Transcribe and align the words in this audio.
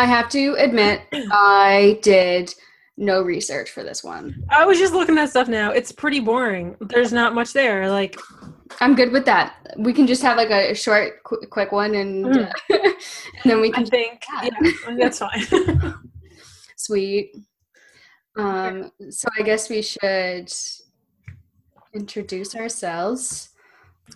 I 0.00 0.06
have 0.06 0.30
to 0.30 0.54
admit, 0.58 1.02
I 1.30 1.98
did 2.00 2.54
no 2.96 3.20
research 3.20 3.70
for 3.70 3.82
this 3.82 4.02
one. 4.02 4.42
I 4.48 4.64
was 4.64 4.78
just 4.78 4.94
looking 4.94 5.18
at 5.18 5.28
stuff 5.28 5.46
now. 5.46 5.72
It's 5.72 5.92
pretty 5.92 6.20
boring. 6.20 6.74
There's 6.80 7.12
not 7.12 7.34
much 7.34 7.52
there. 7.52 7.90
Like, 7.90 8.18
I'm 8.80 8.94
good 8.94 9.12
with 9.12 9.26
that. 9.26 9.74
We 9.76 9.92
can 9.92 10.06
just 10.06 10.22
have 10.22 10.38
like 10.38 10.48
a 10.48 10.74
short, 10.74 11.22
qu- 11.24 11.42
quick 11.50 11.70
one, 11.72 11.94
and, 11.96 12.24
Mm. 12.24 12.48
uh, 12.48 12.52
and 12.70 13.44
then 13.44 13.60
we 13.60 13.68
I 13.68 13.72
can. 13.72 13.86
think, 13.86 14.22
yeah, 14.42 14.70
that's 14.98 15.18
fine. 15.18 15.44
Sweet. 16.76 17.36
Um, 18.38 18.90
so 19.10 19.28
I 19.38 19.42
guess 19.42 19.68
we 19.68 19.82
should 19.82 20.50
introduce 21.92 22.54
ourselves. 22.54 23.50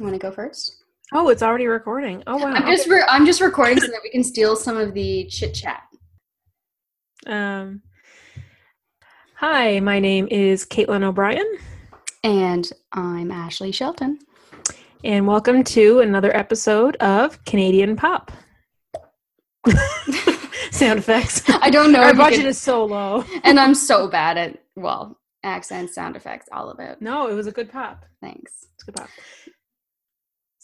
Want 0.01 0.15
to 0.15 0.19
go 0.19 0.31
first? 0.31 0.84
Oh, 1.15 1.29
it's 1.29 1.43
already 1.43 1.67
recording. 1.67 2.23
Oh 2.27 2.37
wow. 2.37 2.53
I'm 2.53 2.67
just 2.67 2.89
re- 2.89 3.05
I'm 3.09 3.27
just 3.27 3.41
recording 3.41 3.81
so 3.81 3.87
that 3.87 4.01
we 4.03 4.11
can 4.11 4.25
steal 4.25 4.57
some 4.57 4.77
of 4.77 4.95
the 4.95 5.27
chit 5.27 5.55
chat. 5.55 5.83
Um, 7.27 7.83
hi, 9.37 9.81
my 9.81 9.99
name 9.99 10.29
is 10.31 10.67
Caitlin 10.67 11.03
O'Brien, 11.03 11.47
And 12.23 12.71
I'm 12.93 13.31
Ashley 13.31 13.73
Shelton. 13.73 14.19
and 15.03 15.27
welcome 15.27 15.65
to 15.65 16.01
another 16.01 16.35
episode 16.37 16.97
of 16.97 17.43
Canadian 17.47 17.97
Pop. 17.97 18.31
Sound 20.71 20.99
effects. 20.99 21.43
I 21.49 21.71
don't 21.71 21.93
know. 21.93 22.03
Our 22.03 22.15
budget 22.15 22.41
can- 22.41 22.49
is 22.49 22.59
so 22.61 22.85
low. 22.85 23.25
and 23.45 23.59
I'm 23.59 23.75
so 23.75 24.09
bad 24.09 24.37
at 24.37 24.59
well 24.77 25.19
accents, 25.45 25.95
sound 25.95 26.17
effects, 26.17 26.49
all 26.53 26.71
of 26.71 26.81
it. 26.81 27.01
No, 27.03 27.29
it 27.29 27.35
was 27.35 27.47
a 27.47 27.53
good 27.53 27.71
pop. 27.71 28.05
Thanks. 28.23 28.67
It's 28.75 28.83
a 28.83 28.87
good 28.87 28.95
pop. 28.97 29.09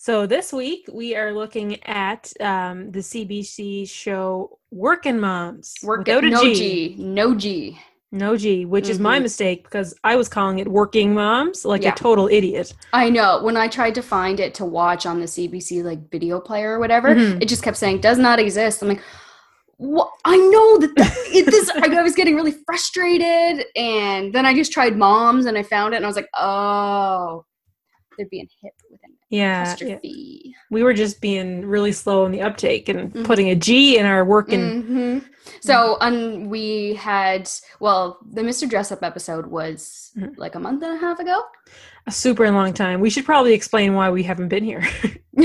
So 0.02 0.24
this 0.26 0.50
week 0.50 0.88
we 0.90 1.14
are 1.14 1.30
looking 1.30 1.78
at 1.84 2.32
um, 2.40 2.90
the 2.90 3.00
CBC 3.00 3.86
show 3.86 4.58
"Working 4.70 5.20
Moms" 5.20 5.74
Work 5.82 5.98
without 6.06 6.24
a 6.24 6.30
no 6.30 6.42
G. 6.42 6.54
G, 6.54 6.96
no 6.98 7.34
G. 7.34 7.78
no 8.10 8.34
G, 8.34 8.64
which 8.64 8.88
is 8.88 8.98
my 8.98 9.18
Mhm. 9.18 9.24
mistake 9.24 9.62
because 9.64 9.94
I 10.02 10.16
was 10.16 10.26
calling 10.26 10.58
it 10.58 10.66
"Working 10.68 11.12
Moms" 11.12 11.66
like 11.66 11.82
Yeah. 11.82 11.92
a 11.92 11.96
total 11.96 12.28
idiot. 12.28 12.72
I 12.94 13.10
know. 13.10 13.42
When 13.42 13.58
I 13.58 13.68
tried 13.68 13.94
to 13.96 14.00
find 14.02 14.40
it 14.40 14.54
to 14.54 14.64
watch 14.64 15.04
on 15.04 15.20
the 15.20 15.26
CBC 15.26 15.82
like 15.82 16.10
video 16.10 16.40
player 16.40 16.76
or 16.76 16.78
whatever, 16.78 17.14
Mhm. 17.14 17.42
it 17.42 17.46
just 17.50 17.62
kept 17.62 17.76
saying 17.76 18.00
does 18.00 18.16
not 18.16 18.38
exist. 18.40 18.80
I'm 18.80 18.88
like, 18.88 19.02
what? 19.76 20.10
I 20.24 20.38
know 20.38 20.78
that, 20.78 20.94
that 20.96 21.14
it, 21.30 21.44
this. 21.44 21.68
I 21.68 22.02
was 22.02 22.14
getting 22.14 22.36
really 22.36 22.56
frustrated, 22.64 23.66
and 23.76 24.32
then 24.32 24.46
I 24.46 24.54
just 24.54 24.72
tried 24.72 24.96
moms, 24.96 25.44
and 25.44 25.58
I 25.58 25.62
found 25.62 25.92
it, 25.92 25.98
and 25.98 26.06
I 26.06 26.08
was 26.08 26.16
like, 26.16 26.30
oh, 26.38 27.44
they're 28.16 28.28
being 28.30 28.48
an 28.62 28.70
Yeah, 29.30 29.76
yeah. 29.80 29.98
we 30.70 30.82
were 30.82 30.92
just 30.92 31.20
being 31.20 31.64
really 31.64 31.92
slow 31.92 32.26
in 32.26 32.32
the 32.32 32.42
uptake 32.42 32.88
and 32.88 33.12
Mhm. 33.14 33.24
putting 33.24 33.48
a 33.50 33.54
G 33.54 33.96
in 33.96 34.04
our 34.04 34.24
working. 34.24 34.82
hmm 34.82 35.18
So 35.60 35.96
um, 36.00 36.48
we 36.50 36.94
had 36.94 37.48
well, 37.78 38.18
the 38.32 38.42
Mr. 38.42 38.68
Dressup 38.68 39.02
episode 39.02 39.46
was 39.46 40.10
Mhm. 40.18 40.36
like 40.36 40.56
a 40.56 40.60
month 40.60 40.82
and 40.82 40.94
a 40.96 40.98
half 40.98 41.18
ago. 41.20 41.42
a 42.06 42.10
super 42.10 42.50
long 42.50 42.72
time. 42.72 42.98
We 42.98 43.10
should 43.10 43.26
probably 43.26 43.52
explain 43.52 43.94
why 43.94 44.08
we 44.10 44.22
haven't 44.22 44.48
been 44.48 44.64
here, 44.64 44.82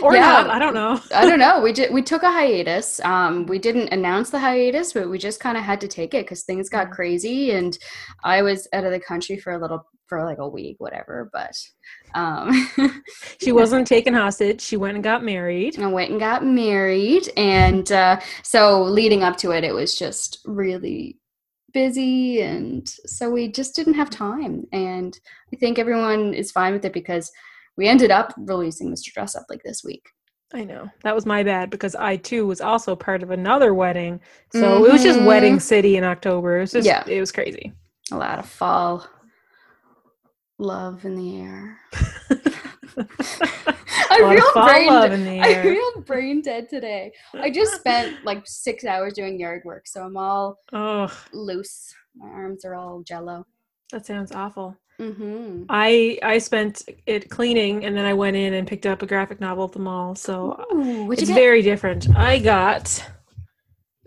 or 0.00 0.14
Yeah. 0.14 0.20
not. 0.20 0.50
I 0.50 0.58
don't 0.60 0.74
know. 0.74 1.00
I 1.14 1.26
don't 1.28 1.40
know. 1.40 1.60
We 1.60 1.72
did. 1.72 1.92
We 1.92 2.02
took 2.02 2.22
a 2.22 2.30
hiatus. 2.30 3.00
Um, 3.04 3.46
we 3.46 3.58
didn't 3.58 3.88
announce 3.92 4.30
the 4.30 4.38
hiatus, 4.38 4.92
but 4.92 5.10
we 5.10 5.18
just 5.18 5.40
kind 5.40 5.56
of 5.58 5.64
had 5.64 5.80
to 5.80 5.88
take 5.88 6.14
it 6.14 6.24
because 6.24 6.44
things 6.44 6.68
got 6.68 6.86
Mhm. 6.88 6.92
crazy, 6.92 7.50
and 7.50 7.76
I 8.24 8.42
was 8.42 8.68
out 8.72 8.84
of 8.84 8.92
the 8.92 9.00
country 9.00 9.36
for 9.38 9.52
a 9.52 9.58
little, 9.58 9.84
for 10.06 10.24
like 10.24 10.38
a 10.38 10.48
week, 10.48 10.76
whatever. 10.78 11.28
But 11.32 11.56
um, 12.14 12.68
She 13.40 13.52
wasn't 13.52 13.86
taken 13.86 14.14
hostage. 14.14 14.60
She 14.60 14.76
went 14.76 14.94
and 14.94 15.04
got 15.04 15.22
married. 15.24 15.78
I 15.78 15.86
went 15.86 16.10
and 16.10 16.20
got 16.20 16.44
married, 16.44 17.30
and 17.36 17.90
uh, 17.92 18.20
so 18.42 18.82
leading 18.82 19.22
up 19.22 19.36
to 19.38 19.50
it, 19.52 19.64
it 19.64 19.74
was 19.74 19.96
just 19.98 20.40
really 20.44 21.18
busy, 21.72 22.40
and 22.40 22.88
so 23.06 23.30
we 23.30 23.48
just 23.48 23.74
didn't 23.76 23.94
have 23.94 24.10
time. 24.10 24.64
And 24.72 25.18
I 25.52 25.56
think 25.56 25.78
everyone 25.78 26.32
is 26.34 26.50
fine 26.50 26.72
with 26.72 26.84
it 26.84 26.92
because 26.92 27.30
we 27.76 27.86
ended 27.88 28.10
up 28.10 28.32
releasing 28.38 28.90
Mr. 28.90 29.12
Dressup 29.14 29.44
like 29.50 29.62
this 29.62 29.82
week. 29.84 30.08
I 30.54 30.64
know 30.64 30.88
that 31.02 31.14
was 31.14 31.26
my 31.26 31.42
bad 31.42 31.70
because 31.70 31.94
I 31.94 32.16
too 32.16 32.46
was 32.46 32.60
also 32.60 32.94
part 32.96 33.22
of 33.22 33.30
another 33.32 33.74
wedding. 33.74 34.20
So 34.52 34.84
it 34.86 34.92
was 34.92 35.02
just 35.02 35.18
Mhm. 35.18 35.26
wedding 35.26 35.60
city 35.60 35.96
in 35.96 36.04
October. 36.04 36.58
It 36.58 36.60
was 36.60 36.72
just 36.72 36.86
Yeah. 36.86 37.04
it 37.06 37.18
was 37.20 37.32
crazy. 37.32 37.72
A 38.12 38.16
lot 38.16 38.38
of 38.38 38.46
fall 38.48 39.06
love 40.58 41.04
in 41.04 41.14
the 41.16 41.40
air. 41.40 41.78
I'm 44.10 44.30
real 44.30 44.52
brain. 44.54 44.86
love 44.88 45.12
in 45.12 45.24
the 45.24 45.40
I'm 45.40 45.66
real 45.66 46.00
brain 46.02 46.40
dead 46.42 46.68
today. 46.68 47.12
I 47.34 47.50
just 47.50 47.74
spent 47.74 48.24
like 48.24 48.42
six 48.46 48.84
hours 48.84 49.12
doing 49.12 49.38
yard 49.38 49.62
work, 49.64 49.86
so 49.86 50.02
I'm 50.02 50.16
all 50.16 50.58
Oh, 50.72 51.12
loose. 51.32 51.94
My 52.16 52.28
arms 52.28 52.64
are 52.64 52.74
all 52.74 53.02
jello. 53.02 53.44
that 53.92 54.06
sounds 54.06 54.32
awful. 54.32 54.76
Mm-hmm. 54.98 55.64
I 55.68 56.18
I 56.22 56.38
spent 56.38 56.88
it 57.04 57.28
cleaning 57.28 57.84
and 57.84 57.94
then 57.94 58.06
I 58.06 58.14
went 58.14 58.34
in 58.36 58.54
and 58.54 58.66
picked 58.66 58.86
up 58.86 59.02
a 59.02 59.06
graphic 59.06 59.40
novel 59.40 59.64
at 59.64 59.72
the 59.72 59.78
mall. 59.78 60.14
So 60.14 60.58
Ooh, 60.72 61.12
it's 61.12 61.28
very 61.28 61.60
different. 61.60 62.08
I 62.16 62.38
got 62.38 63.06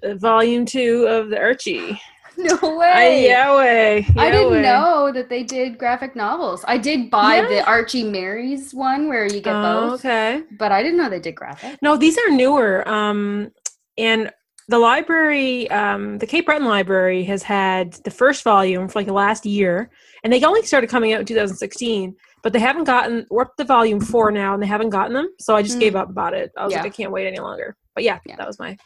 uh, 0.02 0.16
volume 0.16 0.66
two 0.66 1.06
of 1.08 1.30
the 1.30 1.38
Archie. 1.40 2.02
no 2.62 2.78
way. 2.78 2.88
I, 2.88 3.06
way. 3.10 3.30
Yahweh. 3.30 4.04
I 4.18 4.32
didn't 4.32 4.52
Yahweh. 4.54 4.62
know 4.62 5.12
that 5.12 5.30
they 5.30 5.44
did 5.44 5.78
graphic 5.78 6.16
novels. 6.16 6.64
I 6.68 6.78
did 6.78 7.10
buy 7.10 7.36
Yeah. 7.38 7.48
the 7.48 7.66
Archie 7.66 8.04
Marries 8.04 8.74
one 8.74 9.08
where 9.08 9.26
you 9.26 9.42
get 9.42 9.56
Oh, 9.56 9.90
both, 9.92 10.00
okay. 10.06 10.44
but 10.58 10.72
I 10.72 10.82
didn't 10.84 10.98
know 10.98 11.10
they 11.10 11.20
did 11.20 11.36
graphic. 11.36 11.78
No, 11.82 11.98
these 11.98 12.18
are 12.18 12.30
newer. 12.30 12.88
Um, 12.88 13.52
and 13.98 14.32
the 14.68 14.78
library, 14.80 15.70
um, 15.72 16.18
the 16.20 16.28
Cape 16.28 16.46
Breton 16.46 16.68
Library, 16.68 17.24
has 17.26 17.42
had 17.44 17.94
the 18.06 18.12
first 18.12 18.44
volume 18.44 18.88
for 18.88 19.00
like 19.00 19.08
the 19.08 19.14
last 19.14 19.46
year, 19.46 19.90
and 20.24 20.32
they 20.32 20.44
only 20.44 20.62
started 20.64 20.90
coming 20.90 21.12
out 21.14 21.20
in 21.20 21.26
2016. 21.26 22.16
But 22.42 22.54
they 22.54 22.60
haven't 22.60 22.86
gotten. 22.86 23.26
We're 23.30 23.42
up 23.42 23.56
to 23.58 23.66
volume 23.66 24.00
four 24.00 24.32
now, 24.32 24.54
and 24.54 24.64
they 24.64 24.68
haven't 24.68 24.92
gotten 24.92 25.14
them. 25.14 25.30
So 25.40 25.56
I 25.58 25.62
just 25.62 25.76
Mm. 25.78 25.82
gave 25.82 25.96
up 25.98 26.10
about 26.10 26.34
it. 26.34 26.52
I 26.56 26.64
was 26.64 26.72
Yeah. 26.72 26.84
like, 26.84 26.94
I 26.94 26.96
can't 26.96 27.12
wait 27.12 27.28
any 27.28 27.40
longer. 27.40 27.76
But 27.96 28.06
yeah, 28.06 28.20
Yeah. 28.26 28.38
that 28.38 28.48
was 28.48 28.60
my 28.60 28.78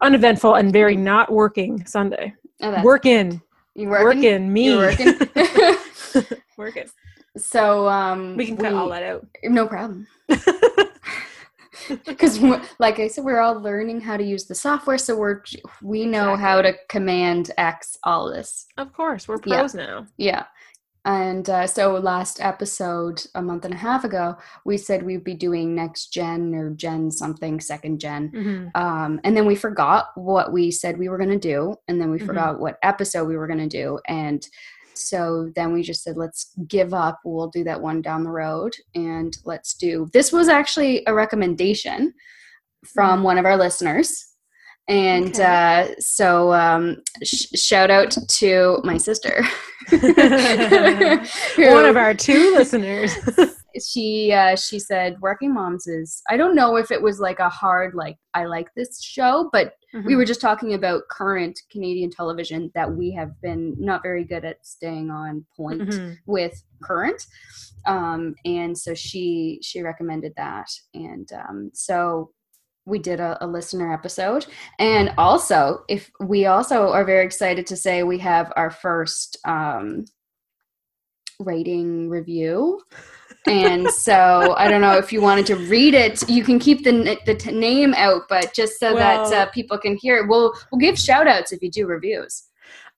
uneventful 0.00 0.54
and 0.54 0.72
very 0.72 0.96
not 0.96 1.30
working 1.30 1.84
Sunday. 1.86 2.32
Oh, 2.62 2.82
Working, 2.82 3.40
you 3.74 3.88
working, 3.88 4.52
me, 4.52 4.70
You 4.70 4.76
working? 4.78 5.14
working. 6.56 6.86
so 7.36 7.86
um, 7.88 8.36
We 8.36 8.46
can 8.46 8.56
cut 8.56 8.72
all 8.72 8.88
that 8.90 9.02
out. 9.02 9.26
No 9.44 9.66
problem. 9.66 10.06
Because, 12.04 12.40
like 12.80 12.98
I 12.98 13.06
said, 13.06 13.22
we're 13.24 13.38
all 13.38 13.60
learning 13.60 14.00
how 14.00 14.16
to 14.16 14.24
use 14.24 14.46
the 14.46 14.54
software, 14.56 14.98
so 14.98 15.14
we're 15.16 15.42
we 15.82 16.04
know 16.04 16.34
how 16.34 16.60
to 16.60 16.74
command 16.88 17.52
X 17.58 17.96
all 18.02 18.28
this. 18.32 18.66
of 18.76 18.92
course, 18.92 19.28
we're 19.28 19.36
Yeah. 19.44 19.58
pros 19.58 19.74
now. 19.74 20.06
Yeah. 20.16 20.44
And 21.06 21.48
uh, 21.48 21.66
so 21.68 21.94
last 21.94 22.40
episode, 22.40 23.24
a 23.36 23.40
month 23.40 23.64
and 23.64 23.72
a 23.72 23.76
half 23.76 24.02
ago, 24.04 24.36
we 24.64 24.76
said 24.76 25.02
we'd 25.04 25.22
be 25.24 25.34
doing 25.34 25.74
next 25.74 26.08
gen 26.12 26.52
or 26.54 26.70
gen 26.70 27.10
something, 27.12 27.60
second 27.60 28.00
gen. 28.00 28.28
hmm 28.34 28.66
Um, 28.78 29.20
and 29.24 29.36
then 29.36 29.46
we 29.46 29.54
forgot 29.54 30.08
what 30.16 30.52
we 30.52 30.70
said 30.70 30.98
we 30.98 31.08
were 31.08 31.16
going 31.16 31.30
to 31.30 31.38
do. 31.38 31.76
And 31.86 32.00
then 32.00 32.10
we 32.10 32.18
Mhm. 32.18 32.26
forgot 32.26 32.60
what 32.60 32.78
episode 32.82 33.26
we 33.28 33.36
were 33.36 33.46
going 33.46 33.68
to 33.70 33.78
do. 33.82 33.98
And 34.08 34.46
so 34.94 35.50
then 35.54 35.72
we 35.72 35.82
just 35.82 36.02
said, 36.02 36.16
let's 36.16 36.52
give 36.66 36.92
up. 36.92 37.20
We'll 37.24 37.48
do 37.50 37.62
that 37.64 37.80
one 37.80 38.02
down 38.02 38.24
the 38.24 38.30
road. 38.30 38.74
And 38.94 39.36
let's 39.44 39.74
do 39.74 40.08
this 40.12 40.32
was 40.32 40.48
actually 40.48 41.04
a 41.06 41.14
recommendation 41.14 42.12
from 42.84 43.22
one 43.22 43.38
of 43.38 43.44
our 43.46 43.56
listeners. 43.56 44.26
And 44.88 45.34
Okay. 45.34 45.42
uh, 45.42 45.94
so 46.00 46.52
um, 46.52 47.02
sh- 47.24 47.46
shout 47.56 47.90
out 47.90 48.10
to 48.28 48.78
my 48.84 48.96
sister. 48.98 49.42
One 51.58 51.84
of 51.84 51.96
our 51.96 52.14
two 52.14 52.52
listeners. 52.54 53.12
she 53.84 54.32
uh, 54.32 54.56
she 54.56 54.78
said 54.78 55.20
working 55.20 55.52
moms 55.52 55.86
is 55.86 56.22
i 56.30 56.36
don't 56.38 56.54
know 56.54 56.76
if 56.76 56.90
it 56.90 57.02
was 57.02 57.20
like 57.20 57.40
a 57.40 57.48
hard 57.50 57.92
like 57.94 58.16
i 58.32 58.46
like 58.46 58.68
this 58.74 59.02
show 59.02 59.50
but 59.52 59.74
Mm-hmm. 59.94 60.06
we 60.08 60.16
were 60.16 60.24
just 60.24 60.40
talking 60.42 60.74
about 60.74 61.02
current 61.10 61.58
canadian 61.70 62.10
television 62.10 62.70
that 62.74 62.90
we 62.90 63.12
have 63.12 63.40
been 63.40 63.74
not 63.78 64.02
very 64.02 64.24
good 64.24 64.44
at 64.44 64.56
staying 64.66 65.10
on 65.10 65.46
point 65.56 65.82
Mhm. 65.82 66.16
with 66.26 66.60
current 66.82 67.24
um, 67.86 68.34
and 68.44 68.76
so 68.76 68.92
she 68.94 69.58
she 69.62 69.80
recommended 69.82 70.32
that 70.36 70.66
and 70.94 71.30
um, 71.32 71.70
so 71.72 72.30
we 72.86 72.98
did 72.98 73.20
a, 73.20 73.36
a 73.44 73.46
listener 73.46 73.92
episode 73.92 74.46
and 74.78 75.12
also 75.18 75.84
if 75.88 76.10
we 76.20 76.46
also 76.46 76.90
are 76.92 77.04
very 77.04 77.24
excited 77.24 77.66
to 77.66 77.76
say 77.76 78.02
we 78.02 78.18
have 78.18 78.52
our 78.56 78.70
first 78.70 79.36
um, 79.44 80.04
rating 81.40 82.08
review 82.08 82.80
and 83.46 83.90
so 83.90 84.54
i 84.56 84.68
don't 84.68 84.80
know 84.80 84.96
if 84.96 85.12
you 85.12 85.20
wanted 85.20 85.44
to 85.44 85.56
read 85.56 85.92
it 85.92 86.28
you 86.28 86.42
can 86.42 86.58
keep 86.58 86.84
the, 86.84 87.18
the 87.26 87.34
t- 87.34 87.52
name 87.52 87.92
out 87.94 88.22
but 88.28 88.54
just 88.54 88.78
so 88.78 88.94
that 88.94 89.32
uh, 89.32 89.46
people 89.50 89.76
can 89.76 89.96
hear 89.96 90.16
it 90.16 90.28
we'll 90.28 90.54
we'll 90.70 90.78
give 90.78 90.98
shout 90.98 91.26
outs 91.26 91.52
if 91.52 91.60
you 91.62 91.70
do 91.70 91.86
reviews 91.86 92.44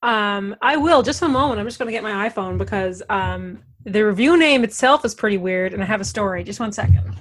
Um, 0.01 0.55
I 0.61 0.77
will 0.77 1.01
just 1.01 1.21
a 1.21 1.27
moment. 1.27 1.59
I'm 1.59 1.67
just 1.67 1.77
going 1.77 1.87
to 1.87 1.91
get 1.91 2.03
my 2.03 2.29
iPhone 2.29 2.57
because 2.57 3.03
um, 3.09 3.61
the 3.85 4.05
review 4.05 4.37
name 4.37 4.63
itself 4.63 5.03
is 5.03 5.13
pretty 5.13 5.37
weird, 5.37 5.73
and 5.73 5.83
I 5.83 5.85
have 5.85 6.01
a 6.01 6.05
story. 6.05 6.43
Just 6.43 6.59
one 6.59 6.71
second. 6.71 7.15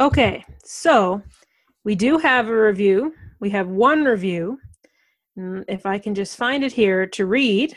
Okay, 0.00 0.44
so 0.64 1.22
we 1.84 1.94
do 1.94 2.18
have 2.18 2.48
a 2.48 2.62
review. 2.62 3.14
we 3.40 3.50
have 3.50 3.68
one 3.68 4.04
review. 4.04 4.58
Mm, 5.38 5.64
If 5.68 5.86
I 5.86 5.98
can 5.98 6.14
just 6.14 6.36
find 6.36 6.62
it 6.62 6.72
here 6.72 7.06
to 7.08 7.26
read, 7.26 7.76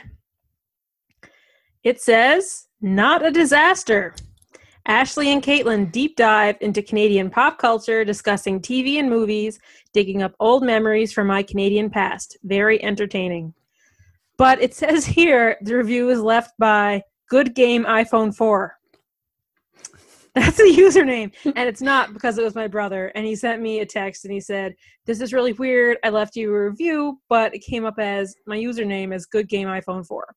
it 1.84 2.02
says, 2.02 2.68
Not 2.82 3.26
a 3.26 3.32
disaster. 3.32 4.16
Ashley 4.88 5.32
and 5.32 5.42
Caitlin 5.42 5.92
deep 5.92 6.16
dive 6.16 6.58
into 6.62 6.84
Canadian 6.84 7.32
pop 7.32 7.58
culture, 7.58 8.06
discussing 8.06 8.62
TV 8.62 9.00
and 9.00 9.10
movies, 9.10 9.60
digging 9.94 10.22
up 10.22 10.36
old 10.40 10.64
memories 10.64 11.12
from 11.12 11.26
my 11.28 11.42
Canadian 11.42 11.90
past. 11.90 12.38
Very 12.44 12.84
entertaining. 12.84 13.54
But 14.38 14.62
it 14.62 14.76
says 14.76 15.06
here 15.20 15.58
the 15.62 15.76
review 15.76 16.10
is 16.10 16.22
left 16.22 16.52
by 16.60 17.04
Good 17.30 17.56
Game 17.56 17.86
iPhone 17.86 18.36
4. 18.36 18.78
That's 20.46 20.58
the 20.58 20.64
username. 20.64 21.32
And 21.46 21.70
it's 21.70 21.82
not 21.82 22.14
because 22.14 22.38
it 22.38 22.44
was 22.44 22.56
my 22.56 22.68
brother. 22.68 23.08
And 23.16 23.26
he 23.26 23.36
sent 23.36 23.62
me 23.62 23.80
a 23.80 23.86
text 23.86 24.26
and 24.26 24.34
he 24.34 24.42
said, 24.42 24.74
This 25.06 25.22
is 25.22 25.32
really 25.34 25.54
weird. 25.54 25.98
I 26.04 26.10
left 26.10 26.36
you 26.36 26.54
a 26.54 26.66
review, 26.70 27.20
but 27.30 27.56
it 27.56 27.60
came 27.60 27.86
up 27.86 27.98
as 28.00 28.36
my 28.46 28.58
username 28.58 29.14
is 29.16 29.26
Good 29.26 29.48
Game 29.48 29.68
iPhone 29.68 30.06
4. 30.06 30.36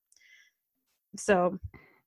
So 1.17 1.59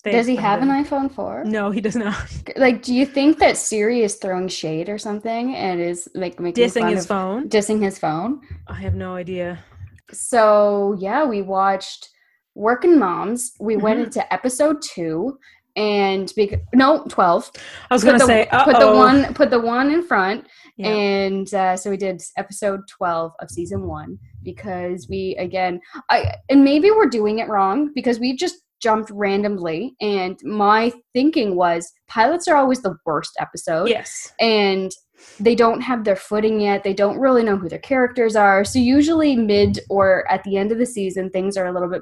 Does 0.06 0.26
he 0.28 0.36
have 0.38 0.62
an 0.62 0.70
iPhone 0.70 1.12
4? 1.14 1.44
No, 1.46 1.70
he 1.72 1.82
does 1.82 1.96
not. 1.96 2.16
Like, 2.58 2.82
do 2.82 2.94
you 2.94 3.06
think 3.06 3.40
that 3.40 3.58
Siri 3.58 4.02
is 4.04 4.16
throwing 4.16 4.48
shade 4.48 4.88
or 4.90 4.98
something 4.98 5.56
and 5.56 5.80
is 5.82 6.08
like 6.16 6.40
making 6.40 6.64
Dissing 6.66 6.90
his 6.90 7.06
phone. 7.06 7.50
dissing 7.50 7.82
his 7.82 7.98
phone? 8.00 8.42
I 8.68 8.76
have 8.76 8.96
no 8.96 9.16
idea. 9.16 9.64
So 10.12 10.96
yeah, 11.00 11.26
we 11.26 11.42
watched 11.42 12.10
Working 12.56 13.00
Moms. 13.00 13.54
We 13.60 13.78
went 13.78 14.00
Mhm. 14.00 14.04
into 14.06 14.34
episode 14.34 14.82
two, 14.82 15.38
and 15.76 16.32
bec- 16.36 16.62
no 16.74 17.04
twelve. 17.10 17.52
I 17.90 17.94
was 17.94 18.04
going 18.04 18.20
to 18.20 18.26
say, 18.26 18.48
put 18.64 18.80
the 18.80 18.92
one 18.94 19.34
put 19.34 19.50
the 19.50 19.60
one 19.60 19.92
in 19.92 20.04
front, 20.06 20.48
Yeah. 20.78 20.88
and 20.90 21.54
uh, 21.54 21.78
so 21.78 21.90
we 21.90 21.98
did 21.98 22.22
episode 22.38 22.82
twelve 22.90 23.34
of 23.40 23.50
season 23.50 23.88
one 23.88 24.18
because 24.44 25.08
we 25.10 25.36
again, 25.40 25.80
I 26.10 26.36
and 26.50 26.64
maybe 26.64 26.92
we're 26.92 27.10
doing 27.10 27.40
it 27.40 27.48
wrong 27.48 27.92
because 27.94 28.20
we 28.20 28.36
just 28.36 28.56
jumped 28.82 29.12
randomly, 29.12 29.96
and 30.02 30.40
my 30.44 30.92
thinking 31.14 31.56
was 31.56 31.92
pilots 32.08 32.48
are 32.48 32.56
always 32.58 32.82
the 32.82 32.96
worst 33.06 33.32
episode 33.40 33.90
Yes. 33.90 34.34
and 34.40 34.92
they 35.40 35.54
don't 35.54 35.82
have 35.82 36.04
their 36.04 36.16
footing 36.16 36.60
yet. 36.60 36.84
They 36.84 36.96
don't 36.96 37.20
really 37.20 37.44
know 37.44 37.56
who 37.56 37.70
their 37.70 37.78
characters 37.78 38.36
are. 38.36 38.66
So 38.66 38.80
usually 38.80 39.36
mid 39.36 39.80
or 39.88 40.26
at 40.32 40.44
the 40.44 40.58
end 40.58 40.72
of 40.72 40.80
the 40.80 40.86
season, 40.88 41.30
things 41.30 41.58
are 41.58 41.68
a 41.68 41.72
little 41.72 41.90
bit 41.90 42.02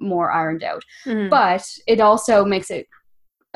more 0.00 0.32
ironed 0.32 0.64
out. 0.64 0.82
Mhm. 1.06 1.30
But 1.30 1.64
it 1.86 2.00
also 2.00 2.44
makes 2.44 2.72
it 2.72 2.88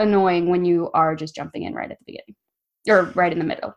annoying 0.01 0.49
when 0.49 0.65
you 0.65 0.91
are 0.93 1.15
just 1.15 1.35
jumping 1.35 1.63
in 1.63 1.75
right 1.75 1.91
at 1.91 1.99
the 1.99 2.05
beginning 2.07 2.35
or 2.89 3.13
right 3.15 3.33
in 3.33 3.39
the 3.39 3.45
middle. 3.45 3.75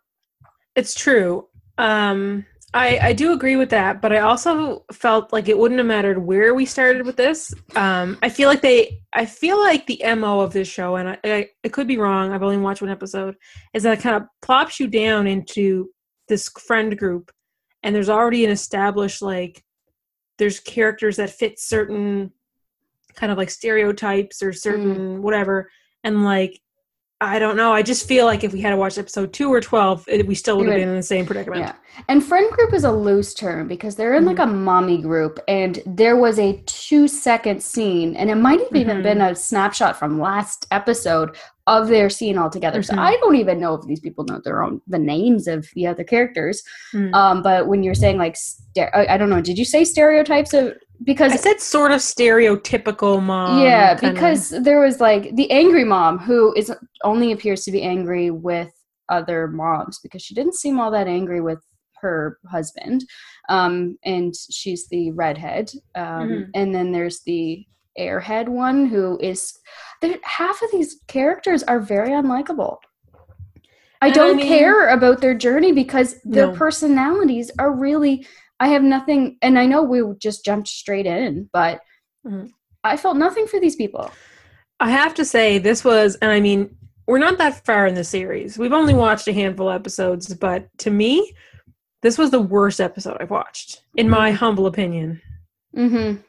It's 0.75 0.95
true. 0.95 1.47
Um, 1.77 2.45
I 2.73 2.97
I 3.09 3.13
do 3.13 3.33
agree 3.33 3.55
with 3.55 3.69
that, 3.69 4.01
but 4.01 4.11
I 4.11 4.19
also 4.19 4.85
felt 4.91 5.31
like 5.31 5.47
it 5.47 5.57
wouldn't 5.57 5.77
have 5.77 5.85
mattered 5.85 6.17
where 6.17 6.55
we 6.55 6.65
started 6.65 7.05
with 7.05 7.15
this. 7.15 7.53
Um, 7.75 8.17
I 8.23 8.29
feel 8.29 8.49
like 8.49 8.61
they, 8.61 8.99
I 9.13 9.27
feel 9.27 9.59
like 9.59 9.85
the 9.85 10.01
mo 10.15 10.39
of 10.39 10.53
this 10.53 10.67
show, 10.67 10.95
and 10.95 11.09
I, 11.09 11.17
I, 11.23 11.49
I 11.63 11.67
could 11.69 11.87
be 11.87 11.97
wrong. 11.97 12.31
I've 12.31 12.41
only 12.41 12.57
watched 12.57 12.81
one 12.81 12.89
episode. 12.89 13.35
Is 13.75 13.83
that 13.83 13.99
it 13.99 14.01
kind 14.01 14.15
of 14.15 14.23
plops 14.41 14.79
you 14.79 14.87
down 14.87 15.27
into 15.27 15.91
this 16.27 16.49
friend 16.49 16.97
group, 16.97 17.31
and 17.83 17.93
there's 17.93 18.09
already 18.09 18.43
an 18.43 18.51
established 18.51 19.21
like, 19.21 19.63
there's 20.39 20.59
characters 20.59 21.17
that 21.17 21.29
fit 21.29 21.59
certain 21.59 22.31
kind 23.13 23.31
of 23.31 23.37
like 23.37 23.51
stereotypes 23.51 24.41
or 24.41 24.51
certain 24.51 25.21
whatever, 25.21 25.69
and 26.03 26.23
like. 26.23 26.59
I 27.21 27.39
don't 27.39 27.55
know. 27.55 27.71
I 27.71 27.83
just 27.83 28.05
feel 28.05 28.25
like 28.25 28.43
if 28.43 28.51
we 28.51 28.59
had 28.59 28.71
to 28.71 28.75
watch 28.75 28.97
episode 28.97 29.31
two 29.31 29.47
or 29.53 29.61
twelve, 29.61 30.03
it, 30.09 30.27
we 30.27 30.35
still 30.35 30.57
would 30.57 30.67
have 30.67 30.75
been 30.75 30.89
in 30.89 30.95
the 30.97 31.01
same 31.01 31.25
predicament. 31.25 31.61
Yeah. 31.61 31.73
And 32.09 32.21
friend 32.21 32.51
group 32.51 32.73
is 32.73 32.83
a 32.83 32.91
loose 32.91 33.33
term 33.33 33.65
because 33.69 33.95
they're 33.95 34.15
in 34.15 34.25
like 34.25 34.39
a 34.39 34.45
mommy 34.45 35.01
group 35.01 35.39
and 35.47 35.81
there 35.85 36.17
was 36.17 36.37
a 36.37 36.61
two 36.65 37.07
second 37.07 37.63
scene 37.63 38.17
and 38.17 38.29
it 38.29 38.35
might 38.35 38.59
have 38.59 38.75
even 38.75 38.97
Mhm. 38.97 39.03
been 39.03 39.21
a 39.21 39.35
snapshot 39.35 39.97
from 39.97 40.19
last 40.19 40.67
episode 40.71 41.37
of 41.65 41.87
their 41.87 42.09
scene 42.09 42.37
altogether. 42.37 42.83
So 42.83 42.93
Mhm. 42.95 42.99
I 42.99 43.15
don't 43.21 43.37
even 43.37 43.57
know 43.57 43.75
if 43.75 43.85
these 43.87 44.01
people 44.01 44.25
know 44.25 44.41
their 44.43 44.61
own 44.61 44.81
the 44.87 44.99
names 44.99 45.47
of 45.47 45.65
the 45.75 45.87
other 45.87 46.03
characters. 46.03 46.61
Mm. 46.93 47.13
Um, 47.13 47.41
but 47.41 47.67
when 47.67 47.83
you're 47.83 47.95
saying 47.95 48.17
like 48.17 48.35
ster- 48.35 48.91
I 48.93 49.15
don't 49.15 49.29
know, 49.29 49.39
did 49.39 49.57
you 49.57 49.63
say 49.63 49.85
stereotypes 49.85 50.53
of 50.53 50.73
because 51.03 51.31
I 51.33 51.35
said 51.37 51.59
sort 51.61 51.91
of 51.91 51.99
stereotypical 51.99 53.21
mom. 53.21 53.61
yeah, 53.61 53.95
kinda- 53.95 54.13
because 54.13 54.49
there 54.49 54.79
was 54.79 54.99
like 54.99 55.35
the 55.35 55.49
angry 55.51 55.83
mom 55.83 56.17
who 56.19 56.53
is 56.55 56.71
only 57.03 57.31
appears 57.31 57.63
to 57.65 57.71
be 57.71 57.81
angry 57.81 58.31
with 58.31 58.71
other 59.09 59.47
moms 59.47 59.99
because 60.01 60.21
she 60.21 60.33
didn't 60.33 60.55
seem 60.55 60.79
all 60.79 60.91
that 60.91 61.07
angry 61.07 61.41
with 61.41 61.59
her 62.01 62.37
husband, 62.49 63.05
um, 63.49 63.97
and 64.03 64.33
she's 64.51 64.87
the 64.89 65.11
redhead. 65.11 65.71
Um, 65.95 66.29
Mhm. 66.29 66.49
And 66.53 66.75
then 66.75 66.91
there's 66.91 67.21
the 67.25 67.65
airhead 67.99 68.49
one 68.49 68.85
who 68.87 69.17
is. 69.21 69.57
Half 70.23 70.61
of 70.61 70.71
these 70.71 70.99
characters 71.07 71.63
are 71.63 71.79
very 71.79 72.09
unlikable. 72.09 72.77
I 74.01 74.09
don't 74.09 74.35
mean- 74.35 74.47
care 74.47 74.89
about 74.89 75.21
their 75.21 75.33
journey 75.33 75.71
because 75.71 76.19
their 76.25 76.47
No. 76.47 76.53
personalities 76.53 77.51
are 77.57 77.71
really. 77.71 78.25
I 78.59 78.67
have 78.69 78.83
nothing, 78.83 79.37
and 79.41 79.57
I 79.59 79.65
know 79.65 79.83
we 79.83 80.01
just 80.19 80.45
jumped 80.45 80.67
straight 80.67 81.05
in, 81.05 81.49
but 81.51 81.81
Mhm. 82.25 82.51
I 82.83 82.97
felt 82.97 83.17
nothing 83.17 83.47
for 83.47 83.59
these 83.59 83.75
people. 83.75 84.11
I 84.79 84.89
have 84.89 85.13
to 85.15 85.25
say 85.25 85.57
this 85.57 85.83
was, 85.83 86.15
and 86.17 86.31
I 86.31 86.39
mean, 86.39 86.75
we're 87.07 87.19
not 87.19 87.37
that 87.37 87.65
far 87.65 87.87
in 87.87 87.95
the 87.95 88.03
series. 88.03 88.57
We've 88.57 88.73
only 88.73 88.93
watched 88.93 89.27
a 89.27 89.33
handful 89.33 89.69
of 89.69 89.75
episodes, 89.75 90.33
but 90.33 90.67
to 90.79 90.89
me, 90.89 91.33
this 92.01 92.17
was 92.17 92.31
the 92.31 92.41
worst 92.41 92.79
episode 92.81 93.17
I've 93.19 93.31
watched, 93.31 93.81
in 93.95 94.09
my 94.09 94.31
humble 94.31 94.67
opinion. 94.67 95.21
Mm-hmm. 95.75 96.21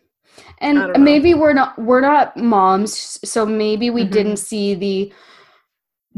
And 0.58 1.04
maybe 1.04 1.34
we're 1.34 1.52
not 1.52 1.78
we're 1.78 2.00
not 2.00 2.36
moms, 2.36 3.20
so 3.28 3.46
maybe 3.46 3.90
we 3.90 4.04
Mhm. 4.04 4.10
didn't 4.10 4.36
see 4.38 4.74
the 4.74 5.12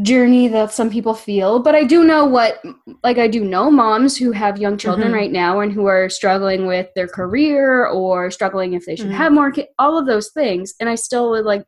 journey 0.02 0.46
that 0.48 0.72
some 0.72 0.90
people 0.90 1.14
feel. 1.14 1.58
But 1.58 1.74
I 1.74 1.84
do 1.84 2.04
know 2.04 2.24
what 2.26 2.62
like 3.02 3.18
I 3.18 3.28
do 3.28 3.42
know 3.44 3.70
moms 3.70 4.16
who 4.16 4.30
have 4.32 4.58
young 4.58 4.76
children 4.76 5.10
Mhm. 5.10 5.14
right 5.14 5.32
now 5.32 5.60
and 5.60 5.72
who 5.72 5.86
are 5.86 6.10
struggling 6.10 6.66
with 6.66 6.88
their 6.94 7.08
career 7.08 7.86
or 7.86 8.30
struggling 8.30 8.74
if 8.74 8.84
they 8.84 8.96
should 8.96 9.06
Mhm. 9.08 9.12
have 9.14 9.32
more 9.32 9.50
kids, 9.50 9.68
all 9.78 9.96
of 9.98 10.06
those 10.06 10.30
things. 10.32 10.74
And 10.80 10.88
I 10.88 10.96
still 10.96 11.30
would 11.30 11.44
like 11.44 11.64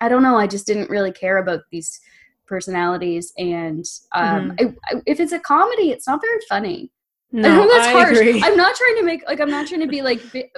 I 0.00 0.08
don't 0.08 0.22
know, 0.22 0.36
I 0.38 0.46
just 0.46 0.66
didn't 0.66 0.90
really 0.90 1.10
care 1.10 1.38
about 1.38 1.62
these 1.72 2.00
personalities 2.46 3.32
and 3.38 3.84
um 4.14 4.52
Mm-hmm. 4.58 4.66
I, 4.90 4.96
I, 4.96 5.02
if 5.06 5.18
it's 5.20 5.32
a 5.32 5.40
comedy, 5.40 5.90
it's 5.90 6.06
not 6.06 6.20
very 6.20 6.38
funny. 6.48 6.90
I 7.34 7.36
No, 7.42 7.54
know 7.56 7.68
that's 7.68 7.88
I 7.88 7.92
harsh. 7.92 8.16
agree. 8.18 8.40
I'm 8.42 8.56
not 8.56 8.76
trying 8.76 8.96
to 8.96 9.02
make 9.02 9.26
like 9.26 9.40
I'm 9.40 9.50
not 9.50 9.66
trying 9.66 9.80
to 9.80 9.88
be 9.88 10.02
like 10.02 10.20
bi- 10.32 10.50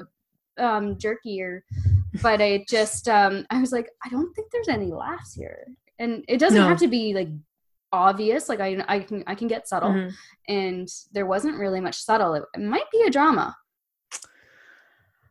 um 0.58 0.98
jerky 0.98 1.40
or 1.40 1.64
but 2.22 2.42
I 2.42 2.64
just 2.68 3.08
um 3.08 3.46
I 3.50 3.58
was 3.60 3.72
like 3.72 3.88
I 4.04 4.08
don't 4.10 4.32
think 4.34 4.50
there's 4.52 4.68
any 4.68 4.92
laughs 4.92 5.32
here. 5.34 5.66
And 6.00 6.24
it 6.26 6.38
doesn't 6.38 6.60
No. 6.60 6.66
have 6.66 6.78
to 6.78 6.88
be 6.88 7.14
like 7.14 7.28
obvious 7.92 8.48
like 8.48 8.60
I 8.60 8.84
I 8.88 9.00
can 9.00 9.22
I 9.26 9.34
can 9.34 9.46
get 9.48 9.68
subtle 9.68 9.90
Mhm. 9.90 10.12
and 10.48 10.88
there 11.12 11.26
wasn't 11.26 11.58
really 11.58 11.80
much 11.80 11.96
subtle. 12.02 12.34
It, 12.34 12.44
it 12.54 12.60
might 12.62 12.90
be 12.90 13.02
a 13.06 13.10
drama. 13.10 13.56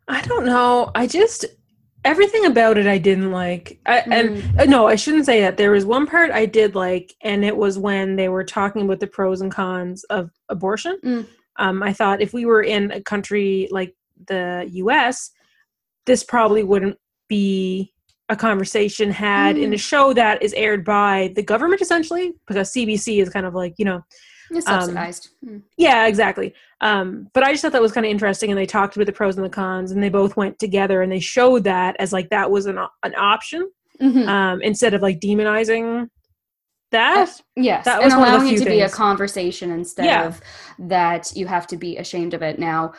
I 0.07 0.21
don't 0.21 0.45
know. 0.45 0.91
I 0.95 1.07
just 1.07 1.45
everything 2.05 2.45
about 2.45 2.77
it 2.77 2.87
I 2.87 2.97
didn't 2.97 3.31
like. 3.31 3.79
I, 3.85 3.99
and 3.99 4.29
Mm. 4.41 4.59
uh, 4.61 4.65
no, 4.65 4.87
I 4.87 4.95
shouldn't 4.95 5.25
say 5.25 5.41
that. 5.41 5.57
There 5.57 5.71
was 5.71 5.85
one 5.85 6.07
part 6.07 6.31
I 6.31 6.45
did 6.45 6.73
like, 6.73 7.13
and 7.21 7.43
it 7.43 7.55
was 7.55 7.77
when 7.77 8.15
they 8.15 8.29
were 8.29 8.45
talking 8.45 8.83
about 8.83 9.01
the 9.01 9.07
pros 9.07 9.41
and 9.41 9.51
cons 9.51 10.05
of 10.05 10.31
abortion. 10.47 10.97
Mm. 11.03 11.27
Um, 11.57 11.83
I 11.83 11.91
thought 11.91 12.21
if 12.21 12.33
we 12.33 12.45
were 12.45 12.63
in 12.63 12.91
a 12.91 13.01
country 13.01 13.67
like 13.69 13.93
the 14.27 14.65
U.S., 14.71 15.31
this 16.05 16.23
probably 16.23 16.63
wouldn't 16.63 16.97
be 17.27 17.93
a 18.29 18.35
conversation 18.35 19.09
had 19.11 19.57
in 19.57 19.73
a 19.73 19.75
Mm. 19.75 19.79
show 19.79 20.13
that 20.13 20.41
is 20.43 20.53
aired 20.53 20.85
by 20.85 21.31
the 21.35 21.41
government 21.43 21.81
essentially 21.81 22.33
because 22.47 22.71
CBC 22.71 23.21
is 23.21 23.29
kind 23.29 23.45
of 23.45 23.53
like 23.55 23.73
you 23.77 23.85
know 23.85 24.01
It's 24.51 24.67
Um, 24.67 24.81
subsidized. 24.81 25.29
Mm. 25.45 25.61
yeah, 25.77 26.07
exactly. 26.07 26.55
Um, 26.81 27.27
but 27.35 27.43
I 27.43 27.51
just 27.51 27.61
thought 27.61 27.71
that 27.73 27.83
was 27.83 27.91
kind 27.91 28.03
of 28.05 28.09
interesting, 28.09 28.49
and 28.49 28.57
they 28.57 28.65
talked 28.65 28.95
about 28.95 29.05
the 29.05 29.11
pros 29.13 29.35
and 29.37 29.45
the 29.45 29.49
cons, 29.49 29.91
and 29.91 30.01
they 30.01 30.09
both 30.09 30.35
went 30.35 30.57
together, 30.57 31.03
and 31.03 31.11
they 31.11 31.19
showed 31.19 31.63
that 31.65 31.95
as 31.99 32.11
like 32.13 32.29
that 32.31 32.49
was 32.49 32.65
an 32.65 32.79
an 33.03 33.13
option 33.15 33.69
Mhm. 34.01 34.27
um, 34.27 34.61
instead 34.63 34.93
of 34.95 35.01
like 35.03 35.19
demonizing 35.19 36.09
that. 36.91 37.29
Yes, 37.55 37.85
That 37.85 38.01
was 38.01 38.11
the 38.13 38.19
allowing 38.19 38.47
it 38.55 38.57
to 38.57 38.65
be 38.65 38.81
a 38.81 38.89
conversation 38.89 39.69
instead 39.69 40.05
Yeah. 40.05 40.25
of 40.25 40.41
that 40.79 41.31
you 41.35 41.45
have 41.45 41.67
to 41.67 41.77
be 41.77 41.97
ashamed 41.97 42.33
of 42.33 42.41
it. 42.41 42.57
Now, 42.57 42.93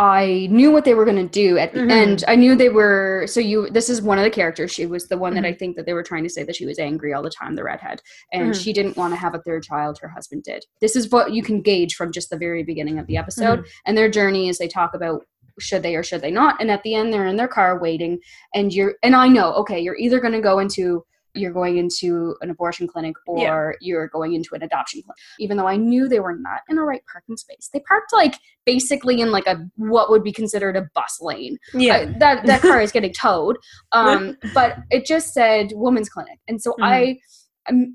I 0.00 0.46
knew 0.52 0.70
what 0.70 0.84
they 0.84 0.94
were 0.94 1.04
going 1.04 1.16
to 1.16 1.28
do 1.28 1.58
at 1.58 1.74
the 1.74 1.80
Mhm. 1.80 1.90
end. 1.90 2.24
I 2.28 2.36
knew 2.36 2.54
they 2.54 2.68
were. 2.68 3.24
So 3.26 3.40
you, 3.40 3.68
this 3.68 3.90
is 3.90 4.00
one 4.00 4.16
of 4.16 4.22
the 4.22 4.30
characters. 4.30 4.70
She 4.70 4.86
was 4.86 5.08
the 5.08 5.18
one 5.18 5.34
that 5.34 5.44
I 5.44 5.48
Mm-hmm. 5.50 5.58
think 5.58 5.76
that 5.76 5.86
they 5.86 5.92
were 5.92 6.04
trying 6.04 6.22
to 6.22 6.30
say 6.30 6.44
that 6.44 6.54
she 6.54 6.66
was 6.66 6.78
angry 6.78 7.12
all 7.12 7.22
the 7.22 7.30
time, 7.30 7.56
the 7.56 7.64
redhead, 7.64 8.00
and 8.32 8.52
Mhm. 8.52 8.62
she 8.62 8.72
didn't 8.72 8.96
want 8.96 9.12
to 9.12 9.18
have 9.18 9.34
a 9.34 9.40
third 9.42 9.64
child. 9.64 9.98
Her 10.00 10.08
husband 10.08 10.44
did. 10.44 10.64
This 10.80 10.94
is 10.94 11.10
what 11.10 11.32
you 11.32 11.42
can 11.42 11.62
gauge 11.62 11.96
from 11.96 12.12
just 12.12 12.30
the 12.30 12.38
very 12.38 12.62
beginning 12.62 13.00
of 13.00 13.08
the 13.08 13.16
episode 13.16 13.58
Mm-hmm. 13.60 13.86
and 13.86 13.98
their 13.98 14.08
journey 14.08 14.48
as 14.48 14.58
they 14.58 14.68
talk 14.68 14.94
about 14.94 15.24
should 15.58 15.82
they 15.82 15.96
or 15.96 16.04
should 16.04 16.20
they 16.20 16.30
not. 16.30 16.60
And 16.60 16.70
at 16.70 16.84
the 16.84 16.94
end, 16.94 17.12
they're 17.12 17.26
in 17.26 17.34
their 17.34 17.48
car 17.48 17.80
waiting, 17.80 18.20
and 18.54 18.72
you're 18.72 18.94
and 19.02 19.16
I 19.16 19.26
know 19.26 19.52
okay, 19.54 19.80
you're 19.80 19.96
either 19.98 20.20
going 20.20 20.34
to 20.34 20.40
go 20.40 20.60
into 20.60 21.04
you're 21.34 21.52
going 21.52 21.76
into 21.78 22.34
an 22.40 22.50
abortion 22.50 22.86
clinic 22.88 23.14
or 23.26 23.38
Yeah. 23.40 23.72
you're 23.80 24.08
going 24.08 24.32
into 24.34 24.54
an 24.54 24.62
adoption 24.62 25.02
clinic. 25.02 25.16
Even 25.38 25.56
though 25.56 25.66
I 25.68 25.76
knew 25.76 26.08
they 26.08 26.20
were 26.20 26.34
not 26.36 26.60
in 26.68 26.78
a 26.78 26.82
right 26.82 27.02
parking 27.10 27.36
space, 27.36 27.68
they 27.72 27.80
parked 27.80 28.12
like 28.12 28.34
basically 28.66 29.20
in 29.20 29.30
like 29.30 29.46
a 29.46 29.64
what 29.76 30.10
would 30.10 30.22
be 30.24 30.32
considered 30.32 30.76
a 30.76 30.88
bus 30.94 31.18
lane. 31.20 31.58
Yeah. 31.74 31.96
I- 31.96 32.04
that 32.18 32.46
that 32.46 32.62
car 32.62 32.80
is 32.80 32.92
getting 32.92 33.12
towed. 33.20 33.56
Um, 33.92 34.36
but 34.54 34.78
it 34.90 35.06
just 35.06 35.32
said 35.34 35.70
women's 35.74 36.08
clinic, 36.08 36.38
and 36.48 36.60
so 36.60 36.72
Mhm. 36.80 36.84
I 36.84 37.18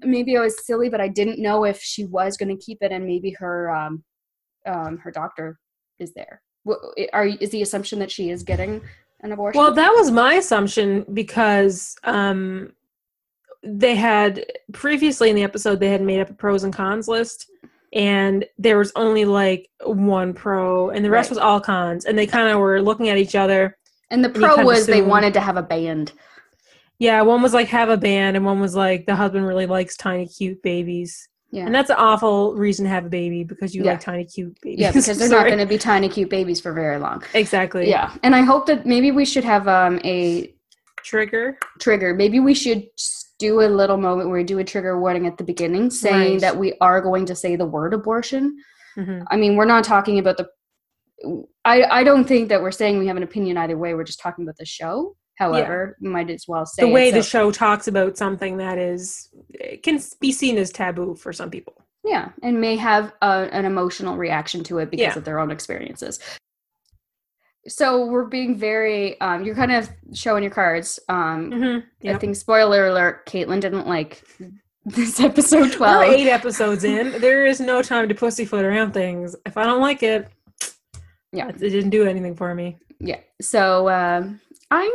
maybe 0.05 0.37
I 0.37 0.41
was 0.41 0.65
silly, 0.65 0.87
but 0.89 1.01
I 1.01 1.07
didn't 1.07 1.39
know 1.39 1.63
if 1.63 1.81
she 1.81 2.05
was 2.05 2.37
going 2.37 2.55
to 2.55 2.63
keep 2.63 2.77
it, 2.81 2.91
and 2.91 3.05
maybe 3.05 3.31
her 3.31 3.71
um, 3.71 4.03
um, 4.67 4.97
her 4.99 5.09
doctor 5.11 5.59
is 5.99 6.13
there. 6.13 6.41
Are 7.11 7.25
is 7.25 7.49
the 7.49 7.61
assumption 7.63 7.99
that 7.99 8.11
she 8.11 8.29
is 8.29 8.43
getting 8.43 8.81
an 9.21 9.31
abortion? 9.31 9.59
Well, 9.59 9.73
that 9.73 9.89
was 9.91 10.11
my 10.11 10.35
assumption 10.35 11.05
because 11.11 11.95
um, 12.03 12.71
they 13.63 13.95
had 13.95 14.45
previously 14.73 15.29
in 15.29 15.35
the 15.35 15.43
episode 15.43 15.79
they 15.79 15.89
had 15.89 16.01
made 16.01 16.19
up 16.19 16.29
a 16.29 16.33
pros 16.33 16.63
and 16.63 16.73
cons 16.73 17.07
list, 17.07 17.49
and 17.93 18.45
there 18.57 18.77
was 18.77 18.91
only 18.95 19.25
like 19.25 19.69
one 19.83 20.33
pro, 20.33 20.89
and 20.89 21.03
the 21.05 21.09
rest 21.09 21.27
Right. 21.29 21.35
was 21.35 21.37
all 21.39 21.59
cons, 21.61 22.05
and 22.05 22.17
they 22.17 22.27
kind 22.27 22.49
of 22.49 22.59
were 22.59 22.81
looking 22.81 23.09
at 23.09 23.17
each 23.17 23.35
other. 23.35 23.77
and 24.11 24.23
the 24.23 24.27
you 24.29 24.33
pro 24.45 24.63
was 24.63 24.85
they 24.85 25.01
wanted 25.01 25.33
to 25.33 25.39
have 25.39 25.57
a 25.57 25.63
band. 25.63 26.11
Yeah, 26.99 27.21
one 27.23 27.41
was 27.41 27.53
like 27.53 27.67
have 27.69 27.89
a 27.89 27.97
band, 27.97 28.35
and 28.37 28.45
one 28.45 28.59
was 28.59 28.75
like 28.75 29.05
the 29.05 29.15
husband 29.15 29.47
really 29.47 29.65
likes 29.65 29.97
tiny 29.97 30.27
cute 30.27 30.61
babies, 30.61 31.27
Yeah. 31.51 31.65
and 31.65 31.73
that's 31.73 31.89
an 31.89 31.95
awful 31.97 32.53
reason 32.55 32.83
to 32.85 32.89
have 32.89 33.05
a 33.05 33.09
baby 33.09 33.43
because 33.43 33.73
you 33.73 33.83
Yeah. 33.83 33.91
like 33.91 34.01
tiny 34.01 34.25
cute 34.25 34.55
babies. 34.61 34.79
yeah, 34.79 34.91
because 34.91 35.17
they're 35.17 35.29
not 35.39 35.47
going 35.47 35.57
to 35.59 35.65
be 35.65 35.77
tiny, 35.77 36.09
cute 36.09 36.29
babies 36.29 36.59
for 36.61 36.73
very 36.73 36.97
long. 36.99 37.23
exactly. 37.33 37.89
Yeah, 37.89 38.11
and 38.23 38.35
I 38.35 38.41
hope 38.41 38.65
that 38.67 38.85
maybe 38.85 39.11
we 39.11 39.25
should 39.25 39.43
have 39.45 39.67
um, 39.67 39.99
a 40.03 40.53
trigger. 41.03 41.57
trigger. 41.79 42.13
Maybe 42.13 42.39
we 42.39 42.53
should 42.53 42.87
do 43.39 43.61
a 43.61 43.67
little 43.67 43.97
moment 43.97 44.29
where 44.29 44.37
we 44.39 44.43
do 44.43 44.59
a 44.59 44.63
trigger 44.63 44.99
warning 44.99 45.27
at 45.27 45.37
the 45.37 45.43
beginning, 45.43 45.89
saying 45.89 46.33
Right. 46.33 46.41
that 46.41 46.57
we 46.57 46.73
are 46.81 47.01
going 47.01 47.25
to 47.27 47.35
say 47.35 47.55
the 47.55 47.65
word 47.65 47.93
abortion. 47.93 48.57
hmm 48.95 49.21
I 49.29 49.35
mean, 49.37 49.55
we're 49.55 49.65
not 49.65 49.83
talking 49.83 50.19
about 50.19 50.37
the. 50.37 50.47
I 51.65 51.83
I 51.99 52.03
don't 52.03 52.27
think 52.27 52.49
that 52.49 52.61
we're 52.61 52.71
saying 52.71 52.99
we 52.99 53.07
have 53.07 53.17
an 53.17 53.23
opinion 53.23 53.57
either 53.57 53.77
way. 53.77 53.93
We're 53.93 54.03
just 54.03 54.19
talking 54.19 54.43
about 54.43 54.57
the 54.57 54.65
show. 54.65 55.15
However, 55.35 55.97
we 56.01 56.09
might 56.09 56.29
as 56.29 56.45
well 56.47 56.65
say 56.65 56.83
The 56.83 56.89
way 56.91 57.09
it, 57.09 57.13
the 57.13 57.23
show 57.23 57.49
talks 57.51 57.87
about 57.87 58.17
something 58.17 58.57
that 58.57 58.77
is 58.77 59.29
it 59.49 59.81
can 59.83 59.99
be 60.19 60.31
seen 60.31 60.57
as 60.57 60.71
taboo 60.71 61.15
for 61.15 61.33
some 61.33 61.49
people. 61.49 61.73
yeah, 62.05 62.29
and 62.43 62.59
may 62.61 62.75
have 62.75 63.13
a, 63.21 63.47
an 63.51 63.65
emotional 63.65 64.15
reaction 64.17 64.63
to 64.65 64.77
it 64.79 64.91
because 64.91 65.13
Yeah. 65.15 65.17
of 65.17 65.23
their 65.23 65.39
own 65.39 65.49
experiences. 65.51 66.19
So 67.67 68.05
we're 68.05 68.25
being 68.25 68.57
very. 68.57 69.19
Um, 69.21 69.43
you're 69.43 69.55
kind 69.55 69.71
of 69.71 69.89
showing 70.13 70.43
your 70.43 70.51
cards. 70.51 70.99
Um, 71.09 71.51
Mm-hmm. 71.51 72.09
I 72.09 72.17
think 72.17 72.35
spoiler 72.35 72.87
alert: 72.87 73.25
Caitlin 73.25 73.61
didn't 73.61 73.87
like 73.87 74.23
this 74.85 75.19
episode 75.21 75.71
12 75.71 75.97
We're 75.99 76.13
eight 76.13 76.27
episodes 76.27 76.83
in. 76.83 77.19
There 77.21 77.45
is 77.45 77.59
no 77.61 77.81
time 77.81 78.09
to 78.09 78.15
pussyfoot 78.15 78.65
around 78.65 78.91
things. 78.93 79.35
If 79.45 79.55
I 79.55 79.63
don't 79.63 79.79
like 79.81 80.03
it, 80.03 80.27
Yeah. 81.31 81.47
it 81.47 81.57
didn't 81.59 81.91
do 81.91 82.05
anything 82.05 82.35
for 82.35 82.53
me. 82.53 82.77
Yeah. 82.99 83.19
So 83.41 83.89
um, 83.89 84.41
I'm 84.71 84.91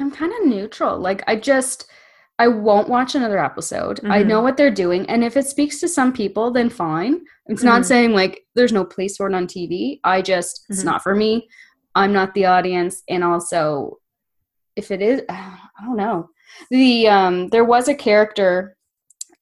I'm 0.00 0.10
kind 0.10 0.32
of 0.40 0.46
neutral. 0.46 0.98
Like 0.98 1.22
I 1.26 1.36
just 1.36 1.90
I 2.38 2.48
won't 2.48 2.88
watch 2.88 3.14
another 3.14 3.38
episode. 3.38 3.98
I 4.04 4.22
Mhm. 4.22 4.26
know 4.26 4.40
what 4.42 4.56
they're 4.58 4.70
doing, 4.70 5.08
and 5.10 5.24
if 5.24 5.36
it 5.36 5.46
speaks 5.46 5.78
to 5.80 5.88
some 5.88 6.12
people, 6.12 6.50
then 6.50 6.68
fine. 6.70 7.20
It's 7.46 7.62
Mhm. 7.62 7.66
not 7.66 7.86
saying 7.86 8.12
like 8.12 8.44
there's 8.54 8.72
no 8.72 8.84
place 8.84 9.16
for 9.16 9.26
it 9.28 9.34
on 9.34 9.46
TV. 9.46 10.00
I 10.04 10.22
just 10.22 10.64
it's 10.70 10.80
Mhm. 10.82 10.86
not 10.86 11.02
for 11.02 11.14
me. 11.14 11.48
I'm 11.96 12.12
not 12.12 12.34
the 12.34 12.44
audience, 12.44 13.02
and 13.08 13.24
also 13.24 13.98
if 14.76 14.90
it 14.90 15.02
is, 15.02 15.22
I 15.28 15.84
don't 15.84 15.96
know. 15.96 16.28
The 16.70 17.08
um, 17.08 17.48
there 17.48 17.64
was 17.64 17.88
a 17.88 17.94
character 17.94 18.75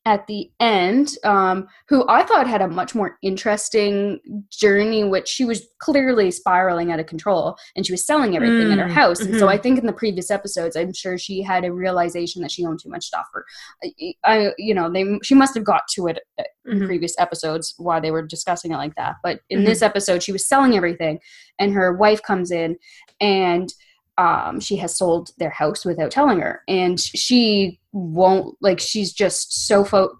at 0.07 0.27
the 0.27 0.51
end 0.61 1.17
um, 1.25 1.67
who 1.89 2.07
I 2.09 2.25
thought 2.25 2.47
had 2.47 2.61
a 2.61 2.69
much 2.69 2.95
more 2.95 3.17
interesting 3.23 4.21
journey, 4.51 5.03
which 5.03 5.27
she 5.29 5.47
was 5.47 5.67
clearly 5.81 6.31
spiraling 6.31 6.93
out 6.93 7.01
of 7.01 7.07
control 7.07 7.57
and 7.75 7.87
she 7.87 7.93
was 7.93 8.07
selling 8.07 8.37
everything 8.37 8.71
in 8.71 8.79
her 8.79 8.87
Mm, 8.87 8.93
house. 8.93 9.25
And 9.25 9.35
so 9.35 9.47
mhm. 9.47 9.51
I 9.51 9.57
think 9.57 9.79
in 9.79 9.87
the 9.87 9.95
previous 9.95 10.31
episodes, 10.31 10.77
I'm 10.77 10.93
sure 10.93 11.17
she 11.17 11.41
had 11.43 11.65
a 11.65 11.73
realization 11.73 12.43
that 12.43 12.51
she 12.51 12.67
owned 12.67 12.81
too 12.83 12.91
much 12.91 13.07
stuff. 13.07 13.27
Or, 13.35 13.47
I, 13.83 14.15
I 14.25 14.51
you 14.59 14.75
know, 14.75 14.91
they 14.93 15.19
she 15.23 15.35
must 15.35 15.55
have 15.55 15.65
got 15.65 15.89
to 15.95 16.07
it 16.09 16.21
in 16.67 16.81
Mhm. 16.81 16.87
previous 16.87 17.15
episodes 17.19 17.75
why 17.79 18.01
they 18.01 18.11
were 18.11 18.27
discussing 18.27 18.73
it 18.73 18.77
like 18.77 18.95
that. 18.97 19.17
But 19.23 19.41
in 19.49 19.61
Mhm. 19.61 19.65
this 19.65 19.83
episode, 19.83 20.23
she 20.23 20.33
was 20.33 20.47
selling 20.47 20.77
everything, 20.77 21.19
and 21.59 21.73
her 21.73 21.93
wife 21.95 22.23
comes 22.23 22.51
in 22.51 22.77
and 23.21 23.73
um, 24.19 24.61
she 24.61 24.77
has 24.77 24.97
sold 24.97 25.31
their 25.39 25.51
house 25.51 25.85
without 25.85 26.11
telling 26.11 26.41
her, 26.41 26.63
and 26.69 27.01
she 27.01 27.81
won't 27.93 28.57
like. 28.61 28.81
She's 28.81 29.13
just 29.13 29.67
so 29.67 29.85
fo- 29.85 30.17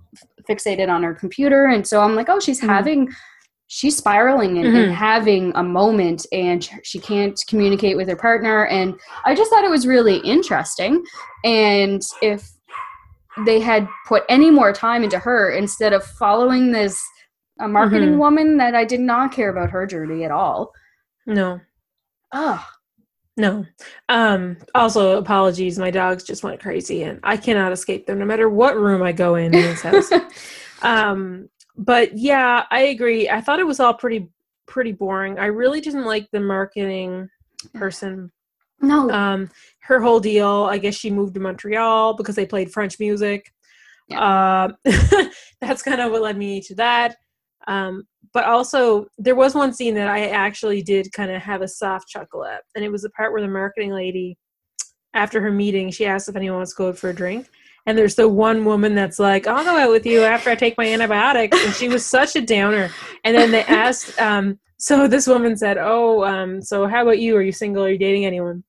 fixated 0.49 0.89
on 0.89 1.03
her 1.03 1.15
computer, 1.15 1.67
and 1.67 1.87
so 1.87 2.01
I'm 2.01 2.15
like, 2.15 2.29
oh, 2.29 2.41
she's 2.41 2.61
Mhm. 2.61 2.69
having. 2.69 3.09
She's 3.67 3.97
spiraling 3.97 4.59
and, 4.59 4.67
and 4.77 4.91
Mhm. 4.91 4.95
having 4.95 5.53
a 5.57 5.63
moment, 5.63 6.27
and 6.33 6.69
she 6.83 6.99
can't 6.99 7.41
communicate 7.49 7.97
with 7.97 8.09
her 8.09 8.17
partner. 8.17 8.67
And 8.67 8.95
I 9.25 9.35
just 9.35 9.51
thought 9.51 9.65
it 9.65 9.71
was 9.71 9.87
really 9.87 10.19
interesting. 10.19 11.03
And 11.45 12.03
if 12.21 12.47
they 13.47 13.59
had 13.59 13.89
put 14.07 14.23
any 14.29 14.51
more 14.51 14.73
time 14.73 15.03
into 15.03 15.19
her 15.19 15.51
instead 15.51 15.93
of 15.93 16.05
following 16.05 16.71
this 16.73 17.03
a 17.59 17.67
marketing 17.67 18.15
Mhm. 18.15 18.19
woman 18.19 18.57
that 18.59 18.75
I 18.75 18.85
did 18.85 19.01
not 19.01 19.33
care 19.33 19.49
about 19.49 19.71
her 19.71 19.87
journey 19.87 20.25
at 20.25 20.31
all. 20.31 20.73
No, 21.27 21.61
Oh, 22.33 22.65
no. 23.37 23.65
Um, 24.09 24.57
also, 24.75 25.19
apologies. 25.19 25.79
My 25.79 25.91
dogs 25.91 26.23
just 26.23 26.45
went 26.45 26.61
crazy, 26.61 27.03
and 27.03 27.19
I 27.23 27.37
cannot 27.37 27.73
escape 27.73 28.07
them 28.07 28.19
no 28.19 28.25
matter 28.25 28.49
what 28.49 28.77
room 28.77 29.03
I 29.03 29.13
go 29.13 29.35
in 29.35 29.47
in 29.47 29.63
this 29.63 29.83
house. 29.83 30.11
um, 30.83 31.49
but 31.77 32.17
yeah, 32.17 32.65
I 32.71 32.83
agree. 32.83 33.29
I 33.29 33.41
thought 33.41 33.59
it 33.59 33.67
was 33.67 33.81
all 33.81 33.95
pretty 33.95 34.29
pretty 34.67 34.93
boring. 34.93 35.39
I 35.39 35.47
really 35.47 35.81
didn't 35.81 36.05
like 36.05 36.29
the 36.31 36.41
marketing 36.41 37.29
person. 37.75 38.31
no. 38.81 39.11
Um, 39.11 39.51
her 39.81 40.01
whole 40.01 40.21
deal. 40.21 40.67
I 40.71 40.79
guess 40.79 40.95
she 40.95 41.11
moved 41.11 41.35
to 41.35 41.41
Montreal 41.41 42.15
because 42.15 42.37
they 42.37 42.47
played 42.47 42.73
French 42.73 42.99
music. 42.99 43.53
Um, 44.15 44.77
that's 45.61 45.83
kind 45.83 46.01
of 46.01 46.13
what 46.13 46.23
led 46.23 46.39
me 46.39 46.61
to 46.63 46.75
that. 46.77 47.17
Um, 47.67 48.07
but 48.35 48.45
also, 48.45 49.07
there 49.17 49.37
was 49.37 49.55
one 49.55 49.73
scene 49.73 49.95
that 49.95 50.09
I 50.09 50.27
actually 50.27 50.83
did 50.83 51.13
kind 51.13 51.31
of 51.31 51.41
have 51.41 51.63
a 51.63 51.69
soft 51.69 52.09
chuckle 52.09 52.45
at, 52.45 52.63
and 52.75 52.85
it 52.85 52.91
was 52.91 53.03
the 53.03 53.11
part 53.11 53.33
where 53.33 53.41
the 53.41 53.49
marketing 53.49 53.93
lady, 53.93 54.37
after 55.15 55.41
her 55.41 55.53
meeting, 55.53 55.91
she 55.91 56.05
asked 56.05 56.29
if 56.29 56.35
anyone 56.37 56.59
wants 56.59 56.75
to 56.75 56.79
go 56.79 56.89
out 56.89 56.99
for 56.99 57.11
a 57.11 57.15
drink. 57.15 57.49
And 57.87 57.97
there's 57.97 58.17
the 58.17 58.29
one 58.29 58.65
woman 58.65 58.95
that's 58.95 59.19
like, 59.19 59.47
I'll 59.47 59.63
go 59.63 59.79
out 59.79 59.91
with 59.91 60.07
you 60.07 60.23
after 60.23 60.51
I 60.51 60.55
take 60.55 60.77
my 60.77 60.87
antibiotics. 60.87 61.57
And 61.65 61.75
she 61.75 61.89
was 61.89 62.05
such 62.05 62.35
a 62.35 62.41
downer. 62.41 62.91
And 63.25 63.37
then 63.37 63.51
they 63.51 63.63
asked, 63.65 64.19
um, 64.19 64.59
so 64.79 65.07
this 65.07 65.27
woman 65.27 65.57
said, 65.57 65.77
Oh, 65.79 66.25
um, 66.25 66.63
so 66.63 66.87
how 66.87 67.03
about 67.03 67.19
you? 67.19 67.37
Are 67.37 67.43
you 67.43 67.53
single? 67.53 67.85
Are 67.85 67.91
you 67.91 67.99
dating 67.99 68.25
anyone? 68.25 68.65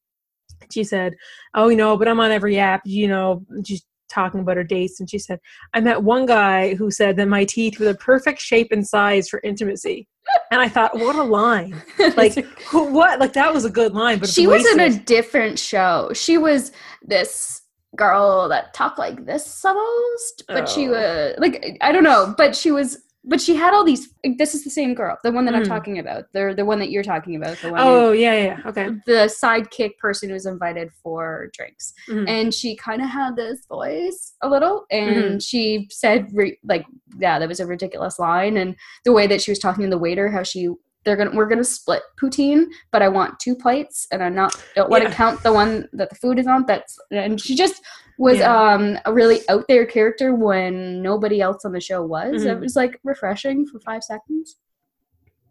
She 0.72 0.84
said, 0.84 1.15
Oh, 1.53 1.69
you 1.69 1.77
know, 1.77 1.98
but 1.98 2.07
I'm 2.07 2.19
on 2.19 2.31
every 2.31 2.60
app, 2.60 2.81
you 2.86 3.07
know, 3.07 3.45
just 3.62 3.86
talking 4.09 4.41
about 4.41 4.57
her 4.57 4.63
dates. 4.63 5.00
And 5.00 5.09
she 5.09 5.19
said, 5.19 5.39
I 5.74 5.79
met 5.81 6.03
one 6.03 6.25
guy 6.25 6.75
who 6.75 6.91
said 6.91 7.17
that 7.17 7.27
my 7.27 7.45
teeth 7.45 7.79
were 7.79 7.85
the 7.85 7.95
perfect 7.95 8.39
shape 8.39 8.71
and 8.71 8.88
size 8.88 9.27
for 9.29 9.39
intimacy. 9.43 10.07
And 10.51 10.59
I 10.62 10.67
thought, 10.67 10.95
what 10.95 11.15
a 11.15 11.24
line. 11.24 11.81
Like, 12.17 12.33
who, 12.69 12.91
what? 12.93 13.19
Like, 13.19 13.33
that 13.33 13.53
was 13.53 13.65
a 13.65 13.69
good 13.69 13.93
line, 13.93 14.19
but 14.19 14.29
she 14.29 14.47
was 14.47 14.65
in 14.65 14.79
a 14.79 14.89
different 14.89 15.59
show. 15.59 16.12
She 16.13 16.38
was 16.38 16.71
this 17.03 17.62
girl 17.95 18.50
that 18.50 18.74
talked 18.74 19.00
like 19.00 19.25
this 19.25 19.63
almost, 19.63 20.43
but 20.47 20.67
she 20.67 20.88
Oh. 20.88 20.91
was 20.91 21.35
like 21.38 21.77
I 21.81 21.91
don't 21.91 22.03
know, 22.03 22.33
but 22.38 22.55
she 22.55 22.71
was. 22.71 23.04
But 23.27 23.41
she 23.41 23.55
had 23.55 23.74
all 23.74 23.84
these. 23.84 24.10
This 24.38 24.53
is 24.53 24.63
the 24.63 24.70
same 24.70 24.94
girl, 24.94 25.17
the 25.24 25.32
one 25.32 25.46
that 25.46 25.55
I'm 25.55 25.63
Mm. 25.63 25.67
talking 25.67 25.98
about, 26.00 26.25
the 26.34 26.53
the 26.55 26.63
one 26.65 26.77
that 26.79 26.91
you're 26.91 27.03
talking 27.03 27.36
about, 27.36 27.58
the 27.58 27.72
one. 27.72 27.82
who- 27.82 27.88
Oh, 27.88 28.12
yeah, 28.12 28.34
yeah. 28.36 28.60
Okay. 28.70 28.89
the 29.08 29.27
sidekick 29.44 29.98
person 29.98 30.29
who 30.29 30.34
was 30.34 30.46
invited 30.46 30.89
for 31.01 31.50
drinks 31.53 31.94
Mhm. 32.08 32.27
and 32.29 32.53
she 32.53 32.75
kind 32.75 33.01
of 33.01 33.10
had 33.10 33.36
this 33.36 33.65
voice 33.67 34.36
a 34.41 34.48
little 34.50 34.86
and 34.91 35.15
Mm-hmm. 35.15 35.38
she 35.39 35.88
said 35.91 36.27
re- 36.34 36.60
like 36.63 36.86
yeah 37.20 37.39
that 37.39 37.48
was 37.48 37.60
a 37.60 37.65
ridiculous 37.65 38.20
line 38.20 38.58
and 38.58 38.75
the 39.05 39.12
way 39.13 39.25
that 39.27 39.41
she 39.41 39.51
was 39.51 39.60
talking 39.60 39.84
to 39.86 39.89
the 39.89 39.98
waiter 39.98 40.29
how 40.29 40.44
she 40.44 40.70
they're 41.05 41.15
gonna 41.15 41.31
we're 41.33 41.47
gonna 41.47 41.63
split 41.63 42.01
poutine 42.21 42.65
but 42.91 43.01
i 43.01 43.07
want 43.07 43.39
two 43.39 43.55
plates 43.55 44.07
and 44.12 44.21
i'm 44.24 44.35
not 44.35 44.55
don't 44.75 44.89
want 44.89 45.03
to 45.03 45.09
Yeah. 45.09 45.15
count 45.15 45.43
the 45.43 45.53
one 45.53 45.88
that 45.93 46.09
the 46.09 46.15
food 46.15 46.39
is 46.39 46.47
on 46.47 46.65
that's 46.65 46.97
and 47.12 47.39
she 47.39 47.55
just 47.55 47.81
was 48.17 48.39
Yeah. 48.39 48.74
um 48.74 48.97
a 49.05 49.13
really 49.13 49.39
out 49.50 49.65
there 49.67 49.85
character 49.85 50.33
when 50.35 51.01
nobody 51.01 51.41
else 51.41 51.63
on 51.65 51.71
the 51.71 51.79
show 51.81 52.03
was 52.03 52.43
it 52.43 52.57
Mhm. 52.57 52.62
was 52.62 52.75
like 52.75 53.00
refreshing 53.03 53.65
for 53.67 53.79
five 53.79 54.03
seconds 54.03 54.57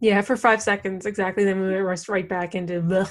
Yeah, 0.00 0.20
for 0.20 0.37
five 0.37 0.61
seconds, 0.61 1.06
exactly. 1.06 1.44
Then 1.44 1.61
we 1.62 1.82
went 1.82 2.08
right 2.08 2.28
back 2.28 2.54
into 2.54 2.80
the. 2.82 3.08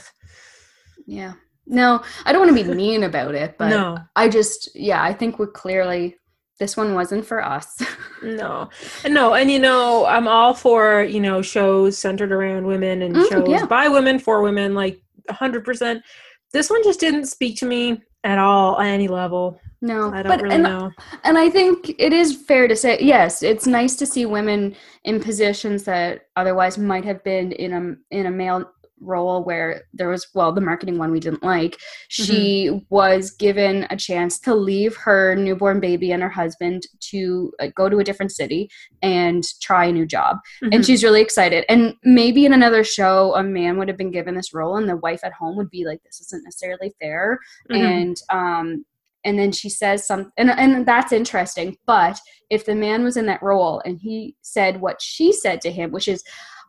yeah 1.07 1.33
no 1.65 2.01
i 2.25 2.31
don't 2.31 2.45
want 2.45 2.55
to 2.57 2.63
be 2.63 2.75
mean 2.75 3.03
about 3.03 3.33
it 3.35 3.57
but 3.57 3.69
No, 3.69 3.97
I 4.15 4.27
just, 4.29 4.69
yeah, 4.75 5.01
I 5.01 5.13
think 5.13 5.39
we're 5.39 5.47
clearly 5.51 6.17
this 6.59 6.77
one 6.77 6.93
wasn't 6.93 7.25
for 7.25 7.43
us. 7.43 7.81
no, 8.21 8.69
no, 9.07 9.33
and 9.33 9.49
you 9.51 9.59
know, 9.59 10.05
I'm 10.05 10.27
all 10.27 10.53
for 10.53 11.03
you 11.03 11.19
know 11.19 11.41
shows 11.41 11.97
centered 11.97 12.31
around 12.31 12.65
women 12.65 13.01
and 13.01 13.15
Mm, 13.15 13.29
shows 13.29 13.49
yeah. 13.49 13.65
by 13.65 13.87
women 13.87 14.19
for 14.19 14.41
women, 14.41 14.73
like 14.73 15.01
hundred 15.29 15.63
percent. 15.65 16.03
This 16.51 16.69
one 16.69 16.83
just 16.83 16.99
didn't 16.99 17.25
speak 17.25 17.57
to 17.59 17.65
me 17.65 18.01
at 18.23 18.37
all 18.37 18.75
on 18.75 18.85
any 18.85 19.07
level. 19.07 19.59
No, 19.81 20.13
I 20.13 20.21
don't 20.23 20.31
but 20.31 20.41
really 20.41 20.55
and, 20.55 20.63
know. 20.63 20.91
and 21.25 21.37
I 21.37 21.49
think 21.49 21.93
it 21.99 22.13
is 22.13 22.37
fair 22.37 22.69
to 22.69 22.75
say 22.75 22.97
yes, 23.01 23.43
it's 23.43 23.67
nice 23.67 23.95
to 23.97 24.05
see 24.05 24.25
women 24.25 24.75
in 25.03 25.19
positions 25.19 25.83
that 25.83 26.27
otherwise 26.37 26.77
might 26.77 27.03
have 27.03 27.21
been 27.25 27.51
in 27.51 27.73
a 27.73 28.15
in 28.15 28.27
a 28.27 28.31
male 28.31 28.71
role 29.03 29.43
where 29.43 29.83
there 29.93 30.09
was 30.09 30.27
well 30.33 30.51
the 30.51 30.61
marketing 30.61 30.97
one 30.97 31.11
we 31.11 31.19
didn't 31.19 31.43
like 31.43 31.77
she 32.07 32.81
was 32.89 33.31
given 33.31 33.85
a 33.89 33.95
chance 33.95 34.39
to 34.39 34.55
leave 34.55 34.95
her 34.95 35.35
newborn 35.35 35.79
baby 35.79 36.11
and 36.11 36.23
her 36.23 36.29
husband 36.29 36.87
to 36.99 37.51
uh, 37.59 37.67
go 37.75 37.89
to 37.89 37.99
a 37.99 38.03
different 38.03 38.31
city 38.31 38.69
and 39.01 39.43
try 39.61 39.85
a 39.85 39.91
new 39.91 40.05
job 40.05 40.37
and 40.61 40.73
Mhm. 40.73 40.85
she's 40.85 41.03
really 41.03 41.21
excited 41.21 41.65
and 41.69 41.95
maybe 42.03 42.45
in 42.45 42.53
another 42.53 42.83
show 42.83 43.33
a 43.35 43.43
man 43.43 43.77
would 43.77 43.87
have 43.87 43.97
been 43.97 44.11
given 44.11 44.35
this 44.35 44.53
role 44.53 44.77
and 44.77 44.87
the 44.89 44.97
wife 44.97 45.21
at 45.23 45.33
home 45.33 45.55
would 45.57 45.69
be 45.69 45.85
like 45.85 46.01
this 46.03 46.21
isn't 46.21 46.43
necessarily 46.43 46.93
fair 46.99 47.39
Mhm. 47.69 47.75
and 47.81 48.17
um 48.29 48.85
and 49.25 49.39
then 49.39 49.53
she 49.53 49.69
says 49.69 50.05
some 50.05 50.31
and, 50.37 50.49
and 50.51 50.85
that's 50.85 51.13
interesting 51.13 51.77
but 51.85 52.19
if 52.49 52.65
the 52.65 52.75
man 52.75 53.03
was 53.03 53.15
in 53.17 53.25
that 53.25 53.41
role 53.41 53.81
and 53.85 53.99
he 54.01 54.35
said 54.41 54.81
what 54.81 55.01
she 55.01 55.31
said 55.31 55.61
to 55.61 55.71
him 55.71 55.91
which 55.91 56.07
is 56.09 56.23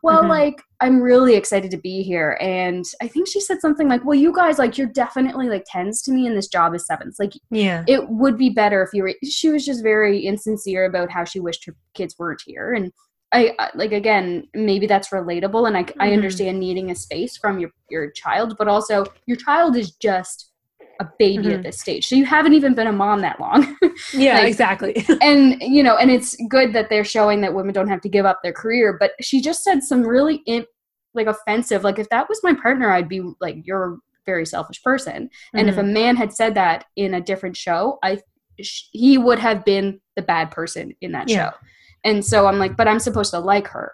well 0.05 0.23
Mhm. 0.23 0.29
like 0.29 0.61
i'm 0.81 1.01
really 1.01 1.35
excited 1.35 1.71
to 1.71 1.77
be 1.77 2.03
here 2.03 2.37
and 2.39 2.85
i 3.01 3.07
think 3.07 3.27
she 3.27 3.41
said 3.41 3.59
something 3.59 3.87
like 3.89 4.05
well 4.05 4.17
you 4.25 4.31
guys 4.33 4.57
like 4.59 4.77
you're 4.77 4.87
definitely 5.03 5.49
like 5.49 5.65
tens 5.67 6.01
to 6.03 6.11
me 6.11 6.27
and 6.27 6.37
this 6.37 6.47
job 6.47 6.73
is 6.75 6.85
sevens 6.85 7.17
like 7.19 7.33
yeah. 7.49 7.83
it 7.87 8.07
would 8.09 8.37
be 8.37 8.49
better 8.49 8.81
if 8.83 8.89
you 8.93 9.03
were 9.03 9.13
she 9.23 9.49
was 9.49 9.65
just 9.65 9.81
very 9.83 10.19
insincere 10.25 10.85
about 10.85 11.09
how 11.11 11.23
she 11.25 11.39
wished 11.39 11.65
her 11.65 11.75
kids 11.93 12.15
weren't 12.19 12.41
here 12.45 12.73
and 12.73 12.91
I, 13.31 13.53
I 13.59 13.71
like 13.75 13.91
again 13.91 14.47
maybe 14.53 14.85
that's 14.87 15.09
relatable 15.09 15.67
and 15.67 15.75
I, 15.75 15.85
I 15.99 16.09
Mhm. 16.09 16.13
understand 16.13 16.59
needing 16.59 16.91
a 16.91 16.95
space 16.95 17.35
from 17.37 17.59
your 17.59 17.71
your 17.89 18.11
child 18.11 18.55
but 18.59 18.67
also 18.67 19.05
your 19.25 19.37
child 19.37 19.75
is 19.75 19.91
just 19.95 20.51
a 20.99 21.07
baby 21.19 21.53
at 21.53 21.59
Mhm. 21.59 21.63
this 21.63 21.79
stage 21.79 22.07
so 22.07 22.15
you 22.15 22.25
haven't 22.25 22.53
even 22.53 22.73
been 22.73 22.87
a 22.87 22.91
mom 22.91 23.21
that 23.21 23.39
long 23.39 23.77
yeah, 24.13 24.39
like- 24.39 24.47
exactly. 24.47 25.05
and 25.21 25.61
you 25.61 25.83
know 25.83 25.97
and 25.97 26.09
it's 26.11 26.35
good 26.49 26.73
that 26.73 26.89
they're 26.89 27.03
showing 27.03 27.41
that 27.41 27.53
women 27.53 27.73
don't 27.73 27.87
have 27.89 28.01
to 28.01 28.09
give 28.09 28.25
up 28.25 28.39
their 28.43 28.53
career 28.53 28.95
but 28.99 29.11
she 29.21 29.41
just 29.41 29.63
said 29.63 29.83
some 29.83 30.01
really 30.03 30.41
in, 30.45 30.65
like 31.13 31.27
offensive 31.27 31.83
like 31.83 31.99
if 31.99 32.07
that 32.09 32.27
was 32.29 32.39
my 32.43 32.53
partner 32.53 32.91
i'd 32.91 33.09
be 33.09 33.21
like 33.41 33.57
you're 33.63 33.93
a 33.93 33.97
very 34.25 34.45
selfish 34.45 34.81
person 34.83 35.29
and 35.53 35.69
if 35.69 35.77
a 35.77 35.81
Mhm. 35.81 35.93
man 35.93 36.15
had 36.15 36.33
said 36.33 36.55
that 36.55 36.85
in 36.95 37.13
a 37.13 37.21
different 37.21 37.55
show 37.55 37.99
i 38.03 38.17
sh- 38.61 38.83
he 38.91 39.17
would 39.17 39.39
have 39.39 39.63
been 39.65 39.99
the 40.15 40.21
bad 40.21 40.49
person 40.51 40.93
in 41.01 41.11
that 41.11 41.29
Yeah. 41.29 41.51
show 41.51 41.57
and 42.03 42.25
so 42.25 42.47
i'm 42.47 42.57
like 42.59 42.75
but 42.77 42.87
i'm 42.87 42.99
supposed 42.99 43.31
to 43.31 43.39
like 43.39 43.67
her 43.67 43.91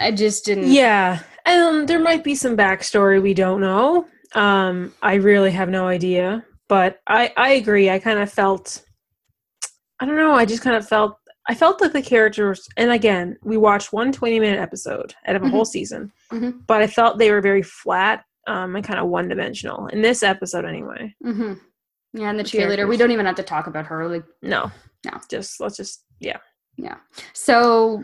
i 0.00 0.10
just 0.10 0.44
didn't 0.44 0.70
Yeah, 0.72 1.20
and 1.46 1.86
there 1.88 1.98
might 2.00 2.24
be 2.24 2.34
some 2.34 2.56
backstory 2.56 3.20
we 3.22 3.34
don't 3.34 3.60
know. 3.60 4.06
Um, 4.34 4.92
I 5.02 5.14
really 5.14 5.50
have 5.52 5.68
no 5.68 5.86
idea, 5.86 6.44
but 6.68 7.00
I 7.06 7.32
I 7.36 7.50
agree. 7.50 7.90
I 7.90 7.98
kind 7.98 8.18
of 8.18 8.30
felt, 8.32 8.84
I 10.00 10.06
don't 10.06 10.16
know. 10.16 10.32
I 10.34 10.44
just 10.44 10.62
kind 10.62 10.76
of 10.76 10.86
felt. 10.88 11.16
I 11.46 11.54
felt 11.54 11.80
like 11.82 11.92
the 11.92 12.00
characters, 12.00 12.66
and 12.78 12.90
again, 12.90 13.36
we 13.42 13.58
watched 13.58 13.92
one 13.92 14.12
20 14.12 14.40
minute 14.40 14.58
episode 14.58 15.14
out 15.26 15.36
of 15.36 15.42
a 15.42 15.48
whole 15.50 15.66
season, 15.66 16.10
Mhm. 16.32 16.66
but 16.66 16.80
I 16.80 16.86
felt 16.86 17.18
they 17.18 17.30
were 17.30 17.42
very 17.42 17.62
flat 17.62 18.24
um, 18.46 18.74
and 18.76 18.84
kind 18.84 18.98
of 18.98 19.08
one 19.08 19.28
dimensional 19.28 19.86
in 19.88 20.00
this 20.00 20.22
episode, 20.22 20.64
anyway. 20.64 21.14
hmm 21.22 21.54
yeah 22.14 22.30
and 22.30 22.38
the, 22.38 22.44
The 22.44 22.48
cheerleader 22.48 22.88
we 22.88 22.96
don't 22.96 23.10
even 23.10 23.26
have 23.26 23.34
to 23.36 23.42
talk 23.42 23.66
about 23.66 23.86
her 23.86 24.08
like 24.08 24.24
No, 24.40 24.70
No. 25.04 25.20
just 25.28 25.60
let's 25.60 25.76
just 25.76 26.04
yeah. 26.18 26.38
Yeah. 26.76 26.96
So 27.34 28.02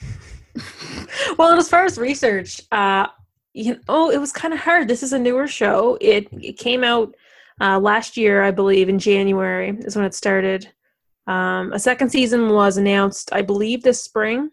well, 1.38 1.56
as 1.58 1.68
far 1.68 1.84
as 1.84 1.98
research, 1.98 2.60
uh, 2.72 3.06
you 3.54 3.74
know, 3.74 3.80
oh, 3.88 4.10
it 4.10 4.18
was 4.18 4.32
kind 4.32 4.54
of 4.54 4.60
hard. 4.60 4.88
This 4.88 5.02
is 5.02 5.12
a 5.12 5.18
newer 5.18 5.46
show. 5.46 5.98
It 6.00 6.28
it 6.32 6.58
came 6.58 6.84
out 6.84 7.14
uh, 7.60 7.78
last 7.78 8.16
year, 8.16 8.42
I 8.42 8.50
believe, 8.50 8.88
in 8.88 8.98
January 8.98 9.76
is 9.80 9.96
when 9.96 10.04
it 10.04 10.14
started. 10.14 10.72
Um, 11.26 11.72
a 11.72 11.78
second 11.78 12.10
season 12.10 12.48
was 12.50 12.76
announced, 12.76 13.32
I 13.32 13.42
believe, 13.42 13.82
this 13.82 14.02
spring. 14.02 14.50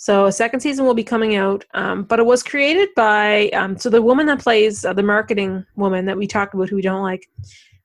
So 0.00 0.26
a 0.26 0.32
second 0.32 0.60
season 0.60 0.84
will 0.84 0.94
be 0.94 1.02
coming 1.02 1.34
out, 1.34 1.64
um, 1.74 2.04
but 2.04 2.20
it 2.20 2.26
was 2.26 2.44
created 2.44 2.90
by 2.94 3.48
um, 3.48 3.76
so 3.76 3.90
the 3.90 4.00
woman 4.00 4.26
that 4.26 4.38
plays 4.38 4.84
uh, 4.84 4.92
the 4.92 5.02
marketing 5.02 5.66
woman 5.74 6.04
that 6.04 6.16
we 6.16 6.28
talked 6.28 6.54
about, 6.54 6.68
who 6.68 6.76
we 6.76 6.82
don't 6.82 7.02
like. 7.02 7.28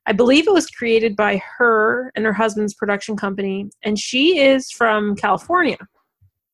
I 0.06 0.12
believe 0.12 0.46
it 0.46 0.52
was 0.52 0.68
created 0.68 1.16
by 1.16 1.42
her 1.58 2.12
and 2.14 2.24
her 2.24 2.32
husband's 2.32 2.74
production 2.74 3.16
company, 3.16 3.68
and 3.82 3.98
she 3.98 4.38
is 4.38 4.70
from 4.70 5.16
California. 5.16 5.78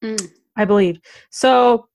mm, 0.02 0.32
I 0.56 0.64
believe. 0.64 0.98
So, 1.28 1.89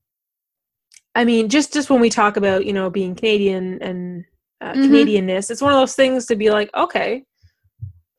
I 1.16 1.24
mean, 1.24 1.48
just 1.48 1.72
just 1.72 1.90
when 1.90 2.00
we 2.00 2.10
talk 2.10 2.36
about 2.36 2.64
you 2.66 2.72
know 2.72 2.90
being 2.90 3.14
Canadian 3.16 3.82
and 3.82 4.24
uh, 4.60 4.72
Mhm. 4.72 4.88
Canadianness, 4.88 5.50
it's 5.50 5.60
one 5.62 5.72
of 5.72 5.78
those 5.80 5.94
things 5.94 6.26
to 6.26 6.36
be 6.36 6.50
like, 6.50 6.70
okay, 6.74 7.24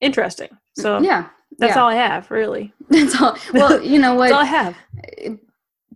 interesting. 0.02 0.50
So 0.78 1.00
yeah 1.00 1.30
that's 1.60 1.76
yeah. 1.76 1.82
all 1.82 1.90
I 1.90 1.96
have, 1.96 2.30
really. 2.30 2.74
That's 2.90 3.20
all. 3.22 3.38
Well, 3.54 3.82
you 3.94 4.00
know 4.00 4.20
That's 4.20 4.34
all 4.34 4.42
I 4.42 4.46
have. 4.46 4.76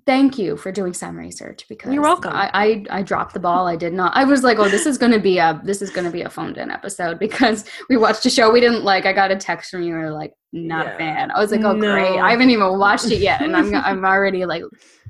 Thank 0.07 0.39
you 0.39 0.57
for 0.57 0.71
doing 0.71 0.93
some 0.93 1.15
research 1.15 1.65
because 1.69 1.93
You're 1.93 2.01
welcome. 2.01 2.31
I, 2.33 2.49
I 2.53 2.85
I 2.99 3.01
dropped 3.03 3.33
the 3.35 3.39
ball. 3.39 3.67
I 3.67 3.75
did 3.75 3.93
not. 3.93 4.13
I 4.15 4.23
was 4.23 4.43
like, 4.43 4.57
oh, 4.57 4.67
this 4.67 4.87
is 4.87 4.97
going 4.97 5.11
to 5.11 5.19
be 5.19 5.37
a 5.37 5.61
this 5.63 5.81
is 5.81 5.91
going 5.91 6.05
to 6.05 6.11
be 6.11 6.21
a 6.23 6.29
phoned 6.29 6.57
in 6.57 6.71
episode 6.71 7.19
because 7.19 7.65
we 7.89 7.97
watched 7.97 8.25
a 8.25 8.29
show 8.29 8.51
we 8.51 8.59
didn't 8.61 8.83
like. 8.83 9.05
I 9.05 9.13
got 9.13 9.29
a 9.29 9.35
text 9.35 9.69
from 9.69 9.83
you. 9.83 9.89
You're 9.89 10.11
like, 10.11 10.33
not 10.53 10.85
Yeah. 10.87 10.93
a 10.93 10.97
fan. 10.97 11.31
I 11.31 11.39
was 11.39 11.51
like, 11.51 11.61
oh, 11.61 11.73
No. 11.73 11.93
great. 11.93 12.17
I 12.19 12.31
haven't 12.31 12.49
even 12.49 12.79
watched 12.79 13.11
it 13.11 13.19
yet, 13.19 13.41
and 13.41 13.55
I'm 13.55 13.75
I'm 13.89 14.03
already 14.03 14.45
like 14.45 14.63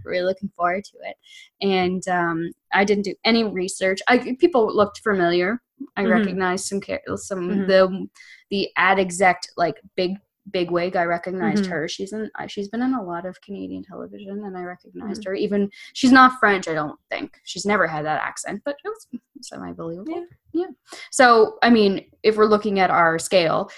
really 0.06 0.24
looking 0.26 0.52
forward 0.56 0.84
to 0.86 0.98
it. 1.04 1.16
And 1.62 2.08
um, 2.08 2.52
I 2.74 2.84
didn't 2.84 3.06
do 3.06 3.16
any 3.26 3.44
research. 3.44 4.00
I 4.08 4.36
people 4.40 4.74
looked 4.76 5.00
familiar. 5.00 5.62
I 5.98 6.04
Mhm. 6.04 6.12
recognized 6.12 6.66
some 6.66 6.82
some 7.18 7.50
Mhm. 7.50 7.68
the 7.68 8.08
the 8.50 8.70
ad 8.78 9.00
exec 9.00 9.42
like 9.58 9.80
big 9.96 10.18
big 10.50 10.72
wig 10.72 10.96
i 10.96 11.04
recognized 11.06 11.66
Mhm. 11.66 11.70
her 11.70 11.88
she's 11.88 12.14
in 12.14 12.30
she's 12.48 12.68
been 12.68 12.82
in 12.82 12.96
a 12.96 13.04
lot 13.04 13.28
of 13.28 13.40
canadian 13.42 13.84
television 13.84 14.44
and 14.44 14.58
i 14.58 14.64
recognized 14.64 15.22
Mm-hmm. 15.22 15.30
her 15.30 15.36
even 15.36 15.70
she's 15.94 16.12
not 16.12 16.40
french 16.40 16.68
i 16.68 16.74
don't 16.74 17.00
think 17.12 17.40
she's 17.44 17.64
never 17.64 17.86
had 17.86 18.06
that 18.06 18.20
accent 18.24 18.60
but 18.66 18.76
it 18.84 18.90
was 18.90 19.08
semi 19.42 19.72
believable 19.72 20.12
Yeah. 20.52 20.62
yeah 20.64 20.68
so 21.12 21.60
i 21.62 21.70
mean 21.70 22.10
if 22.24 22.38
we're 22.38 22.46
looking 22.48 22.80
at 22.80 22.90
our 22.90 23.20
scale 23.20 23.70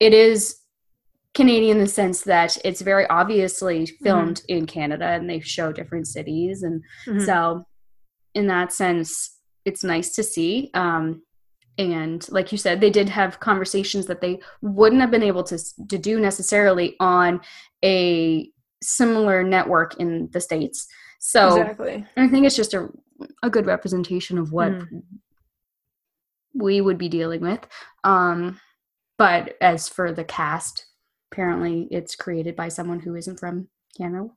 it 0.00 0.12
is 0.12 0.61
canadian 1.34 1.78
in 1.78 1.82
the 1.84 1.88
sense 1.88 2.22
that 2.22 2.56
it's 2.64 2.80
very 2.82 3.06
obviously 3.08 3.80
Mm-hmm. 3.84 4.04
filmed 4.04 4.42
in 4.48 4.66
canada 4.66 5.06
and 5.06 5.28
they 5.28 5.40
show 5.40 5.72
different 5.72 6.06
cities 6.06 6.62
and 6.62 6.82
Mhm. 7.06 7.24
so 7.26 7.64
in 8.34 8.46
that 8.48 8.72
sense 8.72 9.38
it's 9.64 9.84
nice 9.84 10.12
to 10.16 10.22
see 10.22 10.70
um 10.74 11.22
and 11.78 12.26
like 12.30 12.52
you 12.52 12.58
said 12.58 12.80
they 12.80 12.90
did 12.90 13.08
have 13.08 13.40
conversations 13.40 14.06
that 14.06 14.20
they 14.20 14.40
wouldn't 14.60 15.00
have 15.00 15.10
been 15.10 15.22
able 15.22 15.42
to 15.44 15.58
to 15.88 15.98
do 15.98 16.20
necessarily 16.20 16.96
on 17.00 17.40
a 17.84 18.50
similar 18.82 19.42
network 19.42 19.94
in 19.98 20.28
the 20.32 20.40
states 20.40 20.86
so 21.18 21.48
exactly. 21.56 22.04
i 22.16 22.28
think 22.28 22.44
it's 22.44 22.56
just 22.56 22.74
a, 22.74 22.88
a 23.42 23.48
good 23.48 23.64
representation 23.66 24.36
of 24.38 24.52
what 24.52 24.72
Mhm. 24.72 25.02
we 26.54 26.80
would 26.80 26.98
be 26.98 27.08
dealing 27.08 27.40
with 27.40 27.66
um 28.04 28.60
but 29.18 29.54
as 29.60 29.88
for 29.88 30.12
the 30.12 30.24
cast 30.24 30.86
apparently 31.32 31.88
it's 31.90 32.14
created 32.16 32.54
by 32.56 32.68
someone 32.68 33.00
who 33.00 33.16
isn't 33.16 33.40
from 33.40 33.68
canada 33.96 34.28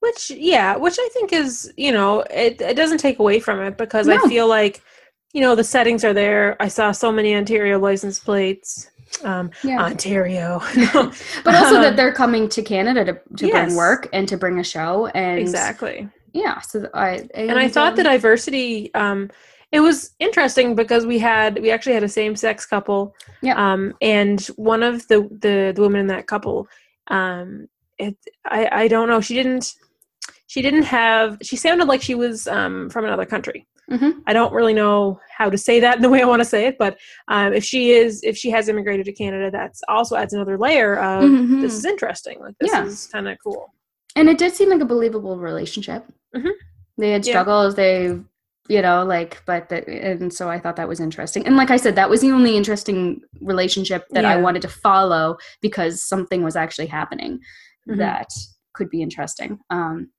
Which, 0.00 0.30
yeah, 0.30 0.76
which 0.76 0.96
I 0.98 1.08
think 1.12 1.32
is, 1.32 1.72
you 1.76 1.90
know, 1.92 2.20
it, 2.30 2.60
it 2.60 2.76
doesn't 2.76 2.98
take 2.98 3.18
away 3.18 3.40
from 3.40 3.60
it 3.60 3.76
because 3.76 4.08
I 4.08 4.18
feel 4.18 4.46
like, 4.46 4.82
you 5.32 5.40
know, 5.40 5.54
the 5.54 5.64
settings 5.64 6.04
are 6.04 6.14
there. 6.14 6.56
I 6.60 6.68
saw 6.68 6.92
so 6.92 7.10
many 7.10 7.34
Ontario 7.34 7.78
license 7.78 8.18
plates. 8.18 8.90
Um, 9.24 9.50
yeah 9.62 9.78
Ontario. 9.80 10.60
But 11.44 11.54
also 11.54 11.78
that 11.78 11.90
Um, 11.90 11.96
they're 11.96 12.12
coming 12.12 12.48
to 12.50 12.62
Canada 12.62 13.04
to, 13.04 13.20
to 13.36 13.48
Yes. 13.48 13.48
bring 13.48 13.74
work 13.74 14.08
and 14.12 14.28
to 14.28 14.36
bring 14.36 14.58
a 14.58 14.64
show 14.64 15.06
and 15.08 15.40
exactly. 15.40 16.08
yeah 16.32 16.60
so 16.60 16.88
I 16.94 17.28
and 17.34 17.58
I 17.58 17.68
thought 17.68 17.96
the 17.96 18.02
um, 18.02 18.04
diversity 18.04 18.92
um 18.94 19.30
it 19.76 19.80
was 19.80 19.96
interesting 20.26 20.68
because 20.82 21.02
we 21.12 21.18
had 21.30 21.50
we 21.64 21.70
actually 21.74 21.96
had 21.98 22.02
a 22.04 22.08
same 22.20 22.34
sex 22.44 22.56
couple 22.74 23.00
Yep. 23.42 23.56
um 23.64 23.82
and 24.00 24.40
one 24.72 24.82
of 24.88 24.94
the 25.10 25.18
the, 25.44 25.54
the 25.76 25.82
women 25.86 26.00
in 26.04 26.06
that 26.14 26.26
couple 26.32 26.56
um 27.18 27.48
it 28.04 28.16
I 28.58 28.60
I 28.82 28.88
don't 28.92 29.08
know 29.10 29.20
she 29.28 29.34
didn't 29.40 29.64
she 30.52 30.60
didn't 30.66 30.84
have 30.98 31.28
she 31.48 31.56
sounded 31.56 31.86
like 31.92 32.02
she 32.08 32.14
was 32.24 32.36
um 32.58 32.74
from 32.92 33.04
another 33.04 33.26
country 33.34 33.60
Mhm. 33.96 34.12
I 34.26 34.32
don't 34.38 34.52
really 34.58 34.74
know 34.82 35.20
how 35.38 35.48
to 35.54 35.58
say 35.66 35.76
that 35.84 35.96
in 35.96 36.02
the 36.06 36.12
way 36.14 36.20
I 36.22 36.30
want 36.32 36.40
to 36.44 36.50
say 36.54 36.62
it 36.70 36.76
but 36.84 36.92
um 37.34 37.50
if 37.58 37.64
she 37.70 37.80
is 38.00 38.10
if 38.30 38.34
she 38.42 38.48
has 38.56 38.64
immigrated 38.72 39.04
to 39.06 39.12
Canada 39.22 39.48
that's 39.58 39.80
also 39.94 40.12
adds 40.16 40.32
another 40.34 40.56
layer 40.66 40.92
of 41.12 41.30
Mhm. 41.30 41.60
this 41.62 41.74
is 41.80 41.84
interesting 41.94 42.36
like 42.46 42.56
this 42.60 42.72
Yeah. 42.72 42.84
is 42.86 43.08
kind 43.14 43.26
of 43.28 43.36
cool 43.44 43.62
and 44.18 44.28
it 44.32 44.38
did 44.42 44.52
seem 44.58 44.70
like 44.74 44.80
a 44.86 44.90
believable 44.94 45.36
relationship 45.50 46.02
Mhm. 46.34 46.52
they 47.00 47.10
had 47.16 47.24
Yeah. 47.26 47.32
struggles 47.34 47.74
they 47.82 47.94
you 48.68 48.82
know 48.82 49.04
like 49.04 49.42
but 49.46 49.68
the, 49.68 49.88
and 49.88 50.32
so 50.32 50.48
i 50.48 50.58
thought 50.58 50.76
that 50.76 50.88
was 50.88 51.00
interesting 51.00 51.46
and 51.46 51.56
like 51.56 51.70
i 51.70 51.76
said 51.76 51.94
that 51.94 52.10
was 52.10 52.20
the 52.20 52.30
only 52.30 52.56
interesting 52.56 53.20
relationship 53.40 54.04
that 54.10 54.24
i 54.24 54.36
wanted 54.36 54.62
to 54.62 54.68
follow 54.68 55.36
because 55.60 56.02
something 56.02 56.42
was 56.42 56.56
actually 56.56 56.86
happening 56.86 57.38
Mhm. 57.88 57.98
that 57.98 58.28
could 58.74 58.90
be 58.90 59.00
interesting 59.02 59.58
um 59.70 60.10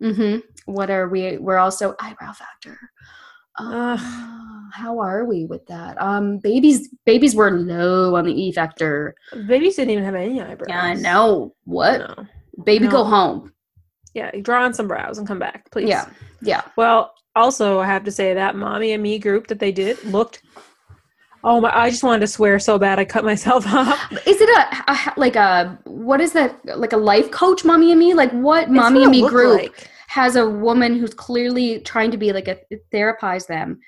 hmm 0.00 0.38
what 0.66 0.90
are 0.90 1.08
we 1.08 1.38
we're 1.38 1.58
also 1.58 1.94
eyebrow 2.00 2.32
factor. 2.32 2.78
Ah, 3.58 4.70
how 4.72 4.98
are 4.98 5.24
we 5.26 5.44
with 5.44 5.64
that? 5.66 6.00
Um, 6.00 6.38
babies, 6.38 6.88
babies 7.04 7.34
were 7.34 7.50
low 7.50 8.14
on 8.16 8.24
the 8.24 8.32
E 8.32 8.50
factor. 8.52 9.14
Babies 9.46 9.76
didn't 9.76 9.90
even 9.90 10.04
have 10.04 10.14
any 10.14 10.40
eyebrows. 10.40 10.68
Yeah, 10.70 10.82
I 10.82 10.94
know. 10.94 11.54
What? 11.64 11.98
No. 12.00 12.26
Baby, 12.64 12.86
No. 12.86 12.90
go 12.90 13.04
home. 13.04 13.52
Yeah, 14.14 14.30
draw 14.40 14.64
on 14.64 14.72
some 14.72 14.88
brows 14.88 15.18
and 15.18 15.26
come 15.28 15.38
back, 15.38 15.70
please. 15.70 15.88
Yeah, 15.88 16.08
yeah. 16.40 16.62
Well, 16.76 17.12
also 17.36 17.80
I 17.80 17.86
have 17.86 18.04
to 18.04 18.10
say 18.12 18.34
that 18.34 18.56
mommy 18.56 18.92
and 18.92 19.02
me 19.02 19.18
group 19.18 19.46
that 19.48 19.58
they 19.58 19.72
did 19.72 20.02
looked. 20.04 20.42
Oh 21.44 21.60
my! 21.60 21.76
I 21.76 21.90
just 21.90 22.04
wanted 22.04 22.20
to 22.20 22.26
swear 22.28 22.58
so 22.60 22.78
bad 22.78 22.98
I 23.00 23.04
cut 23.04 23.24
myself 23.24 23.66
off. 23.74 24.12
Is 24.26 24.40
it 24.40 24.48
a, 24.48 24.92
a 24.92 25.14
like 25.16 25.34
a 25.36 25.78
what 25.84 26.20
is 26.20 26.32
that 26.34 26.58
like 26.78 26.92
a 26.92 26.96
life 26.96 27.30
coach, 27.30 27.64
mommy 27.64 27.90
and 27.90 27.98
me? 27.98 28.14
Like 28.14 28.30
what 28.32 28.64
It's 28.64 28.72
mommy 28.72 29.00
what 29.00 29.04
and 29.04 29.10
me 29.10 29.28
group 29.28 29.60
like. 29.62 29.88
has 30.08 30.36
a 30.36 30.48
woman 30.48 30.94
who's 30.96 31.14
clearly 31.14 31.80
trying 31.80 32.10
to 32.12 32.16
be 32.16 32.32
like 32.32 32.46
a 32.48 32.58
therapize 32.94 33.46
them, 33.48 33.80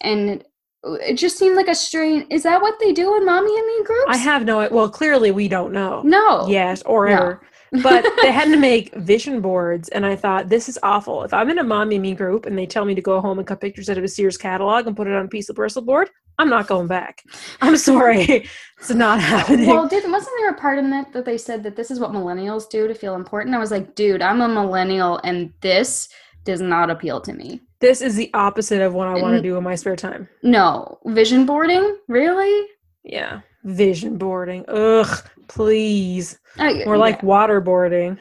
and 0.00 0.42
it 0.84 1.14
just 1.14 1.38
seemed 1.38 1.54
like 1.56 1.68
a 1.68 1.74
strange. 1.74 2.26
Is 2.30 2.42
that 2.42 2.60
what 2.60 2.74
they 2.80 2.92
do 2.92 3.16
in 3.16 3.24
mommy 3.24 3.56
and 3.56 3.66
me 3.66 3.84
groups? 3.84 4.04
I 4.08 4.16
have 4.16 4.44
no. 4.44 4.68
Well, 4.68 4.88
clearly 4.88 5.30
we 5.30 5.46
don't 5.46 5.72
know. 5.72 6.02
no. 6.02 6.48
Yes, 6.48 6.82
or 6.82 7.06
No. 7.08 7.12
ever. 7.12 7.40
But 7.82 8.04
they 8.22 8.32
had 8.32 8.46
to 8.46 8.56
make 8.70 8.94
vision 8.94 9.40
boards 9.40 9.88
and 9.90 10.06
i 10.06 10.14
thought 10.16 10.48
this 10.48 10.68
is 10.68 10.78
awful. 10.82 11.22
If 11.24 11.32
i'm 11.34 11.50
in 11.50 11.58
a 11.58 11.64
mommy 11.64 11.98
me 11.98 12.14
group 12.14 12.46
and 12.46 12.56
they 12.58 12.66
tell 12.66 12.84
me 12.84 12.94
to 12.94 13.02
go 13.02 13.20
home 13.20 13.38
and 13.38 13.46
cut 13.46 13.60
pictures 13.60 13.88
out 13.90 13.98
of 13.98 14.04
a 14.04 14.08
sears 14.08 14.36
catalog 14.36 14.86
and 14.86 14.96
put 14.96 15.06
it 15.06 15.12
on 15.14 15.24
a 15.24 15.28
piece 15.28 15.48
of 15.48 15.56
bristle 15.56 15.82
board 15.82 16.10
i'm 16.38 16.50
not 16.50 16.66
going 16.66 16.86
back. 16.86 17.24
I'm 17.62 17.76
sorry. 17.90 18.46
It's 18.78 18.90
not 18.90 19.20
happening. 19.20 19.68
Well, 19.68 19.88
did 19.88 20.04
wasn't 20.10 20.36
there 20.38 20.50
a 20.50 20.54
part 20.54 20.78
in 20.78 20.92
it 20.92 21.12
that 21.14 21.24
they 21.24 21.38
said 21.38 21.62
that 21.62 21.76
this 21.76 21.90
is 21.90 21.98
what 21.98 22.12
millennials 22.12 22.68
do 22.68 22.86
to 22.86 22.94
feel 22.94 23.14
important? 23.14 23.54
I 23.54 23.58
was 23.58 23.70
like, 23.70 23.94
dude, 23.94 24.20
I'm 24.20 24.42
a 24.42 24.48
millennial, 24.48 25.18
and 25.24 25.52
this 25.62 26.08
does 26.44 26.60
not 26.60 26.90
appeal 26.90 27.20
to 27.22 27.32
me. 27.32 27.60
this 27.80 28.02
is 28.02 28.16
the 28.16 28.30
opposite 28.34 28.80
of 28.82 28.92
what 28.94 29.08
i 29.08 29.14
want 29.14 29.34
to 29.34 29.42
do 29.42 29.56
in 29.56 29.64
my 29.64 29.74
spare 29.74 29.96
time. 29.96 30.28
No, 30.42 30.98
vision 31.06 31.46
boarding, 31.46 31.96
really? 32.08 32.66
yeah. 33.02 33.40
Vision 33.64 34.16
boarding. 34.18 34.64
Ugh 34.68 35.24
please 35.48 36.38
I, 36.58 36.82
more 36.84 36.98
like 36.98 37.20
waterboarding 37.22 38.18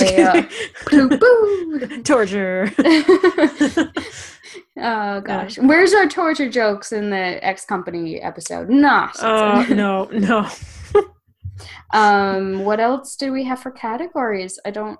Yeah. 0.00 0.48
poo. 0.86 1.08
torture 2.04 2.70
oh 4.78 5.20
gosh, 5.20 5.58
where's 5.58 5.92
our 5.94 6.08
torture 6.08 6.48
jokes 6.48 6.92
in 6.92 7.10
the 7.10 7.44
X 7.44 7.64
Company 7.64 8.20
episode? 8.20 8.68
Nah. 8.70 9.10
uh, 9.20 9.66
no 9.70 10.04
no 10.12 10.48
um, 11.92 12.64
what 12.64 12.80
else 12.80 13.16
did 13.16 13.30
we 13.30 13.44
have 13.44 13.60
for 13.60 13.70
categories? 13.70 14.58
I 14.64 14.70
don't 14.70 14.98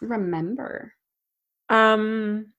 remember. 0.00 0.92
Um, 1.68 2.52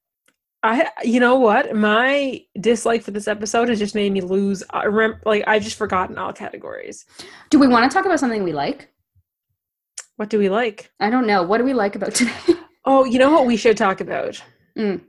I 0.68 0.90
you 1.04 1.20
know 1.20 1.36
what 1.36 1.76
my 1.76 2.42
dislike 2.60 3.02
for 3.04 3.12
this 3.12 3.28
episode 3.28 3.70
has 3.70 3.80
just 3.80 3.96
made 3.96 4.12
me 4.12 4.22
lose. 4.22 4.64
I 4.70 4.84
remember, 4.84 5.22
like 5.26 5.44
I've 5.48 5.64
just 5.64 5.78
forgotten 5.78 6.18
all 6.18 6.34
categories. 6.34 7.06
Do 7.50 7.60
we 7.60 7.68
want 7.68 7.90
to 7.90 7.96
talk 7.96 8.06
about 8.06 8.20
something 8.20 8.44
we 8.44 8.54
like? 8.54 8.90
What 10.18 10.30
do 10.30 10.40
we 10.40 10.50
like? 10.50 10.92
I 11.00 11.10
don't 11.10 11.28
know. 11.28 11.44
What 11.44 11.60
do 11.60 11.64
we 11.64 11.74
like 11.74 11.96
about 11.96 12.14
today? 12.14 12.34
Oh, 12.90 13.04
you 13.04 13.20
know 13.20 13.30
what 13.32 13.46
we 13.46 13.58
should 13.58 13.76
talk 13.76 14.00
about. 14.00 14.42
Mm. 14.78 15.02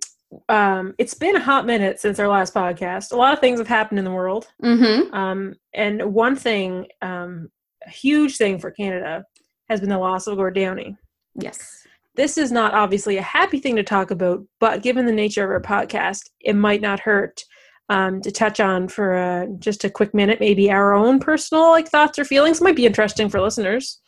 Um, 0.48 0.96
it's 0.98 1.14
been 1.14 1.36
a 1.36 1.40
hot 1.40 1.64
minute 1.64 2.00
since 2.00 2.18
our 2.18 2.26
last 2.26 2.52
podcast. 2.52 3.12
A 3.12 3.16
lot 3.16 3.32
of 3.32 3.38
things 3.38 3.60
have 3.60 3.68
happened 3.68 4.00
in 4.00 4.04
the 4.04 4.10
world. 4.10 4.48
mm-hmm. 4.60 5.14
Um, 5.14 5.54
and 5.74 6.12
one 6.12 6.34
thing, 6.34 6.88
um, 7.02 7.50
a 7.86 7.90
huge 7.90 8.36
thing 8.36 8.58
for 8.58 8.72
Canada 8.72 9.24
has 9.68 9.78
been 9.78 9.90
the 9.90 9.98
loss 9.98 10.26
of 10.26 10.36
Gord 10.36 10.56
Downie. 10.56 10.96
Yes. 11.36 11.86
This 12.18 12.37
is 12.37 12.50
not 12.50 12.74
obviously 12.74 13.16
a 13.16 13.22
happy 13.22 13.61
thing 13.61 13.76
to 13.76 13.85
talk 13.85 14.11
about, 14.11 14.44
but 14.59 14.83
given 14.83 15.07
the 15.07 15.12
nature 15.12 15.44
of 15.44 15.50
our 15.50 15.61
podcast, 15.61 16.28
it 16.40 16.57
might 16.57 16.81
not 16.81 16.98
hurt 16.98 17.44
um, 17.88 18.20
to 18.22 18.33
touch 18.33 18.59
on 18.59 18.88
for 18.88 19.14
uh, 19.14 19.46
just 19.61 19.85
a 19.85 19.90
quick 19.90 20.12
minute, 20.12 20.40
maybe 20.40 20.68
our 20.68 20.94
own 20.94 21.20
personal 21.20 21.70
like 21.70 21.88
thoughts 21.88 22.18
or 22.18 22.24
feelings. 22.24 22.61
Might 22.61 22.74
be 22.74 22.87
interesting 22.87 23.28
for 23.28 23.40
listeners. 23.40 24.00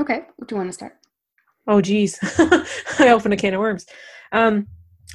Okay. 0.00 0.22
Do 0.40 0.46
you 0.50 0.56
want 0.56 0.70
to 0.70 0.72
start? 0.72 0.94
Oh, 1.66 1.82
geez, 1.82 2.18
I 2.98 3.10
opened 3.10 3.34
a 3.34 3.36
can 3.36 3.52
of 3.52 3.60
worms. 3.60 3.84
Um, 4.32 4.66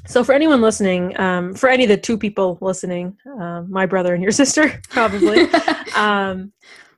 so, 0.06 0.23
for 0.23 0.34
anyone 0.34 0.62
listening, 0.62 1.19
um, 1.19 1.56
for 1.56 1.69
any 1.69 1.84
of 1.84 1.89
the 1.89 1.97
two 1.97 2.19
people 2.19 2.60
listening, 2.62 3.17
um, 3.41 3.67
my 3.69 3.88
brother 3.88 4.13
and 4.13 4.21
your 4.21 4.32
sister, 4.43 4.80
probably, 4.89 5.41
um, 5.95 6.54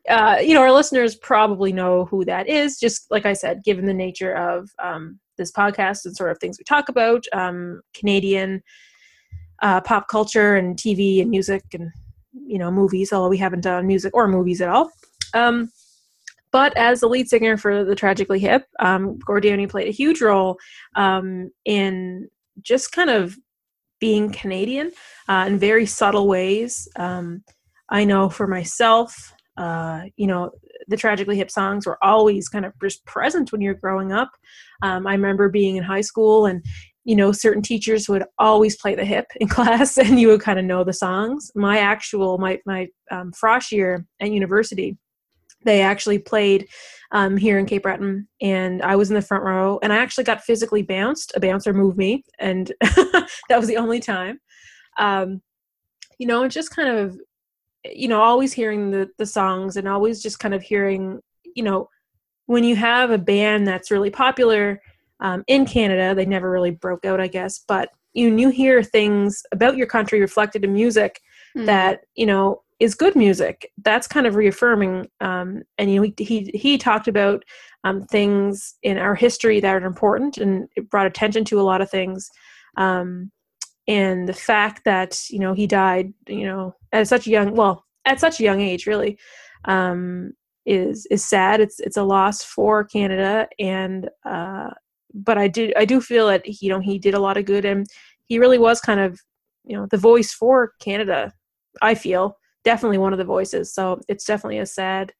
uh, 0.10 0.38
you 0.44 0.54
know, 0.54 0.62
our 0.62 0.72
listeners 0.72 1.16
probably 1.16 1.72
know 1.72 2.06
who 2.06 2.26
that 2.26 2.50
is. 2.50 2.78
Just 2.78 3.10
like 3.10 3.26
I 3.26 3.34
said, 3.34 3.64
given 3.64 3.86
the 3.86 3.94
nature 3.94 4.34
of 4.34 4.70
um, 4.84 5.20
this 5.40 5.52
podcast 5.52 6.06
and 6.06 6.16
sort 6.16 6.30
of 6.30 6.38
things 6.38 6.60
we 6.60 6.64
talk 6.64 6.90
about, 6.90 7.26
um, 7.34 7.82
Canadian 7.96 8.62
uh, 9.62 9.82
pop 9.82 10.08
culture 10.08 10.56
and 10.56 10.78
TV 10.78 11.22
and 11.22 11.32
music 11.32 11.64
and 11.74 11.92
you 12.46 12.60
know 12.60 12.72
movies. 12.72 13.12
Although 13.12 13.30
we 13.30 13.38
haven't 13.38 13.62
done 13.62 13.88
music 13.88 14.14
or 14.16 14.28
movies 14.28 14.62
at 14.62 14.70
all. 14.70 14.92
Um, 15.34 15.72
but 16.52 16.76
as 16.78 17.02
the 17.02 17.08
lead 17.08 17.30
singer 17.30 17.58
for 17.58 17.84
the 17.84 17.96
Tragically 17.96 18.40
Hip, 18.40 18.66
um, 18.80 19.20
Gord 19.20 19.44
Downie 19.44 19.68
played 19.68 19.88
a 19.88 19.92
huge 19.92 20.22
role 20.22 20.58
um, 20.96 21.52
in 21.66 22.28
just 22.62 22.92
kind 22.92 23.10
of 23.10 23.38
being 24.00 24.32
Canadian 24.32 24.92
uh, 25.28 25.46
in 25.48 25.60
very 25.60 25.86
subtle 25.86 26.28
ways. 26.28 26.88
Um, 26.96 27.44
I 27.90 28.04
know 28.04 28.30
for 28.30 28.48
myself, 28.48 29.34
uh, 29.58 30.04
you 30.16 30.26
know, 30.26 30.52
the 30.88 30.98
Tragically 30.98 31.38
Hip 31.38 31.52
songs 31.52 31.86
were 31.86 32.04
always 32.04 32.50
kind 32.50 32.66
of 32.66 32.74
just 32.82 33.06
present 33.06 33.52
when 33.52 33.62
you're 33.62 33.74
growing 33.74 34.12
up. 34.12 34.32
Um, 34.82 35.06
I 35.08 35.14
remember 35.14 35.50
being 35.50 35.76
in 35.76 35.84
high 35.84 36.02
school 36.02 36.46
and 36.46 36.64
you 37.10 37.16
know, 37.16 37.32
certain 37.32 37.64
teachers 37.64 38.08
would 38.08 38.24
always 38.38 38.78
play 38.78 38.94
the 38.94 39.04
hip 39.04 39.26
in 39.38 39.48
class, 39.58 39.98
and 39.98 40.20
you 40.20 40.28
would 40.28 40.42
kind 40.42 40.60
of 40.60 40.66
know 40.66 40.84
the 40.84 40.94
songs. 40.94 41.52
My 41.56 41.80
actual, 41.80 42.38
my 42.38 42.60
my 42.68 42.88
um, 43.10 43.32
frosh 43.32 43.72
year 43.72 44.06
at 44.20 44.32
university, 44.32 44.96
they 45.66 45.82
actually 45.82 46.20
played 46.20 46.68
um, 47.12 47.36
here 47.36 47.58
in 47.58 47.66
Cape 47.66 47.84
Breton, 47.84 48.28
and 48.42 48.84
I 48.84 48.96
was 48.96 49.10
in 49.10 49.16
the 49.16 49.24
front 49.24 49.44
row, 49.44 49.80
and 49.82 49.92
I 49.92 49.98
actually 49.98 50.26
got 50.26 50.44
physically 50.44 50.84
bounced. 50.84 51.34
A 51.36 51.40
bouncer 51.40 51.74
moved 51.74 51.98
me, 51.98 52.24
and 52.38 52.72
that 52.82 53.58
was 53.58 53.68
the 53.68 53.78
only 53.78 54.00
time. 54.00 54.40
Um, 55.00 55.42
you 56.20 56.28
know, 56.28 56.44
it's 56.44 56.54
just 56.54 56.76
kind 56.76 56.90
of, 56.90 57.18
you 57.86 58.08
know, 58.08 58.22
always 58.22 58.54
hearing 58.54 58.92
the 58.92 59.10
the 59.18 59.26
songs, 59.26 59.78
and 59.78 59.88
always 59.88 60.22
just 60.22 60.38
kind 60.38 60.54
of 60.54 60.62
hearing, 60.62 61.22
you 61.56 61.64
know, 61.64 61.90
when 62.50 62.64
you 62.64 62.76
have 62.76 63.12
a 63.12 63.18
band 63.18 63.68
that's 63.68 63.92
really 63.92 64.10
popular 64.10 64.82
um, 65.20 65.44
in 65.48 65.66
Canada, 65.66 66.16
they 66.16 66.26
never 66.26 66.50
really 66.50 66.72
broke 66.72 67.06
out, 67.06 67.22
I 67.22 67.28
guess, 67.28 67.60
but 67.68 67.90
you 68.14 68.36
you 68.36 68.50
hear 68.50 68.82
things 68.82 69.44
about 69.52 69.78
your 69.78 69.88
country 69.88 70.20
reflected 70.20 70.64
in 70.64 70.74
music 70.74 71.22
Mm. 71.56 71.66
that 71.66 72.02
you 72.16 72.28
know 72.28 72.62
is 72.80 72.94
good 72.94 73.16
music 73.16 73.72
that's 73.80 74.08
kind 74.08 74.28
of 74.28 74.36
reaffirming 74.36 75.08
um, 75.20 75.64
and 75.80 75.92
you 75.92 75.96
know 75.96 76.12
he, 76.16 76.24
he 76.24 76.52
he 76.54 76.78
talked 76.78 77.08
about 77.08 77.44
um, 77.84 78.04
things 78.04 78.76
in 78.84 79.00
our 79.00 79.16
history 79.16 79.60
that 79.60 79.82
are 79.82 79.86
important 79.88 80.38
and 80.38 80.70
it 80.76 80.90
brought 80.92 81.08
attention 81.08 81.44
to 81.46 81.60
a 81.60 81.64
lot 81.64 81.82
of 81.82 81.90
things 81.90 82.30
um, 82.78 83.32
and 83.88 84.30
the 84.30 84.34
fact 84.34 84.84
that 84.86 85.20
you 85.32 85.40
know 85.40 85.54
he 85.54 85.66
died 85.66 86.14
you 86.28 86.46
know 86.46 86.76
at 86.92 87.08
such 87.08 87.26
a 87.26 87.32
young 87.32 87.56
well 87.56 87.84
at 88.06 88.20
such 88.20 88.40
a 88.40 88.44
young 88.44 88.62
age 88.62 88.86
really 88.86 89.18
um, 89.66 90.34
is 90.66 91.06
is 91.10 91.24
sad. 91.24 91.60
It's 91.62 91.80
it's 91.80 91.98
a 91.98 92.04
loss 92.04 92.44
for 92.44 92.84
canada 92.84 93.48
and 93.60 94.10
uh, 94.26 94.70
but 95.14 95.38
i 95.38 95.48
do 95.48 95.72
i 95.78 95.86
do 95.86 96.00
feel 96.02 96.28
that 96.28 96.44
you 96.62 96.70
know 96.70 96.80
he 96.80 97.00
did 97.00 97.14
a 97.14 97.20
lot 97.20 97.38
of 97.38 97.46
good 97.46 97.66
and 97.66 97.88
he 98.26 98.38
really 98.38 98.60
was 98.60 98.80
kind 98.80 99.00
of 99.00 99.20
you 99.66 99.76
know 99.76 99.88
the 99.88 99.98
voice 99.98 100.32
for 100.34 100.74
canada 100.80 101.34
i 101.82 101.96
feel. 101.96 102.38
Definitely 102.66 102.98
one 102.98 103.14
of 103.14 103.20
the 103.20 103.26
voices. 103.26 103.74
So 103.74 104.02
it's 104.10 104.26
definitely 104.26 104.60
a 104.60 104.66
sad 104.66 105.14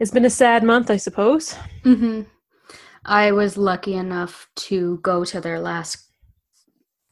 it's 0.00 0.10
been 0.10 0.24
a 0.24 0.30
sad 0.30 0.64
month 0.64 0.90
i 0.90 0.96
suppose. 0.96 1.54
Hmm 1.84 2.22
I 3.08 3.30
was 3.30 3.56
lucky 3.56 3.94
enough 3.94 4.48
to 4.56 4.98
go 4.98 5.24
to 5.24 5.40
their 5.40 5.60
last 5.60 6.05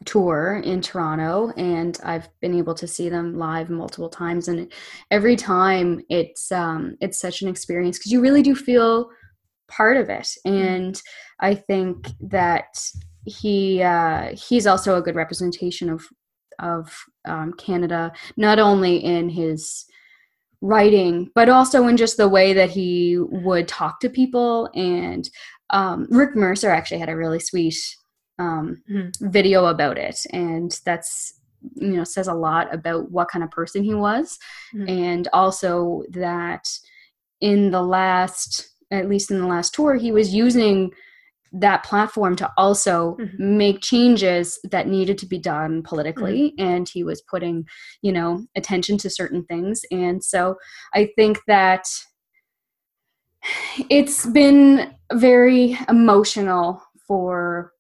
tour 0.05 0.61
in 0.65 0.81
Toronto, 0.81 1.53
and 1.57 1.99
I've 2.05 2.29
been 2.41 2.57
able 2.57 2.75
to 2.75 2.87
see 2.87 3.09
them 3.09 3.39
live 3.39 3.71
multiple 3.71 4.09
times. 4.09 4.49
And 4.49 4.73
every 5.11 5.37
time, 5.37 6.03
it's 6.09 6.53
um, 6.53 6.97
it's 7.01 7.19
such 7.19 7.43
an 7.43 7.49
experience 7.49 7.99
because 7.99 8.13
you 8.13 8.21
really 8.21 8.43
do 8.43 8.55
feel 8.55 9.11
part 9.69 9.97
of 9.97 10.11
it. 10.11 10.29
And 10.45 11.01
I 11.41 11.55
think 11.55 12.09
that 12.21 12.79
he 13.25 13.83
uh, 13.83 14.35
he's 14.37 14.67
also 14.67 14.97
a 14.97 15.03
good 15.03 15.17
representation 15.17 15.91
of 15.91 16.07
of 16.59 17.05
um, 17.25 17.53
Canada, 17.55 18.13
not 18.37 18.59
only 18.59 18.97
in 18.97 19.29
his 19.29 19.87
writing, 20.61 21.31
but 21.35 21.49
also 21.49 21.87
in 21.89 21.97
just 21.97 22.17
the 22.17 22.29
way 22.29 22.53
that 22.53 22.71
he 22.71 23.19
would 23.19 23.69
talk 23.69 24.01
to 24.01 24.09
people. 24.09 24.71
And 24.75 25.29
um, 25.71 26.07
Rick 26.11 26.37
Mercer 26.37 26.71
actually 26.71 27.01
had 27.01 27.09
a 27.09 27.17
really 27.17 27.41
sweet 27.41 27.77
um, 28.39 28.83
Mhm. 28.91 29.13
video 29.33 29.67
about 29.67 29.99
it, 29.99 30.25
and 30.31 30.79
that's 30.85 31.35
you 31.77 31.97
know 31.97 32.05
says 32.05 32.29
a 32.29 32.35
lot 32.35 32.73
about 32.75 33.11
what 33.11 33.29
kind 33.29 33.43
of 33.43 33.51
person 33.51 33.83
he 33.83 33.95
was, 33.95 34.39
Mhm. 34.75 34.89
and 34.89 35.29
also 35.33 36.03
that 36.11 36.69
in 37.41 37.71
the 37.71 37.83
last, 37.83 38.69
at 38.91 39.09
least 39.09 39.31
in 39.31 39.39
the 39.41 39.47
last 39.47 39.75
tour, 39.75 39.95
he 39.95 40.13
was 40.13 40.35
using 40.35 40.93
that 41.53 41.85
platform 41.85 42.35
to 42.35 42.51
also 42.59 43.17
Mhm. 43.21 43.39
make 43.39 43.81
changes 43.81 44.59
that 44.71 44.89
needed 44.89 45.17
to 45.19 45.27
be 45.27 45.39
done 45.39 45.83
politically 45.85 46.53
and 46.59 46.89
he 46.89 47.05
was 47.05 47.23
putting 47.23 47.65
you 48.03 48.11
know 48.11 48.45
attention 48.57 48.99
to 48.99 49.09
certain 49.09 49.45
things 49.45 49.81
and 49.93 50.25
so 50.25 50.57
i 50.95 51.09
think 51.17 51.39
that 51.47 51.87
it's 53.89 54.27
been 54.27 54.93
very 55.13 55.79
emotional 55.89 56.83
for 57.07 57.73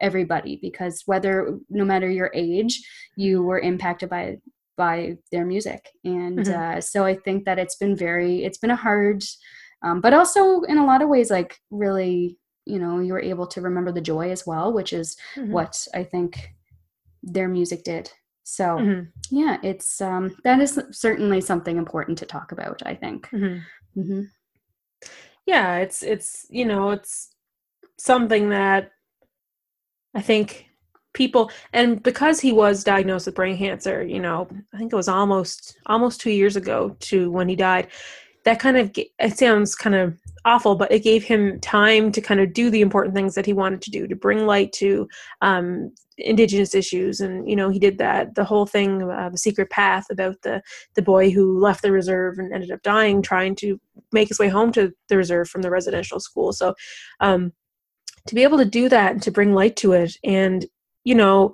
everybody 0.00 0.58
because 0.60 1.02
whether 1.06 1.58
no 1.70 1.84
matter 1.84 2.08
your 2.08 2.30
age 2.34 2.86
you 3.16 3.42
were 3.42 3.58
impacted 3.60 4.08
by 4.10 4.36
by 4.76 5.16
their 5.32 5.46
music 5.46 5.88
and 6.04 6.38
Mhm. 6.38 6.76
uh, 6.76 6.80
so 6.80 7.04
i 7.04 7.14
think 7.14 7.44
that 7.46 7.58
it's 7.58 7.76
been 7.76 7.96
very 7.96 8.44
it's 8.44 8.58
been 8.58 8.70
a 8.70 8.76
hard 8.76 9.22
um, 9.82 10.00
but 10.00 10.12
also 10.14 10.62
in 10.62 10.78
a 10.78 10.84
lot 10.86 11.02
of 11.02 11.08
ways 11.08 11.30
like 11.30 11.56
really 11.70 12.38
you 12.66 12.78
know 12.78 13.00
you 13.00 13.12
were 13.12 13.20
able 13.32 13.46
to 13.46 13.60
remember 13.60 13.92
the 13.92 14.00
joy 14.12 14.30
as 14.30 14.46
well 14.46 14.72
which 14.72 14.92
is 14.92 15.16
Mhm. 15.36 15.50
what 15.50 15.86
i 15.94 16.02
think 16.04 16.50
their 17.22 17.48
music 17.48 17.84
did 17.84 18.12
so 18.44 18.64
Mhm. 18.78 19.08
yeah 19.30 19.56
it's 19.62 20.00
um 20.00 20.36
that 20.44 20.60
is 20.60 20.78
certainly 20.90 21.40
something 21.40 21.76
important 21.78 22.18
to 22.18 22.26
talk 22.26 22.52
about 22.52 22.82
i 22.84 22.94
think 22.94 23.28
Mhm. 23.30 23.62
hmm 23.94 24.22
yeah 25.46 25.76
it's 25.76 26.02
it's 26.02 26.46
you 26.50 26.64
know 26.64 26.90
it's 26.90 27.34
something 27.98 28.50
that 28.50 28.90
i 30.16 30.20
think 30.20 30.66
people 31.14 31.50
and 31.72 32.02
because 32.02 32.40
he 32.40 32.52
was 32.52 32.84
diagnosed 32.84 33.26
with 33.26 33.34
brain 33.34 33.56
cancer 33.56 34.02
you 34.02 34.20
know 34.20 34.48
i 34.74 34.78
think 34.78 34.92
it 34.92 34.96
was 34.96 35.08
almost 35.08 35.78
almost 35.86 36.20
two 36.20 36.30
years 36.30 36.56
ago 36.56 36.94
to 37.00 37.30
when 37.30 37.48
he 37.48 37.56
died 37.56 37.88
that 38.44 38.60
kind 38.60 38.76
of 38.76 38.90
it 38.96 39.38
sounds 39.38 39.74
kind 39.74 39.94
of 39.94 40.16
awful 40.44 40.74
but 40.74 40.92
it 40.92 41.02
gave 41.02 41.24
him 41.24 41.58
time 41.60 42.12
to 42.12 42.20
kind 42.20 42.40
of 42.40 42.52
do 42.52 42.70
the 42.70 42.80
important 42.80 43.14
things 43.14 43.34
that 43.34 43.46
he 43.46 43.52
wanted 43.52 43.80
to 43.82 43.90
do 43.90 44.06
to 44.06 44.14
bring 44.14 44.46
light 44.46 44.72
to 44.72 45.08
um, 45.40 45.90
indigenous 46.18 46.74
issues. 46.74 47.20
And 47.20 47.48
you 47.48 47.56
know 47.56 47.68
he 47.68 47.78
did 47.78 47.98
that 47.98 48.34
the 48.34 48.44
whole 48.44 48.66
thing 48.66 49.02
uh, 49.02 49.28
the 49.30 49.38
secret 49.38 49.70
path 49.70 50.06
about 50.10 50.40
the 50.42 50.62
the 50.94 51.02
boy 51.02 51.30
who 51.30 51.58
left 51.58 51.82
the 51.82 51.92
reserve 51.92 52.38
and 52.38 52.52
ended 52.52 52.70
up 52.70 52.82
dying 52.82 53.22
trying 53.22 53.54
to 53.56 53.80
make 54.12 54.28
his 54.28 54.38
way 54.38 54.48
home 54.48 54.72
to 54.72 54.92
the 55.08 55.16
reserve 55.16 55.48
from 55.48 55.62
the 55.62 55.70
residential 55.70 56.20
school. 56.20 56.52
So 56.52 56.74
um, 57.20 57.52
to 58.26 58.34
be 58.34 58.42
able 58.42 58.58
to 58.58 58.64
do 58.64 58.88
that 58.88 59.12
and 59.12 59.22
to 59.22 59.30
bring 59.30 59.52
light 59.54 59.76
to 59.76 59.92
it. 59.92 60.16
And 60.24 60.66
you 61.04 61.14
know 61.14 61.52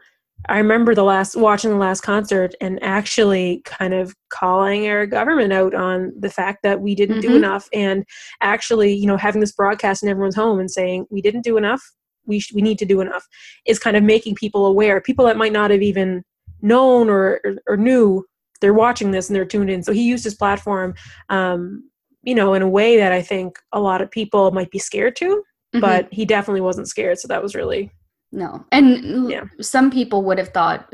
i 0.48 0.58
remember 0.58 0.92
the 0.92 1.04
last 1.04 1.36
watching 1.36 1.70
the 1.70 1.76
last 1.76 2.00
concert 2.00 2.52
and 2.60 2.82
actually 2.82 3.60
kind 3.64 3.94
of 3.94 4.12
calling 4.30 4.88
our 4.88 5.06
government 5.06 5.52
out 5.52 5.72
on 5.72 6.12
the 6.18 6.30
fact 6.30 6.64
that 6.64 6.80
we 6.80 6.96
didn't 6.96 7.20
do 7.20 7.30
Mhm. 7.30 7.36
enough 7.36 7.68
and 7.72 8.04
actually 8.40 8.92
you 8.92 9.06
know 9.06 9.16
having 9.16 9.40
this 9.40 9.52
broadcast 9.52 10.02
in 10.02 10.08
everyone's 10.08 10.34
home 10.34 10.58
and 10.58 10.70
saying 10.70 11.06
we 11.10 11.20
didn't 11.22 11.42
do 11.44 11.56
enough. 11.56 11.82
We 12.26 12.40
sh- 12.40 12.52
we 12.54 12.62
need 12.62 12.78
to 12.78 12.84
do 12.86 13.00
enough 13.00 13.24
is 13.66 13.78
kind 13.78 13.96
of 13.96 14.02
making 14.02 14.34
people 14.36 14.66
aware. 14.66 15.00
People 15.00 15.26
that 15.26 15.36
might 15.36 15.52
not 15.52 15.70
have 15.70 15.82
even 15.82 16.24
known 16.60 17.08
or 17.10 17.40
or, 17.44 17.54
or 17.68 17.76
knew 17.76 18.24
they're 18.60 18.74
watching 18.74 19.10
this 19.12 19.28
and 19.28 19.36
they're 19.36 19.44
tuned 19.44 19.70
in. 19.70 19.82
So 19.82 19.92
he 19.92 20.02
used 20.02 20.24
his 20.24 20.34
platform 20.34 20.94
um 21.28 21.88
you 22.22 22.34
know 22.34 22.54
in 22.54 22.62
a 22.62 22.68
way 22.68 22.96
that 22.96 23.12
i 23.12 23.20
think 23.20 23.58
a 23.72 23.80
lot 23.80 24.00
of 24.02 24.10
people 24.10 24.50
might 24.52 24.70
be 24.70 24.78
scared 24.78 25.14
to 25.16 25.42
Mm-hmm. 25.74 25.80
but 25.80 26.08
he 26.12 26.24
definitely 26.26 26.60
wasn't 26.60 26.86
scared 26.88 27.18
so 27.18 27.28
that 27.28 27.42
was 27.42 27.54
really 27.54 27.90
no 28.30 28.64
and 28.72 29.30
Yeah. 29.30 29.44
some 29.60 29.90
people 29.90 30.22
would 30.24 30.38
have 30.38 30.48
thought 30.50 30.92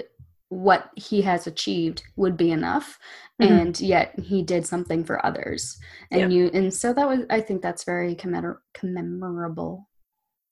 what 0.50 0.90
he 0.96 1.20
has 1.22 1.46
achieved 1.46 2.02
would 2.16 2.36
be 2.36 2.50
enough 2.52 2.98
Mhm. 3.42 3.50
and 3.60 3.80
yet 3.80 4.18
he 4.20 4.42
did 4.42 4.66
something 4.66 5.04
for 5.04 5.24
others 5.26 5.78
and 6.10 6.32
you 6.32 6.50
and 6.54 6.72
so 6.72 6.92
that 6.92 7.08
was 7.08 7.20
i 7.30 7.40
think 7.40 7.60
that's 7.62 7.84
very 7.84 8.14
commemor- 8.14 8.62
commemorable 8.76 9.88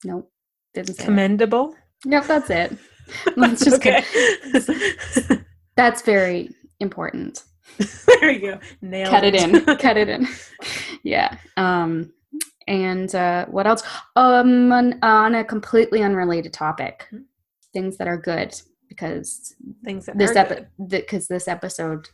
nope 0.03 0.29
didn't 0.73 0.95
say 0.95 1.03
it. 1.03 1.05
commendable 1.05 1.75
Nope, 2.05 2.25
that's 2.27 2.49
it. 2.51 2.77
Let's 3.37 3.63
just 3.65 3.77
okay 3.77 4.03
That's 5.75 6.01
very 6.01 6.49
important. 6.79 7.43
there 8.21 8.31
you 8.31 8.39
go 8.39 8.59
nailed 8.81 9.09
Cut 9.11 9.23
it 9.23 9.35
in. 9.35 9.65
Cut 9.77 9.97
it 9.97 10.09
in. 10.09 10.27
Yeah. 11.03 11.37
Um 11.57 12.11
and 12.67 13.13
uh 13.15 13.45
what 13.47 13.67
else? 13.67 13.83
Um 14.15 14.71
on, 14.71 14.99
on 15.01 15.35
a 15.35 15.43
completely 15.43 16.03
unrelated 16.03 16.53
topic. 16.53 17.07
Mhm. 17.13 17.23
Things 17.73 17.97
that 17.97 18.07
are 18.07 18.17
good 18.17 18.59
because 18.87 19.55
things 19.83 20.05
that 20.05 20.17
this 20.17 20.35
epi- 20.35 20.65
because 20.87 21.27
this 21.27 21.47
episode 21.47 22.09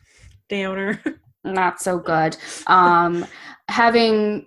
downer 0.48 1.00
not 1.44 1.80
so 1.80 1.98
good. 1.98 2.36
Um 2.66 3.26
having 3.68 4.46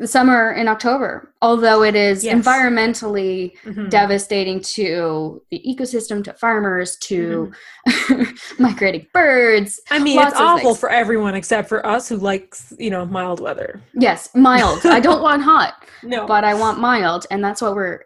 the 0.00 0.08
summer 0.08 0.52
in 0.52 0.66
October, 0.66 1.34
although 1.42 1.82
it 1.82 1.94
is 1.94 2.24
Yes. 2.24 2.34
environmentally 2.34 3.52
Mhm. 3.64 3.90
devastating 3.90 4.60
to 4.62 5.42
the 5.50 5.62
ecosystem, 5.68 6.24
to 6.24 6.32
farmers, 6.32 6.96
to 6.96 7.52
Mm-hmm. 7.86 8.22
migrating 8.62 9.06
birds. 9.12 9.78
I 9.90 9.98
mean, 9.98 10.18
it's 10.18 10.34
awful 10.34 10.70
things. 10.70 10.80
for 10.80 10.88
everyone 10.90 11.34
except 11.34 11.68
for 11.68 11.84
us 11.86 12.08
who 12.08 12.16
likes, 12.16 12.72
you 12.78 12.88
know, 12.90 13.04
mild 13.04 13.40
weather. 13.40 13.82
Yes, 13.92 14.30
mild. 14.34 14.84
I 14.86 15.00
don't 15.08 15.20
want 15.22 15.42
hot, 15.42 15.74
No, 16.02 16.26
but 16.26 16.44
I 16.44 16.54
want 16.54 16.80
mild, 16.80 17.26
and 17.30 17.44
that's 17.44 17.60
what 17.62 17.74
we're 17.74 18.00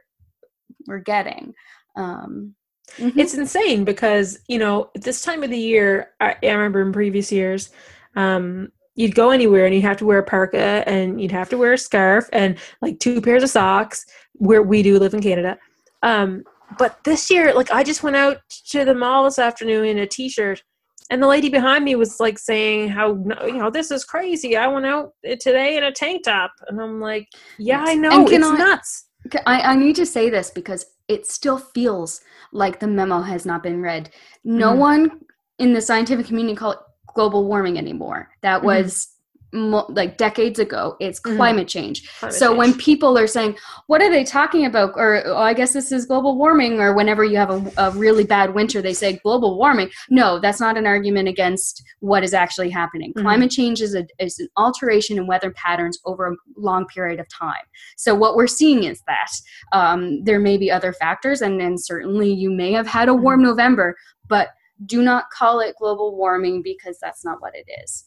we're 0.88 0.98
getting. 0.98 1.54
Um, 1.96 2.54
mhm. 2.98 3.16
it's 3.16 3.34
insane 3.34 3.84
because 3.84 4.38
you 4.48 4.58
know 4.58 4.90
this 4.96 5.22
time 5.22 5.44
of 5.44 5.50
the 5.50 5.58
year 5.58 6.10
I, 6.20 6.34
I 6.42 6.50
remember 6.50 6.82
in 6.82 6.92
previous 6.92 7.30
years 7.32 7.70
um 8.16 8.70
you'd 8.96 9.14
go 9.14 9.30
anywhere 9.30 9.66
and 9.66 9.74
you'd 9.74 9.82
have 9.84 9.96
to 9.98 10.06
wear 10.06 10.18
a 10.18 10.22
parka 10.24 10.82
and 10.88 11.20
you'd 11.20 11.30
have 11.32 11.48
to 11.50 11.58
wear 11.58 11.72
a 11.72 11.78
scarf 11.78 12.28
and 12.32 12.56
like 12.80 12.98
two 13.00 13.20
pairs 13.20 13.42
of 13.42 13.50
socks 13.50 14.04
where 14.34 14.62
we 14.62 14.82
do 14.82 14.98
live 14.98 15.14
in 15.14 15.20
canada. 15.22 15.58
Um 16.02 16.42
but 16.78 16.98
this 17.04 17.30
year 17.30 17.54
like 17.54 17.70
i 17.70 17.82
just 17.84 18.02
went 18.02 18.16
out 18.16 18.38
to 18.68 18.84
the 18.84 18.94
mall 18.94 19.24
this 19.24 19.38
afternoon 19.38 19.84
in 19.84 19.98
a 19.98 20.06
t-shirt 20.06 20.62
and 21.10 21.22
the 21.22 21.26
lady 21.26 21.50
behind 21.50 21.84
me 21.84 21.94
was 21.94 22.18
like 22.18 22.38
saying 22.38 22.88
how 22.88 23.08
you 23.46 23.58
know 23.58 23.70
this 23.70 23.90
is 23.90 24.04
crazy. 24.04 24.56
I 24.56 24.66
went 24.66 24.86
out 24.86 25.12
today 25.40 25.76
in 25.76 25.84
a 25.84 25.92
tank 25.92 26.24
top. 26.24 26.52
And 26.68 26.80
i'm 26.80 27.00
like 27.00 27.28
yeah 27.58 27.84
i 27.86 27.94
know. 27.94 28.26
it's 28.26 28.46
I- 28.46 28.56
nuts. 28.56 29.04
I, 29.46 29.60
I 29.72 29.76
need 29.76 29.96
to 29.96 30.06
say 30.06 30.28
this 30.30 30.50
because 30.50 30.84
it 31.08 31.26
still 31.26 31.56
feels 31.58 32.20
like 32.52 32.78
the 32.80 32.86
memo 32.86 33.20
has 33.22 33.46
not 33.46 33.62
been 33.62 33.80
read. 33.80 34.10
No 34.44 34.72
Mhm. 34.72 34.78
one 34.78 35.20
in 35.58 35.72
the 35.72 35.80
scientific 35.80 36.26
community 36.26 36.56
call 36.56 36.74
global 37.14 37.44
warming 37.46 37.78
anymore. 37.78 38.28
That 38.42 38.60
Mhm. 38.62 38.64
was 38.64 39.08
mo- 39.52 39.86
like 39.88 40.16
decades 40.16 40.58
ago. 40.58 40.96
It's 40.98 41.20
Mhm. 41.20 41.36
climate 41.36 41.68
change. 41.68 42.10
Climate 42.18 42.34
so 42.34 42.52
when 42.52 42.74
people 42.74 43.16
are 43.16 43.28
saying, 43.28 43.56
"What 43.86 44.02
are 44.02 44.10
they 44.10 44.24
talking 44.24 44.66
about?" 44.66 44.94
or 44.96 45.22
oh, 45.26 45.36
"I 45.36 45.54
guess 45.54 45.72
this 45.72 45.92
is 45.92 46.06
global 46.06 46.36
warming," 46.36 46.80
or 46.80 46.92
whenever 46.92 47.22
you 47.24 47.36
have 47.36 47.50
a, 47.50 47.72
a 47.76 47.90
really 47.92 48.24
bad 48.24 48.52
winter, 48.52 48.82
they 48.82 48.92
say 48.92 49.20
global 49.22 49.56
warming. 49.56 49.90
No, 50.10 50.40
that's 50.40 50.58
not 50.58 50.76
an 50.76 50.88
argument 50.88 51.28
against 51.28 51.84
what 52.00 52.24
is 52.24 52.34
actually 52.34 52.70
happening. 52.70 53.12
Mhm. 53.14 53.22
Climate 53.22 53.50
change 53.52 53.80
is, 53.80 53.94
a, 53.94 54.04
is 54.18 54.40
an 54.40 54.48
alteration 54.56 55.18
in 55.18 55.28
weather 55.28 55.52
patterns 55.52 56.00
over 56.04 56.26
a 56.26 56.34
long 56.56 56.84
period 56.86 57.20
of 57.20 57.28
time. 57.28 57.62
So 57.96 58.12
what 58.12 58.34
we're 58.34 58.48
seeing 58.48 58.82
is 58.82 59.02
that 59.06 59.30
um, 59.72 60.24
there 60.24 60.40
may 60.40 60.56
be 60.56 60.68
other 60.68 60.92
factors, 60.92 61.42
and 61.42 61.60
then 61.60 61.78
certainly 61.78 62.32
you 62.32 62.50
may 62.50 62.72
have 62.72 62.88
had 62.88 63.08
a 63.08 63.14
warm 63.14 63.40
November, 63.40 63.94
but 64.28 64.48
do 64.86 65.02
not 65.02 65.30
call 65.30 65.60
it 65.60 65.76
global 65.78 66.16
warming 66.16 66.62
because 66.62 66.98
that's 67.00 67.24
not 67.24 67.40
what 67.40 67.52
it 67.54 67.66
is. 67.82 68.04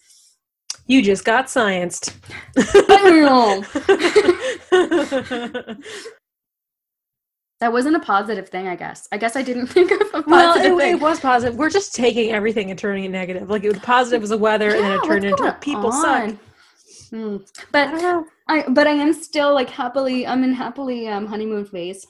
you 0.86 1.02
just 1.02 1.26
got 1.26 1.48
scienced. 1.48 2.14
That 7.60 7.74
wasn't 7.74 7.96
a 7.96 8.00
positive 8.00 8.50
thing, 8.50 8.68
I 8.68 8.76
guess. 8.76 9.08
I 9.12 9.18
guess 9.18 9.36
I 9.36 9.42
didn't 9.42 9.68
think 9.78 9.92
of 9.92 10.02
a 10.14 10.24
positive 10.24 10.26
well, 10.28 10.80
it, 10.80 10.94
it 10.96 11.00
was 11.00 11.20
positive. 11.20 11.58
We're 11.58 11.72
just 11.72 11.96
taking 11.96 12.32
everything 12.32 12.70
and 12.70 12.78
turning 12.78 13.06
it 13.06 13.10
negative. 13.10 13.50
Like 13.50 13.64
it 13.64 13.70
was 13.72 13.80
positive 13.80 14.22
was 14.22 14.30
the 14.30 14.38
weather, 14.38 14.70
and 14.70 14.84
then 14.84 14.92
it 15.00 15.04
turned 15.04 15.26
into 15.26 15.58
people 15.60 15.92
suck. 15.92 16.24
on? 16.24 16.40
Hmm. 17.10 17.38
I 17.38 17.64
But 17.72 18.00
don't. 18.00 18.28
I 18.48 18.64
but 18.70 18.86
I 18.86 18.92
am 18.92 19.12
still 19.14 19.54
like 19.56 19.70
happily 19.70 20.28
I'm 20.28 20.44
in 20.44 20.54
happily 20.54 21.08
um 21.08 21.26
honeymoon 21.26 21.66
phase. 21.66 22.06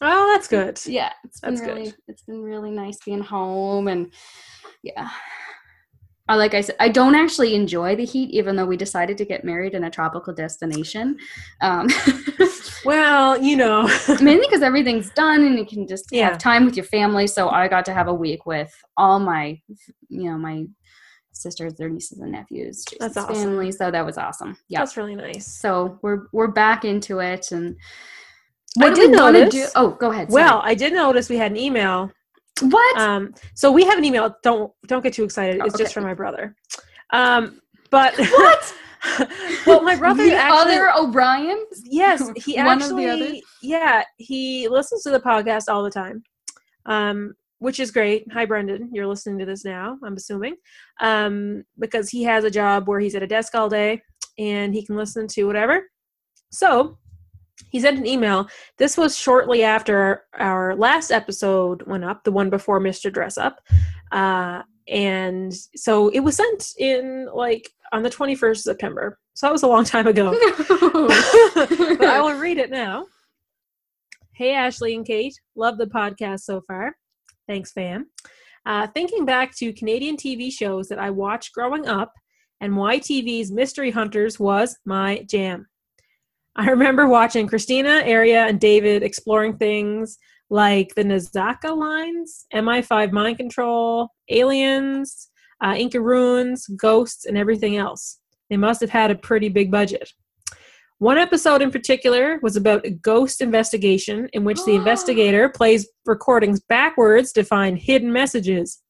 Oh, 0.00 0.32
that's 0.32 0.48
good. 0.48 0.80
Yeah, 0.86 1.12
it's 1.24 1.40
been 1.40 1.54
That's 1.54 1.66
good. 1.66 1.76
really 1.76 1.92
it's 2.06 2.22
been 2.22 2.42
really 2.42 2.70
nice 2.70 2.98
being 3.04 3.22
home 3.22 3.88
and 3.88 4.12
yeah. 4.82 5.10
I 6.30 6.34
like 6.36 6.52
I 6.54 6.60
said, 6.60 6.76
I 6.78 6.90
don't 6.90 7.14
actually 7.14 7.54
enjoy 7.54 7.96
the 7.96 8.04
heat, 8.04 8.30
even 8.30 8.54
though 8.54 8.66
we 8.66 8.76
decided 8.76 9.16
to 9.18 9.24
get 9.24 9.44
married 9.44 9.72
in 9.74 9.84
a 9.84 9.90
tropical 9.90 10.34
destination. 10.34 11.16
Um, 11.62 11.88
Well, 12.84 13.42
you 13.42 13.56
know, 13.56 13.82
mainly 14.22 14.46
because 14.46 14.62
everything's 14.62 15.10
done 15.10 15.44
and 15.44 15.58
you 15.58 15.66
can 15.66 15.86
just 15.86 16.06
Yeah. 16.12 16.28
have 16.28 16.38
time 16.38 16.64
with 16.64 16.76
your 16.76 16.84
family. 16.86 17.26
So 17.26 17.48
I 17.48 17.66
got 17.68 17.84
to 17.86 17.94
have 17.94 18.08
a 18.08 18.14
week 18.14 18.46
with 18.46 18.72
all 18.96 19.18
my, 19.18 19.60
you 20.08 20.30
know, 20.30 20.38
my 20.38 20.64
sisters, 21.32 21.74
their 21.74 21.88
nieces 21.88 22.20
and 22.20 22.32
nephews, 22.32 22.84
Jason's 22.88 23.14
That's 23.14 23.30
awesome. 23.30 23.34
family. 23.50 23.72
So 23.72 23.90
that 23.90 24.06
was 24.06 24.16
awesome. 24.16 24.56
Yeah. 24.68 24.80
that's 24.80 24.96
really 24.96 25.16
nice. 25.16 25.46
So 25.46 25.98
we're 26.02 26.26
we're 26.32 26.48
back 26.48 26.84
into 26.84 27.18
it, 27.18 27.50
and 27.52 27.76
I 28.80 28.84
what 28.86 28.94
do 28.94 29.00
did 29.02 29.10
we 29.10 29.16
notice- 29.16 29.52
do? 29.54 29.66
Oh, 29.76 29.90
go 29.90 30.10
ahead. 30.10 30.30
sorry. 30.30 30.42
Well, 30.44 30.60
I 30.64 30.74
did 30.74 30.92
notice 30.92 31.28
we 31.28 31.36
had 31.36 31.50
an 31.52 31.56
email. 31.56 32.10
what? 32.62 32.98
Um, 33.00 33.34
so 33.54 33.70
we 33.72 33.84
have 33.84 33.98
an 33.98 34.04
email. 34.04 34.34
Don't 34.42 34.72
don't 34.86 35.02
get 35.02 35.12
too 35.12 35.24
excited. 35.24 35.56
It's 35.64 35.76
just 35.78 35.90
Okay. 35.90 35.92
from 35.94 36.04
my 36.04 36.14
brother. 36.14 36.54
Um, 37.12 37.60
but 37.90 38.14
what? 38.18 38.74
well, 39.66 39.82
my 39.82 39.94
brother 39.96 40.24
the 40.24 40.34
actually. 40.34 40.74
other 40.74 40.90
O'Brien. 40.96 41.64
yes, 41.84 42.28
he 42.36 42.56
One 42.62 42.82
of 42.82 42.88
the 42.96 43.06
actually. 43.06 43.44
Yeah, 43.62 44.02
he 44.16 44.68
listens 44.68 45.02
to 45.04 45.10
the 45.10 45.20
podcast 45.20 45.64
all 45.68 45.82
the 45.84 45.90
time, 45.90 46.22
um, 46.86 47.34
which 47.60 47.78
is 47.80 47.90
great. 47.92 48.26
Hi, 48.32 48.44
Brendan. 48.44 48.90
You're 48.92 49.06
listening 49.06 49.38
to 49.38 49.46
this 49.46 49.64
now. 49.64 49.98
I'm 50.04 50.14
assuming, 50.14 50.56
um, 51.00 51.64
because 51.78 52.10
he 52.10 52.24
has 52.24 52.42
a 52.44 52.50
job 52.50 52.88
where 52.88 52.98
he's 53.00 53.14
at 53.14 53.22
a 53.22 53.26
desk 53.26 53.54
all 53.54 53.68
day 53.68 54.02
and 54.38 54.74
he 54.74 54.84
can 54.84 54.96
listen 54.96 55.26
to 55.28 55.44
whatever. 55.44 55.84
So 56.50 56.98
he 57.70 57.80
sent 57.80 57.98
an 57.98 58.06
email. 58.06 58.48
This 58.76 58.96
was 58.96 59.16
shortly 59.16 59.62
after 59.62 60.24
our 60.34 60.74
last 60.74 61.10
episode 61.10 61.82
went 61.82 62.04
up, 62.04 62.24
the 62.24 62.32
one 62.32 62.50
before 62.50 62.80
Mr. 62.80 63.12
Dressup. 63.12 63.56
Uh, 64.12 64.62
and 64.88 65.54
so 65.76 66.08
it 66.08 66.20
was 66.20 66.36
sent 66.36 66.72
in 66.78 67.28
like 67.34 67.70
on 67.92 68.02
the 68.02 68.10
21st 68.10 68.50
of 68.50 68.58
September. 68.58 69.18
So 69.34 69.46
that 69.46 69.52
was 69.52 69.62
a 69.62 69.68
long 69.68 69.84
time 69.84 70.06
ago. 70.06 70.30
but 70.68 72.04
I 72.04 72.20
will 72.20 72.38
read 72.38 72.58
it 72.58 72.70
now. 72.70 73.06
Hey, 74.32 74.54
Ashley 74.54 74.94
and 74.94 75.06
Cait. 75.06 75.38
Love 75.56 75.78
the 75.78 75.86
podcast 75.86 76.40
so 76.40 76.62
far. 76.62 76.96
Thanks, 77.46 77.72
fam. 77.72 78.06
Uh, 78.66 78.86
thinking 78.88 79.24
back 79.24 79.56
to 79.56 79.72
Canadian 79.72 80.16
TV 80.16 80.52
shows 80.52 80.88
that 80.88 80.98
I 80.98 81.10
watched 81.10 81.54
growing 81.54 81.88
up, 81.88 82.12
and 82.60 82.74
YTV's 82.74 83.50
Mystery 83.50 83.90
Hunters 83.90 84.38
was 84.38 84.76
my 84.84 85.24
jam. 85.28 85.66
I 86.58 86.70
remember 86.70 87.06
watching 87.06 87.46
Christina, 87.46 88.02
Araya, 88.04 88.48
and 88.48 88.58
David 88.58 89.04
exploring 89.04 89.58
things 89.58 90.18
like 90.50 90.92
the 90.96 91.04
Nazca 91.04 91.76
lines, 91.76 92.46
MI5 92.52 93.12
mind 93.12 93.36
control, 93.36 94.08
aliens, 94.28 95.30
uh, 95.62 95.76
Inca 95.78 96.00
ruins, 96.00 96.66
ghosts, 96.66 97.26
and 97.26 97.38
everything 97.38 97.76
else. 97.76 98.18
They 98.50 98.56
must 98.56 98.80
have 98.80 98.90
had 98.90 99.12
a 99.12 99.14
pretty 99.14 99.48
big 99.48 99.70
budget. 99.70 100.10
One 100.98 101.16
episode 101.16 101.62
in 101.62 101.70
particular 101.70 102.40
was 102.42 102.56
about 102.56 102.84
a 102.84 102.90
ghost 102.90 103.40
investigation 103.40 104.28
in 104.32 104.42
which 104.42 104.64
the 104.64 104.74
investigator 104.74 105.48
plays 105.48 105.88
recordings 106.06 106.60
backwards 106.68 107.30
to 107.34 107.44
find 107.44 107.78
hidden 107.78 108.12
messages. 108.12 108.82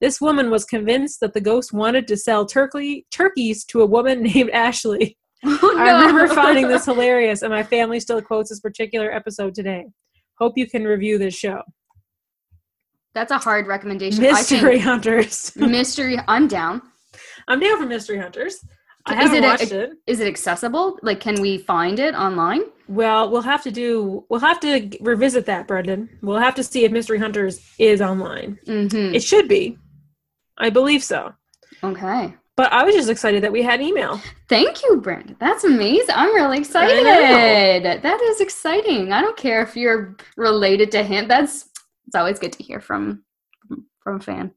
This 0.00 0.20
woman 0.20 0.48
was 0.48 0.64
convinced 0.64 1.18
that 1.20 1.34
the 1.34 1.40
ghost 1.40 1.72
wanted 1.72 2.06
to 2.06 2.16
sell 2.16 2.46
turkey 2.46 3.04
turkeys 3.10 3.64
to 3.64 3.80
a 3.82 3.86
woman 3.86 4.22
named 4.34 4.50
Ashley. 4.50 5.18
Oh, 5.44 5.76
I 5.78 5.90
remember 6.06 6.32
finding 6.34 6.68
this 6.68 6.84
hilarious, 6.86 7.42
and 7.42 7.50
my 7.52 7.62
family 7.62 8.00
still 8.00 8.20
quotes 8.22 8.50
this 8.50 8.60
particular 8.60 9.12
episode 9.12 9.54
today. 9.54 9.86
Hope 10.38 10.54
you 10.56 10.66
can 10.68 10.84
review 10.84 11.18
this 11.18 11.34
show. 11.36 11.62
That's 13.14 13.32
a 13.32 13.38
hard 13.38 13.66
recommendation. 13.66 14.22
Mystery 14.22 14.78
Hunters. 14.78 15.52
mystery. 15.56 16.18
I'm 16.28 16.48
down. 16.48 16.82
I'm 17.48 17.60
down 17.60 17.78
for 17.78 17.86
Mystery 17.86 18.18
Hunters. 18.18 18.58
I 19.06 19.12
Is 19.12 19.18
haven't 19.30 19.36
it 19.36 19.44
a- 19.44 19.48
watched 19.48 19.72
it. 19.72 19.90
Is 20.06 20.20
it 20.20 20.26
accessible? 20.26 20.98
Like, 21.02 21.20
can 21.20 21.40
we 21.40 21.58
find 21.58 21.98
it 21.98 22.14
online? 22.14 22.62
Well, 22.88 23.30
we'll 23.30 23.42
have 23.42 23.62
to 23.62 23.70
do. 23.70 24.24
We'll 24.28 24.40
have 24.40 24.60
to 24.60 24.90
revisit 25.00 25.46
that, 25.46 25.66
Brendan. 25.68 26.08
We'll 26.22 26.38
have 26.38 26.54
to 26.56 26.64
see 26.64 26.84
if 26.84 26.92
Mystery 26.92 27.18
Hunters 27.18 27.60
is 27.78 28.00
online. 28.02 28.58
Mm-hmm. 28.66 29.14
It 29.14 29.22
should 29.22 29.48
be. 29.48 29.78
I 30.58 30.70
believe 30.70 31.02
so. 31.04 31.32
Okay. 31.84 32.34
But 32.56 32.72
I 32.72 32.84
was 32.84 32.94
just 32.94 33.10
excited 33.10 33.42
that 33.42 33.52
we 33.52 33.62
had 33.62 33.82
email. 33.82 34.20
Thank 34.48 34.82
you, 34.82 34.96
Brent. 35.00 35.38
That's 35.38 35.64
amazing. 35.64 36.14
I'm 36.16 36.34
really 36.34 36.58
excited. 36.58 37.04
That 38.02 38.20
is 38.22 38.40
exciting. 38.40 39.12
I 39.12 39.20
don't 39.20 39.36
care 39.36 39.62
if 39.62 39.76
you're 39.76 40.16
related 40.36 40.90
to 40.92 41.02
him. 41.02 41.28
That's 41.28 41.68
it's 42.06 42.16
always 42.16 42.38
good 42.38 42.52
to 42.54 42.62
hear 42.62 42.80
from 42.80 43.22
from 44.00 44.16
a 44.16 44.20
fan. 44.20 44.52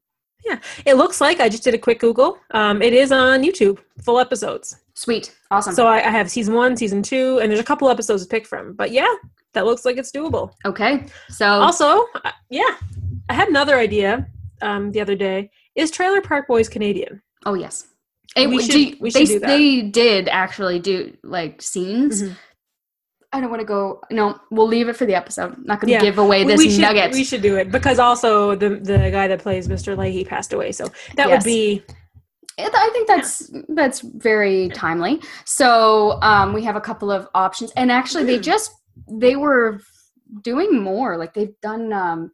Yeah, 0.46 0.58
it 0.86 0.94
looks 0.94 1.20
like 1.20 1.38
I 1.40 1.50
just 1.50 1.64
did 1.64 1.74
a 1.74 1.78
quick 1.78 2.00
Google. 2.00 2.38
Um, 2.52 2.80
it 2.80 2.94
is 2.94 3.12
on 3.12 3.42
YouTube, 3.42 3.78
full 4.02 4.18
episodes. 4.18 4.76
Sweet. 4.94 5.36
Awesome. 5.50 5.74
So 5.74 5.86
I, 5.86 5.96
I 5.98 6.10
have 6.10 6.30
season 6.30 6.54
one, 6.54 6.76
season 6.78 7.02
two, 7.02 7.38
and 7.40 7.50
there's 7.50 7.60
a 7.60 7.64
couple 7.64 7.90
episodes 7.90 8.22
to 8.22 8.28
pick 8.30 8.46
from. 8.46 8.72
But 8.74 8.90
yeah, 8.92 9.12
that 9.52 9.66
looks 9.66 9.84
like 9.84 9.98
it's 9.98 10.10
doable. 10.10 10.52
okay. 10.64 11.04
So 11.28 11.46
Also, 11.46 12.06
uh, 12.24 12.30
yeah, 12.48 12.76
I 13.28 13.34
had 13.34 13.48
another 13.48 13.76
idea 13.76 14.26
um, 14.62 14.90
the 14.92 15.00
other 15.02 15.14
day. 15.14 15.50
Is 15.74 15.90
Trailer 15.90 16.22
Park 16.22 16.48
Boys 16.48 16.68
Canadian? 16.70 17.20
Oh 17.46 17.54
yes. 17.54 17.86
It- 18.36 18.48
We 18.48 18.62
should- 18.62 18.74
you- 18.74 18.96
we 19.00 19.10
they, 19.10 19.24
should 19.24 19.32
do 19.34 19.38
that. 19.40 19.46
they 19.48 19.82
did 19.82 20.28
actually 20.28 20.78
do 20.78 21.16
like 21.24 21.60
scenes. 21.62 22.22
Mhm. 22.22 22.36
I 23.32 23.40
don't 23.40 23.50
want 23.50 23.60
to 23.60 23.66
go. 23.66 24.00
No, 24.10 24.40
we'll 24.50 24.66
leave 24.66 24.88
it 24.88 24.96
for 24.96 25.06
the 25.06 25.14
episode. 25.14 25.52
I'm 25.54 25.62
not 25.64 25.80
going 25.80 25.86
to 25.86 25.92
Yeah. 25.92 26.00
give 26.00 26.18
away 26.18 26.42
this 26.42 26.58
we 26.58 26.68
should, 26.70 26.80
nugget. 26.80 27.12
We 27.12 27.22
should 27.22 27.42
do 27.42 27.56
it 27.56 27.70
because 27.70 27.98
also 28.00 28.54
the 28.56 28.70
the 28.70 29.10
guy 29.10 29.28
that 29.28 29.40
plays 29.40 29.68
Mr. 29.68 29.96
Lahey 29.96 30.26
passed 30.26 30.52
away, 30.52 30.72
so 30.72 30.86
that 31.16 31.28
Yes. 31.28 31.44
would 31.44 31.44
be 31.44 31.82
I 32.58 32.90
think 32.92 33.08
that's 33.08 33.50
that's 33.68 34.00
very 34.00 34.68
timely. 34.70 35.20
So 35.46 36.18
um, 36.22 36.52
we 36.52 36.62
have 36.64 36.76
a 36.76 36.80
couple 36.80 37.10
of 37.10 37.26
options, 37.34 37.70
and 37.76 37.90
actually, 37.90 38.24
they 38.24 38.38
Mm. 38.38 38.42
just 38.42 38.72
they 39.08 39.36
were 39.36 39.80
doing 40.42 40.80
more. 40.82 41.16
Like 41.16 41.32
they've 41.32 41.58
done 41.62 41.92
um, 41.92 42.32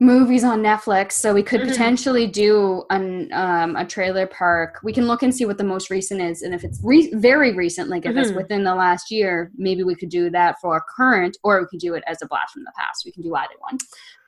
movies 0.00 0.44
on 0.44 0.62
Netflix, 0.62 1.12
so 1.12 1.34
we 1.34 1.42
could 1.42 1.60
Mhm. 1.60 1.68
potentially 1.68 2.26
do 2.26 2.84
an 2.90 3.30
um, 3.32 3.76
a 3.76 3.84
trailer 3.84 4.26
park. 4.26 4.80
We 4.82 4.92
can 4.94 5.06
look 5.06 5.22
and 5.22 5.32
see 5.34 5.44
what 5.44 5.58
the 5.58 5.64
most 5.64 5.90
recent 5.90 6.20
is, 6.22 6.40
and 6.42 6.54
if 6.54 6.64
it's 6.64 6.80
re- 6.82 7.12
very 7.14 7.52
recent, 7.52 7.90
like 7.90 8.06
if 8.06 8.16
it's 8.16 8.30
Mhm. 8.30 8.36
within 8.36 8.64
the 8.64 8.74
last 8.74 9.10
year, 9.10 9.50
maybe 9.56 9.84
we 9.84 9.94
could 9.94 10.08
do 10.08 10.30
that 10.30 10.56
for 10.60 10.72
our 10.74 10.82
current, 10.96 11.36
or 11.44 11.60
we 11.60 11.66
could 11.66 11.80
do 11.80 11.94
it 11.94 12.02
as 12.06 12.22
a 12.22 12.26
blast 12.26 12.54
from 12.54 12.64
the 12.64 12.72
past. 12.76 13.02
We 13.04 13.12
can 13.12 13.22
do 13.22 13.34
either 13.34 13.54
one. 13.60 13.76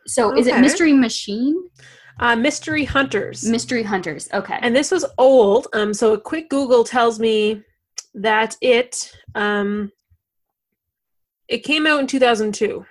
So 0.07 0.37
is 0.37 0.47
it 0.47 0.61
Mystery 0.61 0.93
Machine? 0.93 1.57
uh, 2.21 2.37
Mystery 2.37 2.85
Hunters. 2.85 3.43
Mystery 3.49 3.83
Hunters. 3.83 4.29
Okay. 4.35 4.59
and 4.61 4.77
this 4.77 4.91
was 4.91 5.07
old. 5.17 5.69
Um, 5.73 5.95
so 5.95 6.13
a 6.13 6.21
quick 6.21 6.51
Google 6.51 6.85
tells 6.85 7.19
me 7.19 7.63
that 8.15 8.57
it 8.61 9.11
um, 9.35 9.91
it 11.49 11.59
came 11.65 11.87
out 11.87 12.01
in 12.01 12.07
2002. 12.07 12.85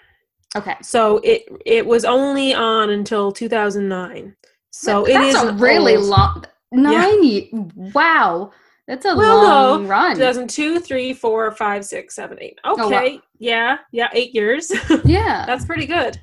Okay. 0.56 0.76
So 0.82 1.18
it 1.24 1.44
it 1.66 1.86
was 1.86 2.06
only 2.06 2.54
on 2.54 2.90
until 2.90 3.32
2009. 3.32 4.36
So 4.72 5.06
it 5.06 5.14
that's 5.14 5.36
is 5.36 5.44
a 5.44 5.54
really 5.54 5.96
old. 5.98 6.06
long 6.06 6.46
nine. 6.72 7.24
ye- 7.24 7.50
Wow, 7.94 8.52
that's 8.88 9.06
a 9.06 9.16
Well, 9.16 9.44
long 9.44 9.84
no, 9.84 9.90
run. 9.90 10.16
2002, 10.16 10.80
3, 10.80 11.14
4, 11.14 11.52
5, 11.52 11.86
6, 11.86 12.16
7, 12.16 12.38
8. 12.42 12.60
Oh, 12.64 12.76
wow. 12.76 12.86
Okay. 12.86 13.20
Yeah. 13.40 13.78
Yeah. 13.92 14.08
Eight 14.14 14.34
years. 14.34 14.72
Yeah. 15.06 15.46
That's 15.46 15.66
pretty 15.66 15.86
good. 15.88 16.20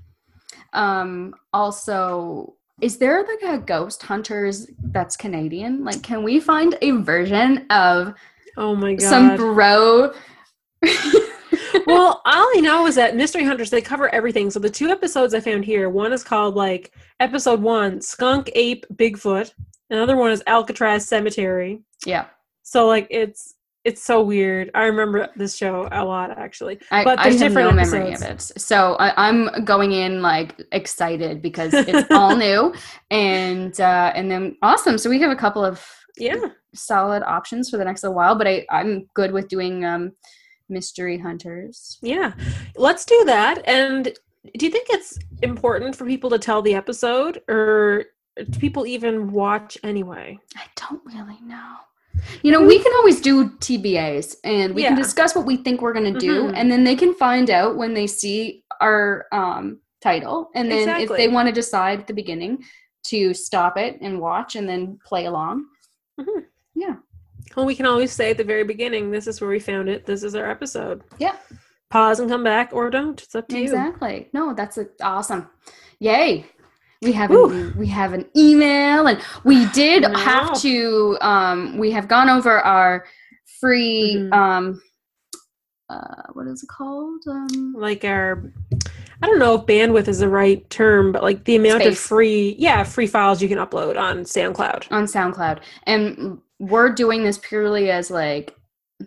um. 0.73 1.35
Also, 1.53 2.55
is 2.81 2.97
there 2.99 3.25
like 3.25 3.43
a 3.43 3.59
Ghost 3.59 4.03
Hunters 4.03 4.69
that's 4.93 5.17
Canadian? 5.17 5.85
Like, 5.85 6.03
can 6.03 6.23
we 6.23 6.39
find 6.41 6.77
a 6.81 6.93
version 6.93 7.67
of 7.71 8.15
Oh 8.57 8.75
my 8.75 8.95
God. 8.95 9.09
some 9.09 9.37
bro? 9.37 10.13
well, 11.89 12.23
all 12.27 12.47
I 12.57 12.61
know 12.61 12.87
is 12.87 12.95
that 12.95 13.17
Mystery 13.17 13.45
Hunters, 13.45 13.71
they 13.71 13.81
cover 13.81 14.13
everything. 14.15 14.51
So 14.51 14.61
the 14.61 14.71
two 14.71 14.89
episodes 14.91 15.35
I 15.35 15.41
found 15.41 15.65
here, 15.65 15.89
one 15.91 16.13
is 16.13 16.23
called 16.23 16.55
like 16.55 16.93
episode 17.21 17.61
one, 17.61 18.01
Skunk 18.01 18.51
Ape 18.55 18.87
Bigfoot. 18.95 19.53
Another 19.91 20.17
one 20.17 20.31
is 20.31 20.43
Alcatraz 20.47 21.09
Cemetery. 21.09 21.81
yeah. 22.07 22.27
So 22.63 22.87
like 22.87 23.07
it's 23.11 23.55
it's 23.85 24.03
so 24.03 24.21
weird. 24.23 24.71
I 24.75 24.83
remember 24.85 25.29
this 25.37 25.57
show 25.57 25.89
a 25.91 26.05
lot 26.05 26.37
actually. 26.37 26.79
I, 26.91 27.05
But 27.05 27.19
I 27.19 27.31
there's 27.31 27.41
have 27.41 27.53
no 27.55 27.71
different 27.71 27.77
memory 27.91 28.13
of 28.13 28.21
it, 28.23 28.43
so 28.43 28.97
I, 28.97 29.29
I'm 29.29 29.65
going 29.65 29.93
in 29.93 30.21
like 30.21 30.61
excited 30.73 31.41
because 31.41 31.73
it's 31.91 32.07
all 32.11 32.37
new, 32.37 32.75
and 33.11 33.81
uh, 33.81 34.13
and 34.15 34.31
then 34.31 34.57
awesome. 34.63 34.99
So 34.99 35.09
we 35.09 35.19
have 35.21 35.31
a 35.31 35.37
couple 35.37 35.65
of 35.65 35.83
Yeah. 36.19 36.37
solid 36.75 37.23
options 37.23 37.71
for 37.71 37.79
the 37.79 37.85
next 37.85 38.03
little 38.03 38.17
while, 38.17 38.35
but 38.37 38.47
I, 38.47 38.67
I'm 38.71 39.09
good 39.15 39.33
with 39.33 39.49
doing 39.49 39.85
um, 39.87 40.13
mystery 40.69 41.19
hunters. 41.19 41.99
Yeah. 42.03 42.33
Let's 42.77 43.05
do 43.05 43.25
that. 43.27 43.63
And 43.67 44.13
do 44.57 44.67
you 44.67 44.71
think 44.73 44.89
it's 44.91 45.19
important 45.43 45.97
for 45.97 46.05
people 46.07 46.31
to 46.31 46.39
tell 46.39 46.63
the 46.63 46.75
episode 46.75 47.43
or 47.49 48.05
do 48.51 48.59
people 48.61 48.87
even 48.87 49.33
watch 49.33 49.77
anyway? 49.83 50.39
I 50.57 50.65
don't 50.77 51.03
really 51.05 51.39
know. 51.43 51.75
You 52.43 52.51
know, 52.53 52.63
we 52.63 52.79
can 52.83 52.93
always 52.97 53.21
do 53.21 53.51
TBAs 53.59 54.37
and 54.45 54.75
we 54.75 54.83
can 54.83 54.97
discuss 54.97 55.35
what 55.37 55.47
we 55.47 55.57
think 55.59 55.81
we're 55.81 55.93
going 55.93 56.13
to 56.13 56.19
do, 56.19 56.45
Mhm. 56.45 56.53
and 56.57 56.71
then 56.71 56.83
they 56.83 56.97
can 56.97 57.15
find 57.15 57.49
out 57.49 57.77
when 57.77 57.95
they 57.95 58.07
see 58.09 58.65
our 58.81 59.27
um, 59.33 59.81
title. 60.01 60.51
And 60.55 60.71
then 60.71 60.89
if 61.01 61.09
they 61.11 61.29
want 61.29 61.47
to 61.49 61.53
decide 61.53 62.01
at 62.01 62.07
the 62.09 62.15
beginning 62.15 62.65
to 63.05 63.35
stop 63.35 63.77
it 63.79 63.99
and 64.01 64.21
watch 64.21 64.57
and 64.57 64.69
then 64.69 64.99
play 65.05 65.27
along. 65.27 65.67
Mhm. 66.21 66.45
Yeah. 66.75 66.97
Well, 67.57 67.67
we 67.67 67.75
can 67.75 67.87
always 67.87 68.13
say 68.13 68.31
at 68.31 68.37
the 68.37 68.45
very 68.45 68.65
beginning, 68.65 69.11
this 69.11 69.27
is 69.27 69.41
where 69.41 69.51
we 69.51 69.59
found 69.59 69.89
it. 69.89 70.07
This 70.07 70.23
is 70.23 70.35
our 70.35 70.49
episode. 70.51 71.03
Yeah. 71.19 71.37
Pause 71.91 72.21
and 72.21 72.31
come 72.31 72.45
back 72.45 72.71
or 72.73 72.91
don't. 72.91 73.21
It's 73.23 73.35
up 73.35 73.49
to 73.49 73.57
you. 73.57 73.65
Exactly. 73.65 74.29
No, 74.33 74.55
that's 74.55 74.79
a, 74.79 74.87
awesome. 75.03 75.49
Yay. 76.01 76.47
We 77.03 77.13
have 77.13 77.31
Whew. 77.31 77.71
a 77.75 77.79
we 77.79 77.87
have 77.89 78.13
an 78.13 78.27
email 78.37 79.07
and 79.07 79.21
we 79.45 79.67
did 79.73 80.03
Wow. 80.05 80.19
have 80.19 80.61
to 80.63 81.17
um 81.21 81.79
we 81.79 81.91
have 81.93 82.09
gone 82.09 82.29
over 82.29 82.59
our 82.61 83.07
free 83.61 84.17
Mhm. 84.17 84.33
um 84.35 84.83
uh 85.89 86.23
what 86.35 86.47
is 86.49 86.63
it 86.63 86.69
called? 86.69 87.23
Um 87.29 87.75
Like 87.79 88.05
our 88.05 88.53
I 89.23 89.27
don't 89.27 89.39
know 89.39 89.55
if 89.55 89.63
bandwidth 89.67 90.09
is 90.09 90.19
the 90.21 90.29
right 90.29 90.69
term, 90.71 91.11
but 91.13 91.23
like 91.23 91.45
the 91.45 91.57
amount 91.57 91.83
of 91.85 91.99
free, 91.99 92.55
yeah, 92.59 92.85
free 92.85 93.07
files 93.09 93.41
you 93.43 93.49
can 93.49 93.59
upload 93.59 93.99
on 93.99 94.19
SoundCloud. 94.19 94.93
on 94.93 95.05
SoundCloud. 95.07 95.59
And 95.85 96.39
we're 96.59 96.91
doing 96.91 97.23
this 97.25 97.39
purely 97.39 97.91
as 97.91 98.11
like 98.11 98.55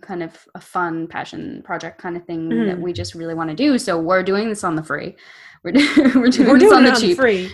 kind 0.01 0.23
of 0.23 0.37
a 0.55 0.61
fun 0.61 1.05
passion 1.07 1.61
project 1.65 1.99
kind 2.01 2.15
of 2.15 2.23
thing 2.25 2.47
that 2.49 2.77
Mhm. 2.77 2.81
we 2.81 2.93
just 2.93 3.13
really 3.13 3.33
want 3.35 3.49
to 3.49 3.55
do. 3.55 3.77
So 3.77 3.99
we're 3.99 4.23
doing 4.23 4.47
this 4.49 4.63
on 4.63 4.75
the 4.75 4.83
free. 4.83 5.15
We're, 5.63 5.71
do- 5.73 6.11
we're 6.15 6.29
doing 6.29 6.47
We're 6.49 6.57
this 6.57 6.69
doing 6.71 6.73
on 6.73 6.85
it 6.85 6.89
the 6.89 6.95
on 6.95 7.01
cheap. 7.01 7.17
free. 7.17 7.51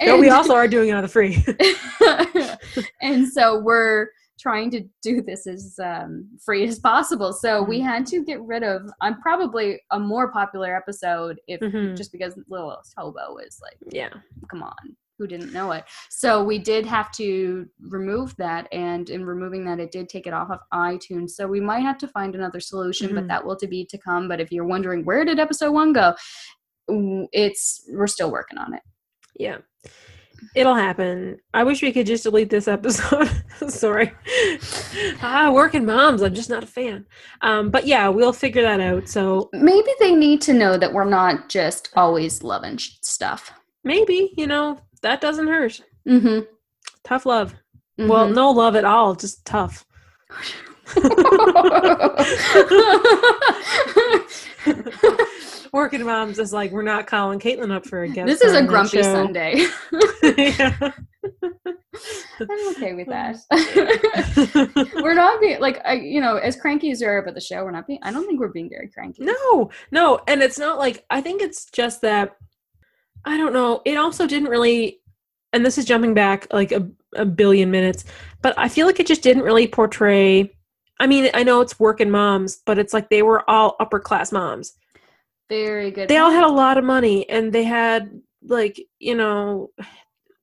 no, 0.06 0.18
we 0.18 0.28
also 0.28 0.52
are 0.54 0.68
doing 0.68 0.90
it 0.90 0.92
on 0.92 1.00
the 1.02 1.08
free. 1.08 1.42
and 3.00 3.26
so 3.26 3.58
we're 3.60 4.08
trying 4.38 4.70
to 4.72 4.82
do 5.02 5.22
this 5.22 5.46
as 5.46 5.78
um, 5.82 6.28
free 6.44 6.64
as 6.68 6.78
possible. 6.78 7.32
So 7.32 7.62
we 7.62 7.78
Mm-hmm. 7.78 7.88
had 7.88 8.06
to 8.08 8.22
get 8.24 8.40
rid 8.42 8.62
of. 8.62 8.82
I'm 9.00 9.20
probably 9.22 9.80
a 9.92 9.98
more 9.98 10.30
popular 10.30 10.76
episode 10.76 11.40
if 11.48 11.58
Mhm. 11.60 11.96
just 11.96 12.12
because 12.12 12.38
Little 12.48 12.76
Hobo 12.98 13.38
is 13.38 13.58
like 13.62 13.78
yeah. 13.90 14.10
come 14.50 14.62
on 14.62 14.74
who 15.18 15.26
didn't 15.26 15.52
know 15.52 15.72
it 15.72 15.84
so 16.10 16.42
we 16.44 16.58
did 16.58 16.86
have 16.86 17.10
to 17.12 17.66
remove 17.88 18.34
that 18.36 18.66
and 18.72 19.10
in 19.10 19.24
removing 19.24 19.64
that 19.64 19.80
it 19.80 19.90
did 19.90 20.08
take 20.08 20.26
it 20.26 20.32
off 20.32 20.50
of 20.50 20.60
itunes 20.72 21.30
so 21.30 21.46
we 21.46 21.60
might 21.60 21.80
have 21.80 21.98
to 21.98 22.06
find 22.08 22.34
another 22.34 22.60
solution 22.60 23.14
but 23.14 23.24
Mhm. 23.24 23.28
that 23.28 23.44
will 23.44 23.56
to 23.56 23.66
be 23.66 23.84
to 23.86 23.98
come 23.98 24.28
but 24.28 24.40
if 24.40 24.52
you're 24.52 24.64
wondering 24.64 25.04
where 25.04 25.24
did 25.24 25.38
episode 25.40 25.72
one 25.72 25.92
go 25.92 26.14
it's 27.32 27.84
we're 27.90 28.06
still 28.06 28.30
working 28.30 28.58
on 28.58 28.74
it 28.74 28.82
Yeah. 29.36 29.58
It'll 30.54 30.76
happen. 30.76 31.38
I 31.52 31.64
wish 31.64 31.82
we 31.82 31.92
could 31.92 32.06
just 32.06 32.22
delete 32.22 32.48
this 32.48 32.68
episode. 32.68 33.28
Sorry. 33.68 34.12
ah, 35.20 35.50
working 35.52 35.84
moms. 35.84 36.22
I'm 36.22 36.32
just 36.32 36.48
not 36.48 36.62
a 36.62 36.66
fan. 36.66 37.06
Um, 37.42 37.70
but 37.70 37.88
yeah, 37.88 38.06
we'll 38.06 38.32
figure 38.32 38.62
that 38.62 38.78
out. 38.80 39.08
So 39.08 39.50
maybe 39.52 39.88
they 39.98 40.14
need 40.14 40.40
to 40.42 40.52
know 40.54 40.76
that 40.76 40.92
we're 40.92 41.04
not 41.10 41.48
just 41.48 41.90
always 41.96 42.44
loving 42.44 42.76
sh- 42.76 42.98
stuff 43.02 43.52
maybe, 43.84 44.32
you 44.36 44.46
know, 44.46 44.78
that 45.02 45.20
doesn't 45.20 45.48
hurt. 45.48 45.80
mm-hmm. 46.06 46.40
Tough 47.04 47.26
love. 47.26 47.54
Well, 47.96 48.28
Mhm. 48.28 48.34
no 48.34 48.50
love 48.50 48.76
at 48.76 48.84
all, 48.84 49.14
just 49.14 49.44
tough. 49.44 49.84
Working 55.72 56.04
moms 56.04 56.38
is 56.38 56.52
like 56.52 56.70
we're 56.72 56.82
not 56.82 57.06
calling 57.06 57.38
Caitlin 57.38 57.70
up 57.70 57.86
for 57.86 58.02
a 58.02 58.08
guest. 58.08 58.26
this 58.26 58.40
is 58.40 58.54
a 58.54 58.62
grumpy 58.62 58.98
show. 58.98 59.02
sunday 59.02 59.66
Yeah. 60.22 60.74
i'm 62.40 62.68
okay 62.70 62.94
with 62.94 63.08
that 63.08 63.36
we're 65.02 65.14
not 65.14 65.40
being 65.40 65.60
like 65.60 65.80
I, 65.84 65.94
you 65.94 66.20
know 66.20 66.36
as 66.36 66.56
cranky 66.56 66.90
as 66.90 67.00
we 67.00 67.06
are 67.06 67.18
about 67.18 67.34
the 67.34 67.40
show 67.40 67.64
we're 67.64 67.70
not 67.72 67.86
being 67.86 67.98
i 68.02 68.10
don't 68.10 68.26
think 68.26 68.40
we're 68.40 68.48
being 68.48 68.70
very 68.70 68.88
cranky 68.88 69.24
No, 69.24 69.70
no, 69.90 70.20
and 70.26 70.42
it's 70.42 70.58
not 70.58 70.78
like 70.78 71.04
I 71.10 71.20
think 71.20 71.42
it's 71.42 71.66
just 71.70 72.00
that 72.02 72.36
I 73.24 73.36
don't 73.36 73.52
know. 73.52 73.82
It 73.84 73.96
also 73.96 74.26
didn't 74.26 74.48
really, 74.48 75.00
and 75.52 75.64
this 75.64 75.78
is 75.78 75.84
jumping 75.84 76.14
back 76.14 76.46
like 76.52 76.72
a, 76.72 76.88
a 77.14 77.24
billion 77.24 77.70
minutes, 77.70 78.04
but 78.42 78.54
I 78.58 78.68
feel 78.68 78.86
like 78.86 79.00
it 79.00 79.06
just 79.06 79.22
didn't 79.22 79.42
really 79.42 79.66
portray. 79.66 80.52
I 81.00 81.06
mean, 81.06 81.30
I 81.34 81.42
know 81.42 81.60
it's 81.60 81.78
working 81.78 82.10
moms, 82.10 82.62
but 82.66 82.78
it's 82.78 82.92
like 82.92 83.08
they 83.08 83.22
were 83.22 83.48
all 83.48 83.76
upper 83.80 84.00
class 84.00 84.32
moms. 84.32 84.74
very 85.48 85.90
good 85.90 86.08
They 86.08 86.18
all 86.18 86.30
had 86.30 86.44
a 86.44 86.48
lot 86.48 86.78
of 86.78 86.84
money, 86.84 87.28
and 87.28 87.52
they 87.52 87.64
had 87.64 88.20
like 88.42 88.80
you 88.98 89.14
know, 89.14 89.70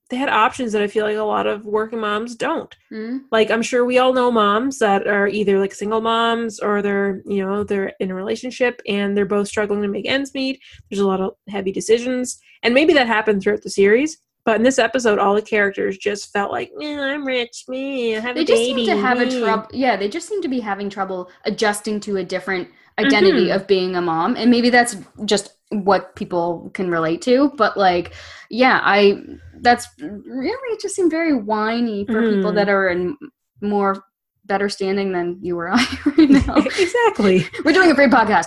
they 0.09 0.17
had 0.17 0.29
options 0.29 0.71
that 0.71 0.81
I 0.83 0.87
feel 0.87 1.03
like 1.05 1.17
a 1.17 1.23
lot 1.23 1.47
of 1.47 1.65
working 1.65 1.99
moms 1.99 2.35
don't. 2.35 2.73
Mhm. 2.93 3.21
like 3.31 3.49
i'm 3.51 3.61
sure 3.63 3.83
we 3.85 3.97
all 3.97 4.13
know 4.13 4.31
moms 4.31 4.77
that 4.79 5.07
are 5.07 5.27
either 5.27 5.59
like 5.59 5.73
single 5.73 5.99
moms 6.01 6.59
or 6.59 6.81
they're 6.81 7.21
you 7.25 7.43
know 7.43 7.63
they're 7.63 7.91
in 7.99 8.11
a 8.11 8.15
relationship 8.15 8.81
and 8.87 9.17
they're 9.17 9.25
both 9.25 9.47
struggling 9.47 9.81
to 9.81 9.87
make 9.87 10.07
ends 10.07 10.33
meet. 10.33 10.59
There's 10.89 10.99
a 11.01 11.07
lot 11.07 11.19
of 11.21 11.33
heavy 11.49 11.71
decisions. 11.71 12.39
And 12.63 12.73
maybe 12.73 12.93
that 12.93 13.07
happened 13.07 13.41
throughout 13.41 13.63
the 13.63 13.69
series 13.69 14.17
but 14.45 14.57
in 14.57 14.63
this 14.63 14.77
episode 14.77 15.17
all 15.17 15.33
the 15.33 15.41
characters 15.41 15.97
just 15.97 16.31
felt 16.31 16.51
like 16.51 16.69
yeah 16.79 17.01
i'm 17.01 17.25
rich. 17.25 17.63
Me 17.67 18.15
i 18.15 18.19
have 18.19 18.35
they 18.35 18.41
a 18.41 18.45
just 18.45 18.61
seem 18.63 18.85
to 18.85 18.95
have 18.97 19.19
a 19.19 19.39
trouble 19.39 19.67
yeah 19.73 19.95
they 19.97 20.07
just 20.07 20.29
seem 20.29 20.41
to 20.43 20.47
be 20.47 20.59
having 20.59 20.87
trouble 20.89 21.29
adjusting 21.45 21.99
to 22.01 22.17
a 22.17 22.23
different 22.23 22.67
identity 22.99 23.47
Mhm. 23.47 23.55
of 23.55 23.67
being 23.67 23.95
a 23.95 24.01
mom. 24.01 24.35
And 24.37 24.49
maybe 24.49 24.69
that's 24.69 24.95
just 25.25 25.54
what 25.71 26.15
people 26.15 26.69
can 26.73 26.89
relate 26.91 27.21
to 27.23 27.51
but 27.57 27.75
like 27.75 28.13
yeah 28.49 28.79
i 28.83 29.19
that's 29.61 29.87
really 29.99 30.47
it 30.73 30.79
just 30.79 30.95
seemed 30.95 31.09
very 31.11 31.33
whiny 31.35 32.05
for 32.05 32.21
people 32.21 32.51
Mhm. 32.51 32.55
that 32.55 32.69
are 32.69 32.87
in 32.89 33.17
more 33.61 34.03
better 34.45 34.69
standing 34.69 35.11
than 35.11 35.39
you 35.41 35.57
or 35.57 35.69
i 35.73 35.83
right 36.17 36.29
now. 36.29 36.55
Exactly. 36.79 37.47
We're 37.63 37.73
doing 37.73 37.89
a 37.89 37.95
free 37.95 38.05
podcast. 38.07 38.45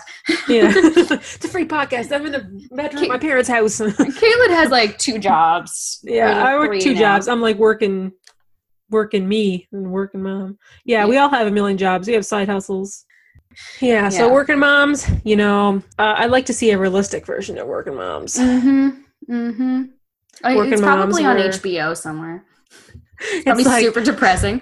Yeah. 0.49 0.73
It's 0.77 1.45
a 1.45 1.49
free 1.49 1.67
podcast. 1.67 2.13
I'm 2.13 2.25
in 2.27 2.31
the 2.33 2.69
bedroom 2.71 3.03
at 3.05 3.09
my 3.09 3.19
parents 3.19 3.49
house. 3.49 3.81
Caitlin 3.81 4.51
has 4.51 4.71
like 4.71 4.97
two 4.99 5.19
jobs 5.19 5.99
yeah 6.05 6.41
or 6.41 6.47
i 6.47 6.57
work 6.57 6.79
two 6.79 6.95
now. 6.95 7.01
jobs. 7.01 7.27
I'm 7.27 7.41
like 7.41 7.57
working 7.59 8.13
working 8.91 9.29
me 9.29 9.67
and 9.73 9.91
working 9.91 10.23
mom. 10.23 10.57
Yeah, 10.85 11.05
we 11.07 11.17
all 11.17 11.29
have 11.31 11.47
a 11.49 11.51
million 11.51 11.77
jobs. 11.77 12.07
We 12.07 12.15
have 12.15 12.25
side 12.25 12.49
hustles 12.49 13.05
yeah, 13.81 14.09
so 14.09 14.33
working 14.33 14.59
moms 14.59 15.07
you 15.25 15.37
know 15.37 15.83
uh, 15.99 16.15
i'd 16.19 16.31
like 16.31 16.47
to 16.47 16.53
see 16.53 16.71
a 16.71 16.79
realistic 16.79 17.25
version 17.27 17.59
of 17.59 17.67
working 17.67 17.95
moms 17.95 18.37
mm-hmm 18.37 18.89
mm-hmm 19.29 19.83
Working 20.45 20.73
it's 20.73 20.83
probably 20.83 21.25
on 21.25 21.37
moms 21.37 21.59
hbo 21.61 21.97
somewhere 21.97 22.45
it's 23.21 23.45
probably 23.45 23.65
like 23.65 23.85
super 23.85 24.03
depressing. 24.03 24.61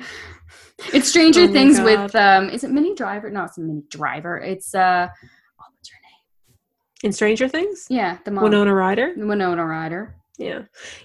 It's 0.93 1.09
Stranger 1.09 1.43
Oh 1.43 1.49
Things 1.49 1.81
with 1.81 2.15
um 2.15 2.49
is 2.51 2.63
it 2.65 2.71
Minnie 2.71 2.95
Driver? 2.95 3.31
No, 3.31 3.45
it's 3.45 3.57
Minnie 3.59 3.83
Driver. 3.91 4.39
It's 4.39 4.75
uh 4.75 5.09
oh, 5.11 5.65
what's 5.75 5.89
her 5.91 5.99
name? 6.03 6.59
in 7.03 7.13
stranger 7.13 7.49
things 7.49 7.87
Yeah, 7.91 8.19
the 8.25 8.31
mom. 8.31 8.45
winona 8.45 8.75
ryder 8.75 9.13
Winona 9.17 9.65
Ryder. 9.65 10.17
yeah 10.39 10.63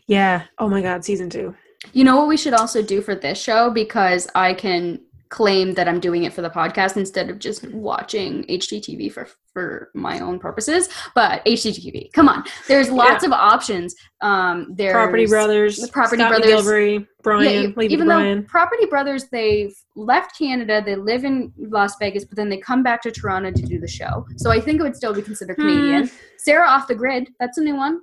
yeah 0.07 0.43
oh 0.57 0.67
my 0.69 0.81
god 0.81 1.03
season 1.05 1.29
two 1.29 1.55
You 1.93 2.03
know 2.03 2.17
what 2.17 2.27
we 2.27 2.37
should 2.37 2.53
also 2.53 2.81
do 2.81 3.01
for 3.01 3.15
this 3.15 3.41
show 3.41 3.69
because 3.71 4.27
I 4.35 4.53
can 4.53 4.99
claim 5.31 5.73
that 5.75 5.87
I'm 5.87 5.99
doing 6.01 6.23
it 6.25 6.33
for 6.33 6.41
the 6.41 6.49
podcast 6.49 6.97
instead 6.97 7.29
of 7.29 7.39
just 7.39 7.63
watching 7.71 8.43
HGTV 8.43 9.11
for 9.11 9.27
for 9.53 9.89
my 9.93 10.19
own 10.19 10.39
purposes. 10.39 10.87
But 11.15 11.43
HGTV, 11.45 12.11
come 12.13 12.29
on, 12.29 12.43
there's 12.67 12.89
lots 12.91 13.23
of 13.25 13.31
options. 13.31 13.95
Um, 14.21 14.67
there's 14.75 14.93
property 14.93 15.25
brothers 15.25 15.77
the 15.77 15.87
Property 15.87 16.21
Scott 16.21 16.29
Brothers- 16.31 16.61
McGillivray, 16.65 17.07
brian 17.23 17.73
Yeah, 17.75 17.83
even 17.83 18.07
though 18.07 18.41
Property 18.43 18.85
Brothers, 18.85 19.25
they've 19.31 19.73
left 19.95 20.37
Canada, 20.37 20.81
they 20.85 20.95
live 20.95 21.23
in 21.25 21.51
Las 21.57 21.95
Vegas, 21.99 22.23
but 22.25 22.35
then 22.35 22.49
they 22.49 22.57
come 22.57 22.83
back 22.83 23.01
to 23.03 23.11
Toronto 23.11 23.51
to 23.51 23.61
do 23.63 23.79
the 23.79 23.87
show. 23.87 24.25
So 24.37 24.51
I 24.51 24.59
think 24.59 24.79
it 24.79 24.83
would 24.83 24.95
still 24.95 25.13
be 25.13 25.21
considered 25.21 25.55
Hmm. 25.57 25.61
Canadian. 25.67 26.11
Sarah 26.37 26.67
Off 26.67 26.87
the 26.87 26.95
Grid, 26.95 27.29
that's 27.39 27.57
a 27.57 27.61
new 27.61 27.75
one. 27.75 27.99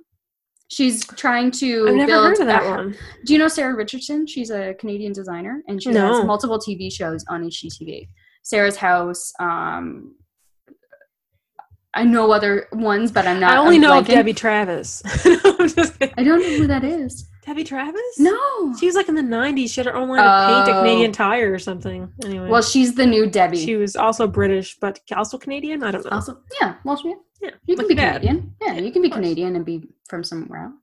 She's 0.71 1.05
trying 1.05 1.49
to 1.51 1.87
i've 1.89 1.95
never 1.95 2.11
build. 2.11 2.25
heard 2.27 2.39
of 2.41 2.45
that 2.47 2.63
a- 2.63 2.69
one 2.69 2.95
Do 3.25 3.33
you 3.33 3.39
know 3.39 3.47
Sarah 3.47 3.75
Richardson? 3.75 4.27
She's 4.27 4.51
a 4.51 4.75
Canadian 4.75 5.13
designer, 5.13 5.63
and 5.67 5.81
she 5.81 5.89
No. 5.91 6.13
has 6.13 6.25
multiple 6.25 6.59
TV 6.59 6.91
shows 6.91 7.25
on 7.27 7.43
HGTV. 7.43 8.07
Sarah's 8.43 8.75
House. 8.77 9.33
Um, 9.39 10.15
I 11.93 12.03
know 12.03 12.31
other 12.31 12.67
ones, 12.71 13.11
but 13.11 13.25
I'm 13.25 13.39
not. 13.39 13.53
i 13.53 13.57
only 13.57 13.75
I'm 13.75 13.81
know 13.81 13.97
of 13.99 14.05
debbie 14.07 14.33
travis 14.33 15.01
just. 15.23 15.95
I 16.17 16.23
don't 16.23 16.39
know 16.41 16.57
who 16.57 16.67
that 16.67 16.83
is. 16.83 17.27
Debbie 17.49 17.63
travis 17.63 18.01
No. 18.19 18.75
she 18.79 18.85
was 18.85 18.95
like 18.95 19.09
in 19.09 19.15
the 19.15 19.21
90s 19.23 19.71
she 19.71 19.79
had 19.81 19.87
her 19.87 19.95
own 19.95 20.07
line 20.09 20.19
of 20.19 20.65
paint 20.65 20.75
Oh. 20.75 20.79
a 20.79 20.83
canadian 20.83 21.11
tire 21.11 21.51
or 21.51 21.57
something 21.59 22.11
anyway 22.23 22.47
Well, 22.47 22.61
she's 22.61 22.93
the 22.93 23.05
new 23.07 23.25
Debbie. 23.27 23.57
she 23.65 23.75
was 23.75 23.95
also 23.95 24.27
british 24.27 24.77
but 24.79 24.99
also 25.15 25.37
canadian 25.39 25.83
i 25.83 25.89
don't 25.91 26.05
know 26.05 26.11
Also, 26.11 26.37
yeah. 26.61 26.75
Well, 26.85 26.95
she, 26.97 27.15
yeah 27.41 27.51
you 27.65 27.75
can 27.75 27.87
be 27.87 27.95
dad. 27.95 28.21
Canadian. 28.21 28.53
Yeah, 28.61 28.73
you 28.85 28.91
can 28.91 29.01
be 29.01 29.09
Canadian 29.09 29.55
and 29.55 29.65
be 29.65 29.87
from 30.09 30.23
somewhere 30.23 30.63
else. 30.65 30.73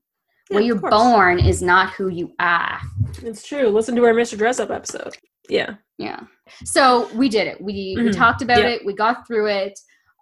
Yeah, 0.49 0.55
Where 0.55 0.63
you're 0.65 0.75
born 0.75 1.39
is 1.39 1.61
not 1.61 1.93
who 1.93 2.07
you 2.09 2.31
are. 2.39 2.79
It's 3.23 3.43
true. 3.47 3.67
Listen 3.69 3.95
to 3.97 4.03
our 4.05 4.13
Mr. 4.13 4.35
Dressup 4.41 4.71
episode. 4.73 5.13
Yeah. 5.49 5.75
Yeah. 5.97 6.21
So 6.63 6.81
we 7.13 7.29
did 7.29 7.45
it. 7.47 7.57
We 7.61 7.93
we 7.97 8.03
Mhm. 8.09 8.15
talked 8.15 8.41
about 8.41 8.59
Yeah. 8.63 8.69
it. 8.75 8.85
We 8.85 8.93
got 8.93 9.27
through 9.27 9.47
it. 9.47 9.77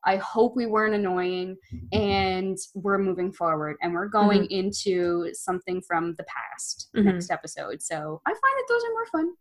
I 0.06 0.18
hope 0.18 0.56
we 0.56 0.66
weren't 0.66 0.94
annoying, 0.94 1.58
and 1.92 2.58
we're 2.74 2.98
moving 3.00 3.32
forward, 3.32 3.76
and 3.82 3.94
we're 3.94 4.08
going 4.08 4.44
Mm-hmm. 4.44 4.54
into 4.60 5.34
something 5.34 5.82
from 5.82 6.14
the 6.16 6.24
past 6.26 6.90
Mhm. 6.96 7.06
next 7.06 7.32
episode. 7.32 7.82
So 7.82 8.22
I 8.26 8.30
find 8.30 8.40
that 8.42 8.66
those 8.70 8.84
are 8.84 8.92
more 8.92 9.06
fun. 9.08 9.34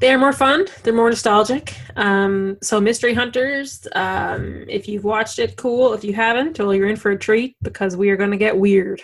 They're 0.00 0.18
more 0.18 0.32
fun. 0.32 0.66
They're 0.82 0.92
more 0.94 1.10
nostalgic. 1.10 1.74
Um, 1.96 2.56
so 2.62 2.80
Mystery 2.80 3.14
Hunters, 3.14 3.86
um, 3.94 4.64
if 4.68 4.88
you've 4.88 5.04
watched 5.04 5.38
it, 5.38 5.56
cool. 5.56 5.92
If 5.92 6.02
you 6.02 6.12
haven't, 6.14 6.58
well, 6.58 6.74
you're 6.74 6.88
in 6.88 6.96
for 6.96 7.10
a 7.12 7.18
treat 7.18 7.56
because 7.62 7.96
we 7.96 8.10
are 8.10 8.16
going 8.16 8.30
to 8.30 8.36
get 8.36 8.56
weird. 8.56 9.02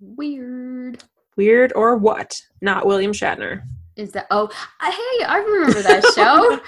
Weird. 0.00 1.02
Weird 1.36 1.72
or 1.74 1.96
what? 1.96 2.40
Not 2.60 2.86
William 2.86 3.12
Shatner. 3.12 3.62
Is 3.96 4.10
that? 4.12 4.26
Oh, 4.30 4.48
I- 4.80 4.90
hey, 4.90 5.24
I 5.24 5.38
remember 5.38 5.82
that 5.82 6.02
show. 6.14 6.60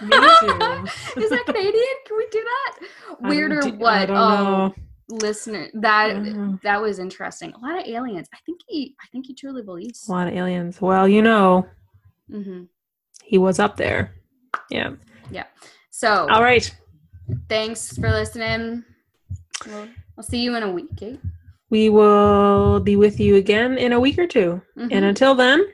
Me 0.06 0.10
too. 0.10 1.20
Is 1.22 1.30
that 1.30 1.44
Canadian? 1.46 1.84
Can 2.06 2.16
we 2.16 2.26
do 2.32 2.42
that? 2.44 2.88
Weird 3.20 3.52
or 3.52 3.60
don't- 3.60 3.78
what? 3.78 4.10
Oh, 4.10 4.14
know. 4.14 4.74
listener, 5.08 5.68
that 5.74 6.58
that 6.64 6.80
was 6.82 6.98
interesting. 6.98 7.52
A 7.52 7.58
lot 7.58 7.78
of 7.80 7.86
aliens. 7.86 8.28
I 8.34 8.38
think 8.46 8.60
he. 8.66 8.96
I 9.02 9.06
think 9.12 9.26
he 9.26 9.34
truly 9.34 9.62
believes. 9.62 10.08
A 10.08 10.12
lot 10.12 10.26
of 10.28 10.34
aliens. 10.34 10.80
Well, 10.80 11.06
you 11.08 11.22
know, 11.22 11.66
hmm 12.30 12.64
he 13.22 13.38
was 13.38 13.60
up 13.60 13.76
there. 13.76 14.14
Yeah. 14.70 14.90
Yeah. 15.30 15.44
So 15.90 16.26
All 16.30 16.42
right. 16.42 16.68
thanks 17.48 17.96
for 17.96 18.10
listening. 18.10 18.82
Well, 19.68 19.86
I'll 20.18 20.24
see 20.24 20.38
you 20.38 20.56
in 20.56 20.64
a 20.64 20.70
week, 20.70 20.88
Cait. 20.96 21.20
We 21.68 21.90
will 21.90 22.80
be 22.80 22.96
with 22.96 23.20
you 23.20 23.36
again 23.36 23.78
in 23.78 23.92
a 23.92 24.00
week 24.00 24.18
or 24.18 24.26
2 24.26 24.60
And 24.76 24.90
Mhm. 24.90 25.08
until 25.10 25.36
then, 25.36 25.64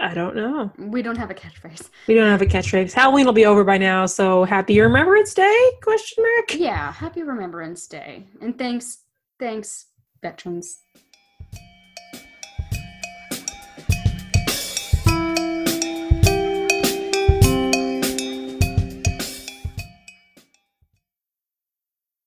I 0.00 0.12
don't 0.12 0.34
know. 0.34 0.72
we 0.78 1.02
don't 1.02 1.16
have 1.16 1.30
a 1.30 1.34
catchphrase. 1.34 1.88
We 2.08 2.14
don't 2.14 2.28
have 2.28 2.42
a 2.42 2.46
catchphrase. 2.46 2.92
Halloween 2.92 3.26
will 3.26 3.32
be 3.32 3.46
over 3.46 3.62
by 3.64 3.78
now, 3.78 4.06
so 4.06 4.44
happy 4.44 4.80
Remembrance 4.80 5.34
Day? 5.34 5.70
Question 5.82 6.24
mark. 6.24 6.54
Yeah, 6.54 6.92
happy 6.92 7.22
Remembrance 7.22 7.86
Day. 7.86 8.26
And 8.40 8.58
thanks, 8.58 8.98
thanks, 9.38 9.86
veterans. 10.20 10.78